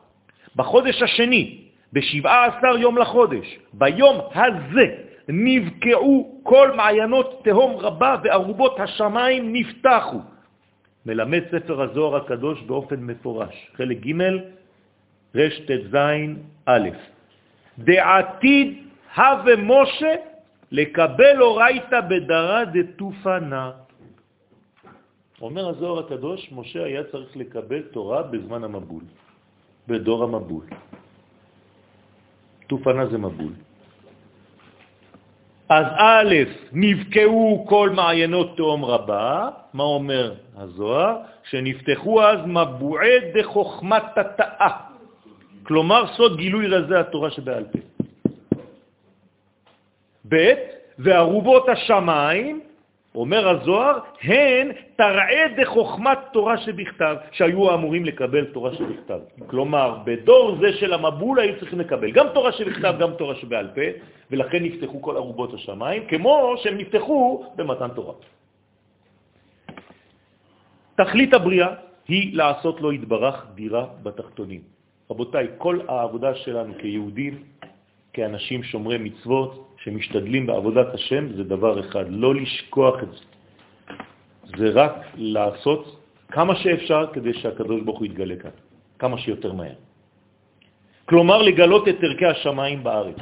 בחודש 0.57 1.03
השני, 1.03 1.65
ב-17 1.93 2.79
יום 2.79 2.99
לחודש, 2.99 3.59
ביום 3.73 4.17
הזה 4.35 4.87
נבקעו 5.29 6.41
כל 6.43 6.73
מעיינות 6.77 7.41
תהום 7.45 7.77
רבה 7.77 8.17
וארובות 8.23 8.81
השמיים 8.81 9.53
נפתחו. 9.53 10.21
מלמד 11.07 11.43
ספר 11.51 11.83
הזוהר 11.83 12.17
הקדוש 12.17 12.63
באופן 12.63 13.01
מפורש, 13.01 13.71
חלק 13.77 13.99
ג' 14.07 14.13
רט"ז 15.35 15.95
א', 16.67 16.89
דעתיד 17.79 18.69
הווה 19.17 19.57
משה 19.57 20.15
לקבל 20.73 21.43
אורייתא 21.43 22.01
בדרה 22.01 22.65
דתופנה. 22.65 23.71
אומר 25.41 25.69
הזוהר 25.69 25.99
הקדוש, 26.07 26.53
משה 26.53 26.85
היה 26.85 27.03
צריך 27.05 27.37
לקבל 27.37 27.83
תורה 27.83 28.23
בזמן 28.23 28.65
המבול, 28.65 29.05
בדור 29.89 30.25
המבול. 30.25 30.65
תופנה 32.67 33.07
זה 33.07 33.19
מבול. 33.19 33.53
אז 35.69 35.87
א', 35.97 36.35
נבקעו 36.73 37.67
כל 37.69 37.91
מעיינות 37.91 38.57
תאום 38.57 38.85
רבה, 38.85 39.49
מה 39.75 39.83
אומר 39.83 40.35
הזוהר? 40.57 41.17
שנפתחו 41.51 42.23
אז 42.23 42.39
מבועי 42.47 43.33
דחוכמת 43.35 44.03
תתאה, 44.15 44.69
כלומר 45.63 46.07
סוד 46.17 46.37
גילוי 46.37 46.67
רזי 46.67 46.95
התורה 46.95 47.31
שבעל 47.31 47.65
פה. 47.65 47.79
ב', 50.29 50.55
וערובות 50.99 51.69
השמיים 51.69 52.61
אומר 53.19 53.49
הזוהר, 53.49 53.99
הן 54.23 54.73
תראה 54.97 55.45
דחוכמת 55.57 56.19
תורה 56.33 56.59
שבכתב, 56.59 57.17
שהיו 57.33 57.75
אמורים 57.75 58.05
לקבל 58.05 58.45
תורה 58.45 58.75
שבכתב. 58.75 59.21
כלומר, 59.47 59.99
בדור 60.05 60.57
זה 60.61 60.73
של 60.73 60.93
המבול 60.95 61.41
היו 61.41 61.59
צריכים 61.59 61.81
לקבל 61.81 62.11
גם 62.11 62.27
תורה 62.35 62.53
שבכתב, 62.53 62.95
גם 62.99 63.11
תורה 63.19 63.35
שבעל 63.35 63.69
פה, 63.75 63.87
ולכן 64.31 64.65
נפתחו 64.65 65.03
כל 65.03 65.17
ערובות 65.17 65.55
השמיים, 65.55 66.07
כמו 66.09 66.55
שהם 66.63 66.79
נפתחו 66.79 67.45
במתן 67.57 67.89
תורה. 67.95 68.15
תכלית 70.97 71.35
הבריאה 71.35 71.69
היא 72.09 72.37
לעשות 72.37 72.81
לו 72.81 72.91
התברך 72.91 73.47
דירה 73.55 73.87
בתחתונים. 74.03 74.61
רבותיי, 75.11 75.47
כל 75.59 75.79
העבודה 75.89 76.35
שלנו 76.35 76.75
כיהודים, 76.79 77.35
כאנשים 78.13 78.63
שומרי 78.63 78.99
מצוות, 78.99 79.68
שמשתדלים 79.85 80.47
בעבודת 80.47 80.95
השם 80.95 81.33
זה 81.37 81.45
דבר 81.45 81.81
אחד, 81.81 82.05
לא 82.09 82.35
לשכוח 82.35 83.03
את 83.03 83.11
זה. 83.13 83.25
זה 84.57 84.71
רק 84.75 84.95
לעשות 85.15 86.01
כמה 86.29 86.57
שאפשר 86.57 87.07
כדי 87.13 87.35
שהקדוש 87.35 87.81
ברוך 87.83 87.99
הוא 87.99 88.07
יתגלה 88.07 88.37
כאן, 88.37 88.51
כמה 88.99 89.19
שיותר 89.19 89.53
מהר. 89.53 89.79
כלומר, 91.09 91.43
לגלות 91.43 91.89
את 91.89 91.97
ערכי 92.03 92.27
השמיים 92.27 92.85
בארץ. 92.85 93.21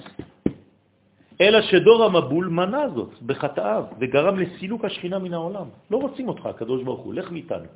אלא 1.41 1.63
שדור 1.63 2.05
המבול 2.05 2.47
מנע 2.49 2.89
זאת 2.95 3.23
בחטאיו 3.23 3.85
וגרם 4.01 4.39
לסילוק 4.39 4.85
השכינה 4.85 5.19
מן 5.19 5.35
העולם. 5.35 5.69
לא 5.91 5.97
רוצים 5.97 6.29
אותך, 6.29 6.47
הקדוש 6.47 6.83
ברוך 6.83 7.01
הוא, 7.01 7.15
לך 7.15 7.31
מאיתנו. 7.31 7.69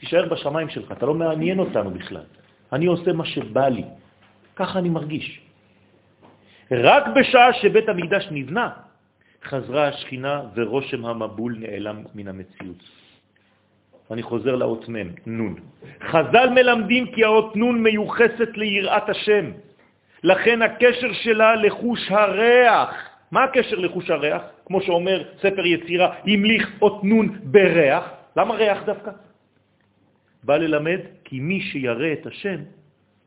תישאר 0.00 0.28
בשמיים 0.28 0.68
שלך, 0.68 0.92
אתה 0.92 1.06
לא 1.06 1.14
מעניין 1.14 1.58
אותנו 1.58 1.90
בכלל. 1.90 2.26
אני 2.72 2.86
עושה 2.86 3.12
מה 3.12 3.24
שבא 3.24 3.68
לי. 3.68 3.84
ככה 4.56 4.78
אני 4.78 4.88
מרגיש. 4.88 5.40
רק 6.72 7.04
בשעה 7.14 7.52
שבית 7.52 7.88
המקדש 7.88 8.28
נבנה, 8.30 8.70
חזרה 9.44 9.88
השכינה 9.88 10.42
ורושם 10.54 11.04
המבול 11.04 11.56
נעלם 11.58 12.02
מן 12.14 12.28
המציאות. 12.28 12.82
אני 14.10 14.22
חוזר 14.22 14.56
לאות 14.56 14.88
מ', 14.88 14.96
נון. 15.26 15.54
חז"ל 16.02 16.48
מלמדים 16.54 17.12
כי 17.12 17.24
האות 17.24 17.56
נון 17.56 17.82
מיוחסת 17.82 18.48
ליראת 18.54 19.08
השם. 19.08 19.50
לכן 20.22 20.62
הקשר 20.62 21.12
שלה 21.12 21.56
לחוש 21.56 22.10
הריח. 22.10 23.08
מה 23.30 23.44
הקשר 23.44 23.76
לחוש 23.76 24.10
הריח? 24.10 24.42
כמו 24.66 24.80
שאומר 24.80 25.22
ספר 25.38 25.66
יצירה, 25.66 26.14
המליך 26.24 26.70
אות 26.82 27.04
נון 27.04 27.38
בריח. 27.42 28.10
למה 28.36 28.54
ריח 28.54 28.78
דווקא? 28.84 29.10
בא 30.44 30.56
ללמד 30.56 31.00
כי 31.24 31.40
מי 31.40 31.60
שירא 31.60 32.12
את 32.12 32.26
השם 32.26 32.60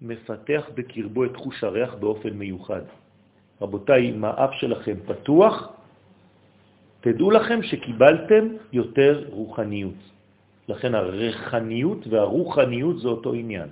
מפתח 0.01 0.69
בקרבו 0.75 1.25
את 1.25 1.35
חוש 1.35 1.63
הריח 1.63 1.93
באופן 1.93 2.29
מיוחד. 2.29 2.81
רבותיי, 3.61 4.09
אם 4.09 4.25
האף 4.25 4.53
שלכם 4.53 4.95
פתוח, 5.05 5.69
תדעו 7.01 7.31
לכם 7.31 7.63
שקיבלתם 7.63 8.47
יותר 8.73 9.23
רוחניות. 9.29 10.01
לכן 10.67 10.95
הרחניות 10.95 12.07
והרוחניות 12.07 12.99
זה 12.99 13.07
אותו 13.07 13.33
עניין. 13.33 13.69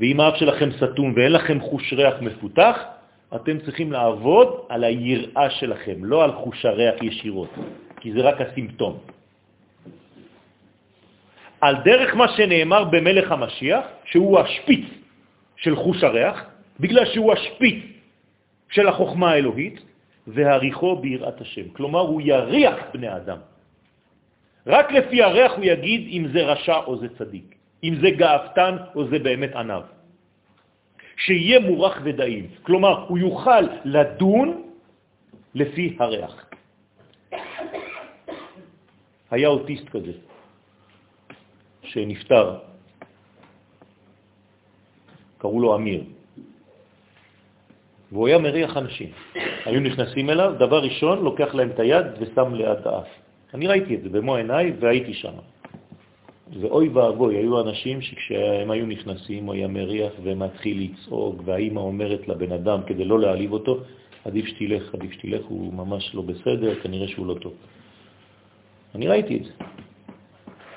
ואם 0.00 0.20
האף 0.20 0.36
שלכם 0.36 0.68
סתום 0.76 1.12
ואין 1.16 1.32
לכם 1.32 1.60
חוש 1.60 1.92
ריח 1.92 2.14
מפותח, 2.20 2.84
אתם 3.34 3.58
צריכים 3.58 3.92
לעבוד 3.92 4.48
על 4.68 4.84
היראה 4.84 5.50
שלכם, 5.50 6.04
לא 6.04 6.24
על 6.24 6.32
חוש 6.32 6.64
הריח 6.64 7.02
ישירות, 7.02 7.50
כי 8.00 8.12
זה 8.12 8.20
רק 8.20 8.40
הסימפטום. 8.40 8.98
על 11.60 11.76
דרך 11.84 12.14
מה 12.16 12.28
שנאמר 12.28 12.84
במלך 12.84 13.32
המשיח, 13.32 13.84
שהוא 14.04 14.38
השפיץ 14.38 14.86
של 15.56 15.76
חוש 15.76 16.04
הריח, 16.04 16.44
בגלל 16.80 17.04
שהוא 17.04 17.32
השפיץ 17.32 17.95
של 18.76 18.88
החוכמה 18.88 19.30
האלוהית, 19.30 19.80
והריחו 20.26 20.96
ביראת 20.96 21.40
השם. 21.40 21.68
כלומר, 21.72 22.00
הוא 22.00 22.20
יריח 22.20 22.76
בני 22.92 23.16
אדם. 23.16 23.38
רק 24.66 24.92
לפי 24.92 25.22
הריח 25.22 25.52
הוא 25.52 25.64
יגיד 25.64 26.00
אם 26.12 26.22
זה 26.32 26.40
רשע 26.42 26.76
או 26.76 26.92
זה 26.98 27.08
צדיק, 27.18 27.54
אם 27.84 27.94
זה 28.00 28.10
גאפתן 28.10 28.76
או 28.94 29.08
זה 29.08 29.18
באמת 29.18 29.56
ענב. 29.56 29.82
שיהיה 31.16 31.60
מורח 31.60 31.96
ודאים. 32.04 32.46
כלומר, 32.62 33.08
הוא 33.08 33.18
יוכל 33.18 33.64
לדון 33.84 34.62
לפי 35.54 35.96
הריח. 35.96 36.34
היה 39.30 39.48
אוטיסט 39.48 39.88
כזה, 39.88 40.12
שנפטר, 41.82 42.46
קראו 45.38 45.60
לו 45.60 45.76
אמיר. 45.76 46.15
והוא 48.12 48.26
היה 48.26 48.38
מריח 48.38 48.76
אנשים. 48.76 49.08
היו 49.64 49.80
נכנסים 49.80 50.30
אליו, 50.30 50.54
דבר 50.58 50.82
ראשון, 50.82 51.24
לוקח 51.24 51.54
להם 51.54 51.68
את 51.68 51.78
היד 51.80 52.06
ושם 52.20 52.54
ליד 52.54 52.78
האף. 52.84 53.06
אני 53.54 53.66
ראיתי 53.66 53.94
את 53.94 54.02
זה 54.02 54.08
במו 54.08 54.36
עיניי 54.36 54.72
והייתי 54.80 55.14
שם. 55.14 55.32
ואוי 56.60 56.88
ואבוי, 56.88 57.36
היו 57.36 57.60
אנשים 57.60 58.00
שכשהם 58.00 58.70
היו 58.70 58.86
נכנסים, 58.86 59.46
הוא 59.46 59.54
היה 59.54 59.68
מריח 59.68 60.12
ומתחיל 60.22 60.82
לצעוק, 60.82 61.42
והאימא 61.44 61.80
אומרת 61.80 62.28
לבן 62.28 62.52
אדם, 62.52 62.80
כדי 62.86 63.04
לא 63.04 63.20
להעליב 63.20 63.52
אותו, 63.52 63.80
עדיף 64.24 64.46
שתלך, 64.46 64.94
עדיף 64.94 65.12
שתלך, 65.12 65.44
הוא 65.48 65.74
ממש 65.74 66.14
לא 66.14 66.22
בסדר, 66.22 66.74
כנראה 66.74 67.08
שהוא 67.08 67.26
לא 67.26 67.34
טוב. 67.34 67.52
אני 68.94 69.08
ראיתי 69.08 69.36
את 69.36 69.44
זה. 69.44 69.52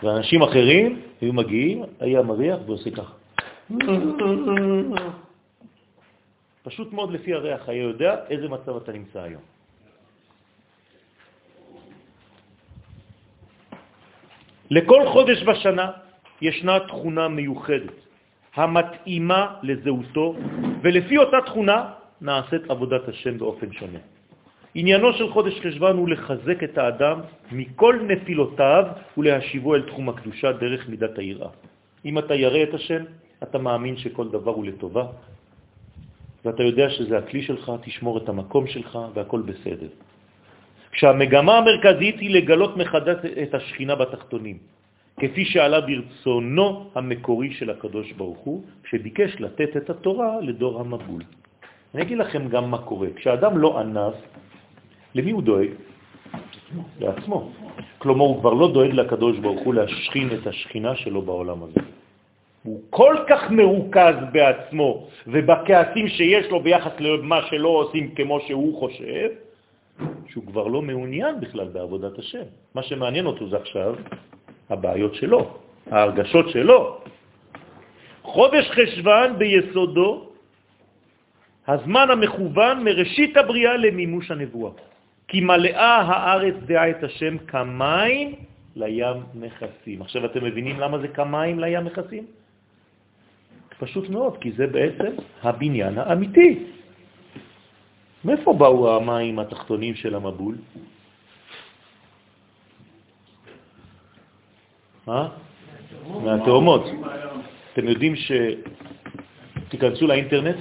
ואנשים 0.03 0.41
אחרים 0.41 0.99
היו 1.21 1.33
מגיעים, 1.33 1.83
היה 1.99 2.21
מריח 2.21 2.59
ועושה 2.65 2.91
ככה. 2.91 3.13
פשוט 6.63 6.93
מאוד 6.93 7.11
לפי 7.11 7.33
הריח 7.33 7.69
היה 7.69 7.83
יודע 7.83 8.15
איזה 8.29 8.49
מצב 8.49 8.75
אתה 8.75 8.91
נמצא 8.91 9.19
היום. 9.21 9.41
לכל 14.69 15.01
חודש 15.07 15.43
בשנה 15.43 15.91
ישנה 16.41 16.79
תכונה 16.79 17.27
מיוחדת 17.27 17.93
המתאימה 18.55 19.55
לזהותו, 19.63 20.35
ולפי 20.81 21.17
אותה 21.17 21.37
תכונה 21.45 21.91
נעשית 22.21 22.69
עבודת 22.69 23.07
השם 23.07 23.37
באופן 23.37 23.71
שונה. 23.73 23.99
עניינו 24.75 25.13
של 25.13 25.29
חודש 25.33 25.59
חשבן 25.59 25.95
הוא 25.97 26.09
לחזק 26.09 26.63
את 26.63 26.77
האדם 26.77 27.21
מכל 27.51 27.99
נפילותיו 28.07 28.83
ולהשיבו 29.17 29.75
אל 29.75 29.81
תחום 29.81 30.09
הקדושה 30.09 30.51
דרך 30.51 30.89
מידת 30.89 31.17
היראה. 31.17 31.49
אם 32.05 32.19
אתה 32.19 32.35
ירא 32.35 32.63
את 32.63 32.73
השם, 32.73 33.03
אתה 33.43 33.57
מאמין 33.57 33.97
שכל 33.97 34.29
דבר 34.29 34.51
הוא 34.51 34.65
לטובה, 34.65 35.05
ואתה 36.45 36.63
יודע 36.63 36.89
שזה 36.89 37.17
הכלי 37.17 37.41
שלך, 37.41 37.71
תשמור 37.81 38.17
את 38.17 38.29
המקום 38.29 38.67
שלך 38.67 38.99
והכל 39.13 39.41
בסדר. 39.41 39.87
כשהמגמה 40.91 41.57
המרכזית 41.57 42.19
היא 42.19 42.35
לגלות 42.35 42.77
מחדש 42.77 43.17
את 43.43 43.53
השכינה 43.53 43.95
בתחתונים, 43.95 44.57
כפי 45.19 45.45
שעלה 45.45 45.81
ברצונו 45.81 46.89
המקורי 46.95 47.53
של 47.53 47.69
הקדוש 47.69 48.11
ברוך 48.11 48.39
הוא, 48.39 48.63
שביקש 48.89 49.35
לתת 49.39 49.77
את 49.77 49.89
התורה 49.89 50.41
לדור 50.41 50.79
המבול. 50.79 51.23
אני 51.95 52.01
אגיד 52.01 52.17
לכם 52.17 52.47
גם 52.47 52.71
מה 52.71 52.77
קורה. 52.77 53.07
כשאדם 53.15 53.57
לא 53.57 53.79
ענף, 53.79 54.15
למי 55.15 55.31
הוא 55.31 55.43
דואג? 55.43 55.69
לעצמו. 56.99 57.51
כלומר, 57.97 58.25
הוא 58.25 58.39
כבר 58.39 58.53
לא 58.53 58.71
דואג 58.73 58.91
לקדוש 58.91 59.37
ברוך 59.39 59.61
הוא 59.61 59.73
להשכין 59.73 60.29
את 60.33 60.47
השכינה 60.47 60.95
שלו 60.95 61.21
בעולם 61.21 61.63
הזה. 61.63 61.81
הוא 62.63 62.81
כל 62.89 63.15
כך 63.27 63.51
מרוכז 63.51 64.15
בעצמו 64.31 65.07
ובכעסים 65.27 66.07
שיש 66.07 66.45
לו 66.49 66.59
ביחס 66.59 66.91
למה 66.99 67.41
שלא 67.49 67.67
עושים 67.67 68.15
כמו 68.15 68.39
שהוא 68.39 68.79
חושב, 68.79 69.29
שהוא 70.27 70.43
כבר 70.45 70.67
לא 70.67 70.81
מעוניין 70.81 71.39
בכלל 71.39 71.67
בעבודת 71.67 72.19
השם. 72.19 72.43
מה 72.75 72.83
שמעניין 72.83 73.25
אותו 73.25 73.49
זה 73.49 73.57
עכשיו 73.57 73.95
הבעיות 74.69 75.15
שלו, 75.15 75.57
ההרגשות 75.91 76.49
שלו. 76.49 76.97
חודש 78.23 78.69
חשבן 78.69 79.33
ביסודו, 79.37 80.29
הזמן 81.67 82.07
המכוון 82.11 82.83
מראשית 82.83 83.37
הבריאה 83.37 83.77
למימוש 83.77 84.31
הנבואה. 84.31 84.71
כי 85.27 85.41
מלאה 85.41 85.95
הארץ 86.01 86.55
דעה 86.65 86.89
את 86.89 87.03
השם 87.03 87.37
כמים 87.37 88.35
לים 88.75 89.17
נכסים. 89.33 90.01
עכשיו 90.01 90.25
אתם 90.25 90.43
מבינים 90.43 90.79
למה 90.79 90.97
זה 90.99 91.07
כמים 91.07 91.59
לים 91.59 91.83
נכסים? 91.83 92.25
פשוט 93.79 94.09
מאוד, 94.09 94.37
כי 94.37 94.51
זה 94.51 94.67
בעצם 94.67 95.11
הבניין 95.43 95.97
האמיתי. 95.97 96.63
מאיפה 98.25 98.53
באו 98.53 98.95
המים 98.95 99.39
התחתונים 99.39 99.95
של 99.95 100.15
המבול? 100.15 100.55
אה? 105.09 105.27
מהתאומות. 106.23 106.83
אתם 107.73 107.87
יודעים 107.87 108.15
ש... 108.15 108.31
תיכנסו 109.69 110.07
לאינטרנט, 110.07 110.55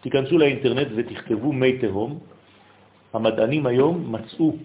תיכנסו 0.00 0.38
לאינטרנט 0.38 0.88
ותכתבו 0.96 1.52
מי 1.52 1.78
תהום. 1.78 2.18
המדענים 3.12 3.66
היום 3.66 4.14
מצאו 4.14 4.56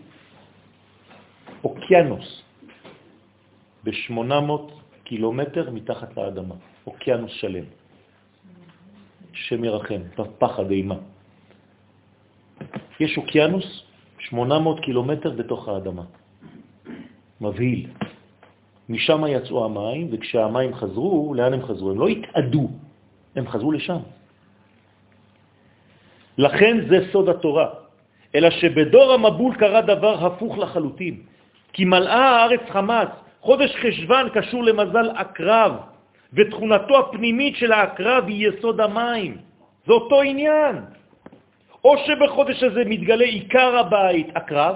אוקיינוס 1.64 2.42
ב-800 3.84 4.52
קילומטר 5.04 5.72
מתחת 5.72 6.18
לאדמה, 6.18 6.56
אוקיינוס 6.88 7.32
שלם, 7.32 7.64
שמרחם, 9.34 10.02
פחד 10.40 10.72
אימה. 10.72 10.96
יש 13.00 13.18
אוקיינוס 13.18 13.84
800 14.20 14.80
קילומטר 14.80 15.32
בתוך 15.32 15.68
האדמה. 15.68 16.04
מבהיל. 17.42 17.90
משם 18.90 19.24
יצאו 19.28 19.66
המים, 19.66 20.08
וכשהמים 20.12 20.76
חזרו, 20.76 21.34
לאן 21.34 21.54
הם 21.54 21.64
חזרו? 21.66 21.92
הם 21.92 22.00
לא 22.00 22.08
התאדו, 22.08 22.70
הם 23.36 23.48
חזרו 23.48 23.72
לשם. 23.72 24.00
לכן 26.38 26.78
זה 26.90 26.98
סוד 27.12 27.30
התורה, 27.30 27.70
אלא 28.36 28.50
שבדור 28.50 29.14
המבול 29.14 29.56
קרה 29.56 29.82
דבר 29.82 30.26
הפוך 30.26 30.58
לחלוטין, 30.58 31.16
כי 31.74 31.86
מלאה 31.86 32.42
הארץ 32.42 32.62
חמאס, 32.70 33.10
חודש 33.42 33.76
חשבן 33.76 34.28
קשור 34.34 34.64
למזל 34.64 35.08
אקרב, 35.16 35.72
ותכונתו 36.36 37.00
הפנימית 37.00 37.56
של 37.56 37.72
האקרב 37.72 38.24
היא 38.28 38.50
יסוד 38.50 38.82
המים. 38.82 39.38
זה 39.86 39.94
אותו 39.94 40.22
עניין. 40.22 40.76
או 41.84 41.96
שבחודש 41.98 42.64
הזה 42.64 42.82
מתגלה 42.86 43.26
עיקר 43.26 43.78
הבית 43.78 44.28
אקרב, 44.34 44.76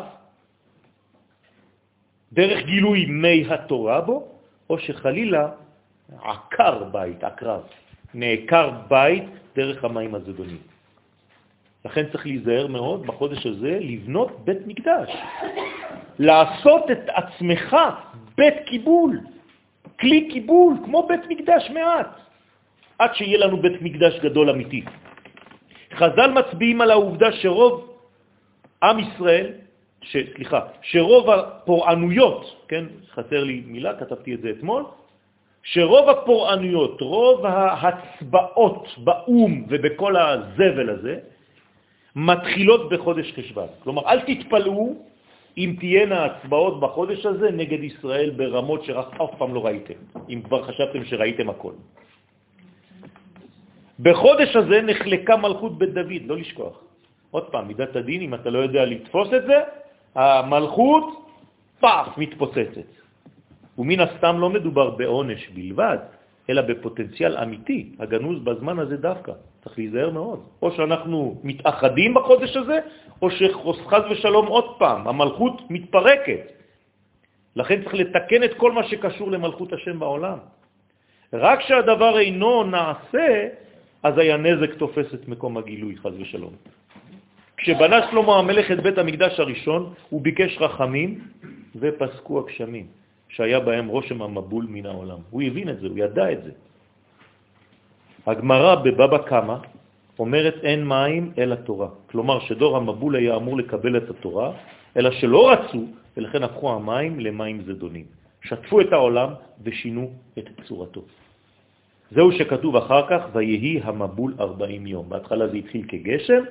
דרך 2.33 2.65
גילוי 2.65 3.05
מי 3.05 3.45
התורה 3.49 4.01
בו, 4.01 4.27
או 4.69 4.79
שחלילה 4.79 5.49
עקר 6.21 6.83
בית, 6.83 7.23
אקרב, 7.23 7.61
נעקר 8.13 8.71
בית 8.87 9.23
דרך 9.55 9.83
המים 9.83 10.15
הזדונים. 10.15 10.61
לכן 11.85 12.03
צריך 12.11 12.25
להיזהר 12.25 12.67
מאוד 12.67 13.07
בחודש 13.07 13.45
הזה 13.45 13.77
לבנות 13.81 14.45
בית 14.45 14.67
מקדש, 14.67 15.09
לעשות 16.19 16.91
את 16.91 17.03
עצמך 17.07 17.77
בית 18.37 18.55
קיבול, 18.65 19.19
כלי 19.99 20.29
קיבול, 20.29 20.73
כמו 20.85 21.07
בית 21.07 21.21
מקדש 21.29 21.69
מעט, 21.69 22.19
עד 22.99 23.15
שיהיה 23.15 23.37
לנו 23.37 23.57
בית 23.57 23.81
מקדש 23.81 24.19
גדול 24.19 24.49
אמיתי. 24.49 24.83
חז"ל 25.93 26.31
מצביעים 26.31 26.81
על 26.81 26.91
העובדה 26.91 27.31
שרוב 27.31 27.95
עם 28.83 28.99
ישראל 28.99 29.51
ש, 30.01 30.17
סליחה, 30.35 30.59
שרוב 30.81 31.29
הפורענויות, 31.29 32.65
כן, 32.67 32.85
חסר 33.11 33.43
לי 33.43 33.63
מילה, 33.65 33.99
כתבתי 33.99 34.33
את 34.33 34.41
זה 34.41 34.49
אתמול, 34.49 34.83
שרוב 35.63 36.09
הפורענויות, 36.09 37.01
רוב 37.01 37.45
ההצבעות 37.45 38.87
באום 38.97 39.65
ובכל 39.69 40.15
הזבל 40.15 40.89
הזה, 40.89 41.15
מתחילות 42.15 42.89
בחודש 42.89 43.33
חשבן. 43.33 43.69
כלומר, 43.83 44.01
אל 44.09 44.19
תתפלאו 44.19 44.95
אם 45.57 45.75
תהיינה 45.79 46.25
הצבעות 46.25 46.79
בחודש 46.79 47.25
הזה 47.25 47.51
נגד 47.51 47.83
ישראל 47.83 48.29
ברמות 48.29 48.83
שרק 48.85 49.21
אף 49.21 49.31
פעם 49.37 49.53
לא 49.53 49.65
ראיתם, 49.65 49.99
אם 50.29 50.41
כבר 50.45 50.63
חשבתם 50.63 51.05
שראיתם 51.05 51.49
הכל. 51.49 51.73
בחודש 53.99 54.55
הזה 54.55 54.81
נחלקה 54.81 55.35
מלכות 55.37 55.77
בית 55.77 55.93
דוד, 55.93 56.23
לא 56.25 56.37
לשכוח. 56.37 56.75
עוד 57.31 57.45
פעם, 57.51 57.67
מידת 57.67 57.95
הדין, 57.95 58.21
אם 58.21 58.33
אתה 58.33 58.49
לא 58.49 58.59
יודע 58.59 58.85
לתפוס 58.85 59.29
את 59.33 59.43
זה, 59.45 59.57
המלכות, 60.15 61.05
פאף, 61.79 62.17
מתפוצצת. 62.17 62.89
ומן 63.77 63.99
הסתם 63.99 64.39
לא 64.39 64.49
מדובר 64.49 64.89
בעונש 64.89 65.49
בלבד, 65.49 65.97
אלא 66.49 66.61
בפוטנציאל 66.61 67.37
אמיתי, 67.37 67.89
הגנוז 67.99 68.43
בזמן 68.43 68.79
הזה 68.79 68.97
דווקא. 68.97 69.31
צריך 69.63 69.77
להיזהר 69.77 70.09
מאוד. 70.09 70.39
או 70.61 70.71
שאנחנו 70.71 71.39
מתאחדים 71.43 72.13
בחודש 72.13 72.57
הזה, 72.57 72.79
או 73.21 73.27
שחס 73.31 74.03
ושלום 74.11 74.47
עוד 74.47 74.67
פעם, 74.77 75.07
המלכות 75.07 75.61
מתפרקת. 75.69 76.43
לכן 77.55 77.83
צריך 77.83 77.93
לתקן 77.93 78.43
את 78.43 78.53
כל 78.53 78.71
מה 78.71 78.83
שקשור 78.83 79.31
למלכות 79.31 79.73
השם 79.73 79.99
בעולם. 79.99 80.37
רק 81.33 81.59
כשהדבר 81.59 82.19
אינו 82.19 82.63
נעשה, 82.63 83.47
אז 84.03 84.17
היה 84.17 84.37
נזק 84.37 84.73
תופס 84.73 85.13
את 85.13 85.27
מקום 85.27 85.57
הגילוי, 85.57 85.97
חז 85.97 86.13
ושלום. 86.19 86.53
כשבנה 87.57 88.07
שלמה 88.11 88.39
המלך 88.39 88.71
את 88.71 88.79
בית 88.79 88.97
המקדש 88.97 89.39
הראשון, 89.39 89.93
הוא 90.09 90.21
ביקש 90.21 90.57
רחמים 90.59 91.19
ופסקו 91.75 92.39
הגשמים, 92.39 92.87
שהיה 93.29 93.59
בהם 93.59 93.87
רושם 93.87 94.21
המבול 94.21 94.65
מן 94.69 94.85
העולם. 94.85 95.19
הוא 95.29 95.41
הבין 95.41 95.69
את 95.69 95.79
זה, 95.79 95.87
הוא 95.87 95.97
ידע 95.97 96.31
את 96.31 96.43
זה. 96.43 96.51
הגמרא 98.27 98.75
בבבא 98.75 99.17
קמא 99.17 99.57
אומרת 100.19 100.55
אין 100.63 100.87
מים 100.87 101.31
אלא 101.37 101.55
תורה. 101.55 101.87
כלומר 102.11 102.39
שדור 102.39 102.77
המבול 102.77 103.15
היה 103.15 103.35
אמור 103.35 103.57
לקבל 103.57 103.97
את 103.97 104.09
התורה, 104.09 104.51
אלא 104.97 105.11
שלא 105.11 105.51
רצו, 105.51 105.83
ולכן 106.17 106.43
הפכו 106.43 106.73
המים 106.73 107.19
למים 107.19 107.61
זדונים. 107.61 108.05
שטפו 108.43 108.81
את 108.81 108.93
העולם 108.93 109.29
ושינו 109.63 110.11
את 110.37 110.45
צורתו. 110.67 111.01
זהו 112.11 112.31
שכתוב 112.31 112.75
אחר 112.75 113.07
כך, 113.09 113.21
ויהי 113.33 113.79
המבול 113.83 114.33
40 114.39 114.87
יום. 114.87 115.09
בהתחלה 115.09 115.47
זה 115.47 115.57
התחיל 115.57 115.83
כגשם, 115.87 116.43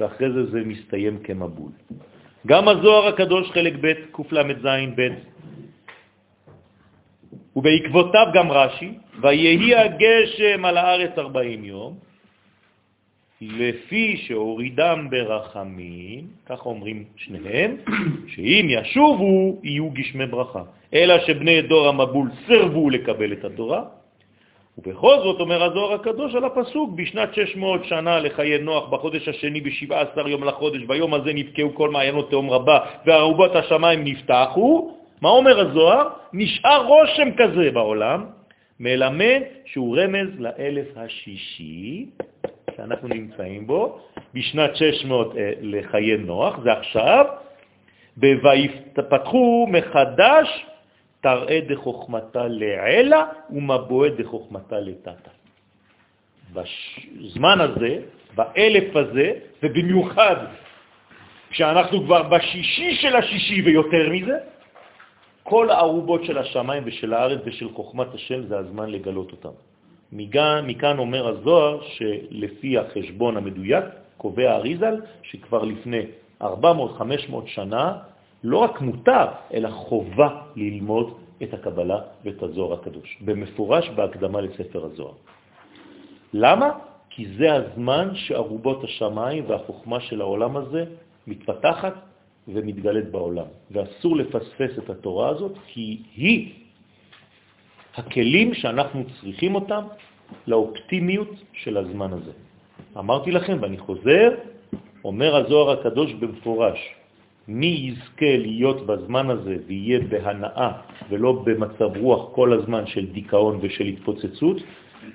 ואחרי 0.00 0.32
זה 0.32 0.46
זה 0.50 0.60
מסתיים 0.64 1.18
כמבול. 1.18 1.72
גם 2.46 2.68
הזוהר 2.68 3.06
הקדוש 3.06 3.50
חלק 3.50 3.74
ב' 3.80 3.92
קל"ז 4.12 4.66
ב', 4.96 5.08
ובעקבותיו 7.56 8.26
גם 8.34 8.50
רש"י, 8.50 8.90
ויהי 9.20 9.74
הגשם 9.74 10.64
על 10.64 10.76
הארץ 10.76 11.18
40 11.18 11.64
יום, 11.64 12.07
לפי 13.40 14.16
שהורידם 14.16 15.06
ברחמים, 15.10 16.26
כך 16.46 16.66
אומרים 16.66 17.04
שניהם, 17.16 17.76
שאם 18.34 18.66
ישובו 18.70 19.58
יהיו 19.62 19.90
גשמי 19.90 20.26
ברכה. 20.26 20.62
אלא 20.94 21.26
שבני 21.26 21.62
דור 21.62 21.88
המבול 21.88 22.28
סרבו 22.46 22.90
לקבל 22.90 23.32
את 23.32 23.44
התורה, 23.44 23.82
ובכל 24.78 25.16
זאת 25.22 25.40
אומר 25.40 25.62
הזוהר 25.62 25.92
הקדוש 25.94 26.34
על 26.34 26.44
הפסוק, 26.44 26.90
בשנת 26.94 27.34
600 27.34 27.84
שנה 27.84 28.18
לחיי 28.18 28.58
נוח, 28.58 28.88
בחודש 28.88 29.28
השני, 29.28 29.60
ב-17 29.60 30.28
יום 30.28 30.44
לחודש, 30.44 30.82
ביום 30.82 31.14
הזה 31.14 31.32
נפקעו 31.34 31.74
כל 31.74 31.90
מעיינות 31.90 32.30
תאום 32.30 32.50
רבה, 32.50 32.78
וארובות 33.06 33.56
השמיים 33.56 34.04
נפתחו. 34.04 34.94
מה 35.20 35.28
אומר 35.28 35.60
הזוהר? 35.60 36.08
נשאר 36.32 36.86
רושם 36.86 37.28
כזה 37.36 37.70
בעולם, 37.70 38.24
מלמד 38.80 39.40
שהוא 39.64 39.96
רמז 39.98 40.28
לאלף 40.38 40.86
השישי, 40.96 42.06
שאנחנו 42.78 43.08
נמצאים 43.08 43.66
בו, 43.66 43.98
בשנת 44.34 44.76
600 44.76 45.36
אה, 45.36 45.52
לחיי 45.60 46.16
נוח, 46.16 46.58
זה 46.62 46.72
עכשיו, 46.72 47.24
ויפתחו 48.16 49.66
מחדש 49.70 50.66
תראה 51.20 51.60
דחוכמתה 51.68 52.48
לעלה 52.48 53.26
ומבואה 53.50 54.08
דחוכמתה 54.08 54.80
לטאטה. 54.80 55.30
בזמן 56.52 57.60
הזה, 57.60 57.98
באלף 58.34 58.96
הזה, 58.96 59.32
ובמיוחד 59.62 60.36
כשאנחנו 61.50 62.04
כבר 62.04 62.22
בשישי 62.22 62.94
של 62.94 63.16
השישי 63.16 63.62
ויותר 63.62 64.08
מזה, 64.10 64.38
כל 65.42 65.70
הערובות 65.70 66.24
של 66.24 66.38
השמיים 66.38 66.82
ושל 66.86 67.14
הארץ 67.14 67.40
ושל 67.44 67.68
חוכמת 67.74 68.14
השם 68.14 68.46
זה 68.46 68.58
הזמן 68.58 68.90
לגלות 68.90 69.32
אותם. 69.32 69.67
מכאן, 70.12 70.64
מכאן 70.66 70.98
אומר 70.98 71.28
הזוהר 71.28 71.80
שלפי 71.82 72.78
החשבון 72.78 73.36
המדויק 73.36 73.84
קובע 74.16 74.56
אריזל 74.56 75.00
שכבר 75.22 75.64
לפני 75.64 76.02
400-500 76.42 76.46
שנה 77.46 77.98
לא 78.44 78.58
רק 78.58 78.80
מותר, 78.80 79.26
אלא 79.54 79.68
חובה 79.68 80.28
ללמוד 80.56 81.14
את 81.42 81.54
הקבלה 81.54 82.00
ואת 82.24 82.42
הזוהר 82.42 82.72
הקדוש, 82.72 83.18
במפורש 83.20 83.88
בהקדמה 83.88 84.40
לספר 84.40 84.84
הזוהר. 84.84 85.14
למה? 86.32 86.70
כי 87.10 87.26
זה 87.38 87.54
הזמן 87.54 88.08
שערובות 88.14 88.84
השמיים 88.84 89.44
והחוכמה 89.48 90.00
של 90.00 90.20
העולם 90.20 90.56
הזה 90.56 90.84
מתפתחת 91.26 91.94
ומתגלת 92.48 93.10
בעולם. 93.10 93.46
ואסור 93.70 94.16
לפספס 94.16 94.78
את 94.78 94.90
התורה 94.90 95.28
הזאת, 95.28 95.52
כי 95.66 96.02
היא 96.16 96.52
הכלים 97.98 98.54
שאנחנו 98.54 99.04
צריכים 99.20 99.54
אותם 99.54 99.82
לאופטימיות 100.46 101.30
של 101.52 101.76
הזמן 101.76 102.12
הזה. 102.12 102.32
אמרתי 102.98 103.30
לכם, 103.30 103.56
ואני 103.60 103.78
חוזר, 103.78 104.30
אומר 105.04 105.36
הזוהר 105.36 105.70
הקדוש 105.80 106.12
במפורש, 106.12 106.78
מי 107.48 107.66
יזכה 107.66 108.36
להיות 108.36 108.86
בזמן 108.86 109.30
הזה 109.30 109.56
ויהיה 109.66 110.00
בהנאה 110.08 110.70
ולא 111.08 111.42
במצב 111.44 111.96
רוח 111.96 112.34
כל 112.34 112.52
הזמן 112.52 112.86
של 112.86 113.06
דיכאון 113.06 113.58
ושל 113.62 113.84
התפוצצות, 113.84 114.56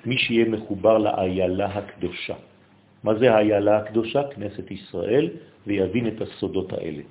מי 0.06 0.18
שיהיה 0.18 0.48
מחובר 0.48 0.98
לאיילה 0.98 1.66
הקדושה. 1.66 2.34
מה 3.04 3.14
זה 3.14 3.34
האיילה 3.34 3.76
הקדושה? 3.76 4.22
כנסת 4.34 4.70
ישראל, 4.70 5.28
ויבין 5.66 6.06
את 6.08 6.20
הסודות 6.20 6.72
האלה. 6.72 7.02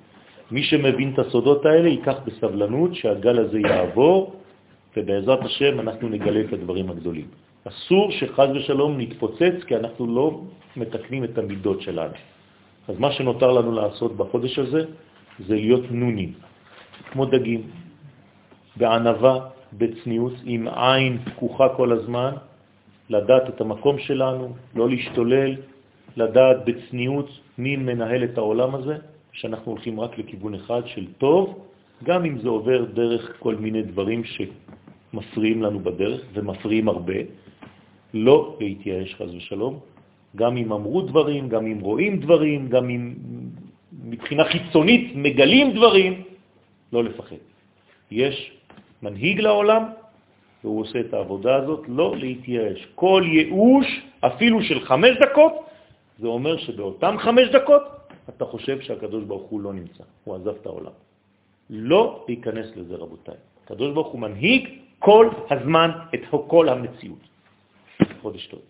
מי 0.50 0.62
שמבין 0.62 1.12
את 1.14 1.18
הסודות 1.18 1.66
האלה 1.66 1.88
ייקח 1.88 2.18
בסבלנות 2.26 2.94
שהגל 2.94 3.38
הזה 3.38 3.58
יעבור, 3.60 4.43
ובעזרת 4.96 5.42
השם 5.44 5.80
אנחנו 5.80 6.08
נגלה 6.08 6.40
את 6.40 6.52
הדברים 6.52 6.90
הגדולים. 6.90 7.28
אסור 7.64 8.10
שחז 8.10 8.48
ושלום 8.54 9.00
נתפוצץ, 9.00 9.64
כי 9.66 9.76
אנחנו 9.76 10.06
לא 10.06 10.40
מתקנים 10.76 11.24
את 11.24 11.38
המידות 11.38 11.80
שלנו. 11.82 12.14
אז 12.88 12.98
מה 12.98 13.12
שנותר 13.12 13.50
לנו 13.52 13.72
לעשות 13.72 14.16
בחודש 14.16 14.58
הזה 14.58 14.84
זה 15.46 15.54
להיות 15.54 15.90
נונים, 15.90 16.32
כמו 17.12 17.26
דגים, 17.26 17.62
בענבה, 18.76 19.34
בצניעות, 19.72 20.32
עם 20.44 20.68
עין 20.68 21.18
פקוחה 21.24 21.68
כל 21.68 21.92
הזמן, 21.92 22.32
לדעת 23.10 23.48
את 23.48 23.60
המקום 23.60 23.98
שלנו, 23.98 24.54
לא 24.74 24.88
להשתולל, 24.88 25.56
לדעת 26.16 26.64
בצניעות 26.64 27.28
מי 27.58 27.76
מנהל 27.76 28.24
את 28.24 28.38
העולם 28.38 28.74
הזה, 28.74 28.96
שאנחנו 29.32 29.72
הולכים 29.72 30.00
רק 30.00 30.18
לכיוון 30.18 30.54
אחד 30.54 30.82
של 30.86 31.06
טוב, 31.18 31.66
גם 32.04 32.24
אם 32.24 32.38
זה 32.38 32.48
עובר 32.48 32.84
דרך 32.84 33.36
כל 33.38 33.54
מיני 33.54 33.82
דברים 33.82 34.24
שמפריעים 35.14 35.62
לנו 35.62 35.80
בדרך, 35.80 36.20
ומפריעים 36.32 36.88
הרבה, 36.88 37.14
לא 38.14 38.56
להתייאש 38.60 39.14
חז 39.14 39.34
ושלום, 39.34 39.78
גם 40.36 40.56
אם 40.56 40.72
אמרו 40.72 41.02
דברים, 41.02 41.48
גם 41.48 41.66
אם 41.66 41.80
רואים 41.80 42.20
דברים, 42.20 42.68
גם 42.68 42.90
אם 42.90 43.14
מבחינה 44.04 44.44
חיצונית 44.44 45.12
מגלים 45.14 45.74
דברים, 45.74 46.22
לא 46.92 47.04
לפחד. 47.04 47.42
יש 48.10 48.52
מנהיג 49.02 49.40
לעולם, 49.40 49.82
והוא 50.64 50.80
עושה 50.80 51.00
את 51.00 51.14
העבודה 51.14 51.54
הזאת, 51.56 51.82
לא 51.88 52.16
להתייאש. 52.16 52.86
כל 52.94 53.22
ייאוש, 53.26 53.86
אפילו 54.20 54.62
של 54.62 54.80
חמש 54.80 55.16
דקות, 55.20 55.52
זה 56.18 56.26
אומר 56.26 56.56
שבאותם 56.56 57.14
חמש 57.18 57.48
דקות 57.48 57.82
אתה 58.28 58.44
חושב 58.44 58.80
שהקדוש 58.80 59.24
ברוך 59.24 59.46
הוא 59.50 59.60
לא 59.60 59.72
נמצא, 59.72 60.04
הוא 60.24 60.34
עזב 60.34 60.54
את 60.60 60.66
העולם. 60.66 60.94
לא 61.70 62.24
להיכנס 62.28 62.66
לזה, 62.76 62.96
רבותיי. 62.96 63.34
הקדוש 63.64 63.92
ברוך 63.94 64.08
הוא 64.08 64.20
מנהיג 64.20 64.83
כל 65.04 65.28
הזמן 65.50 65.90
את 66.14 66.20
כל 66.46 66.68
המציאות. 66.68 67.18
חודש 68.22 68.46
טוב. 68.46 68.60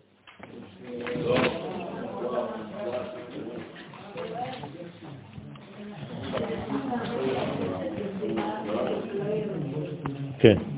כן. 10.39 10.74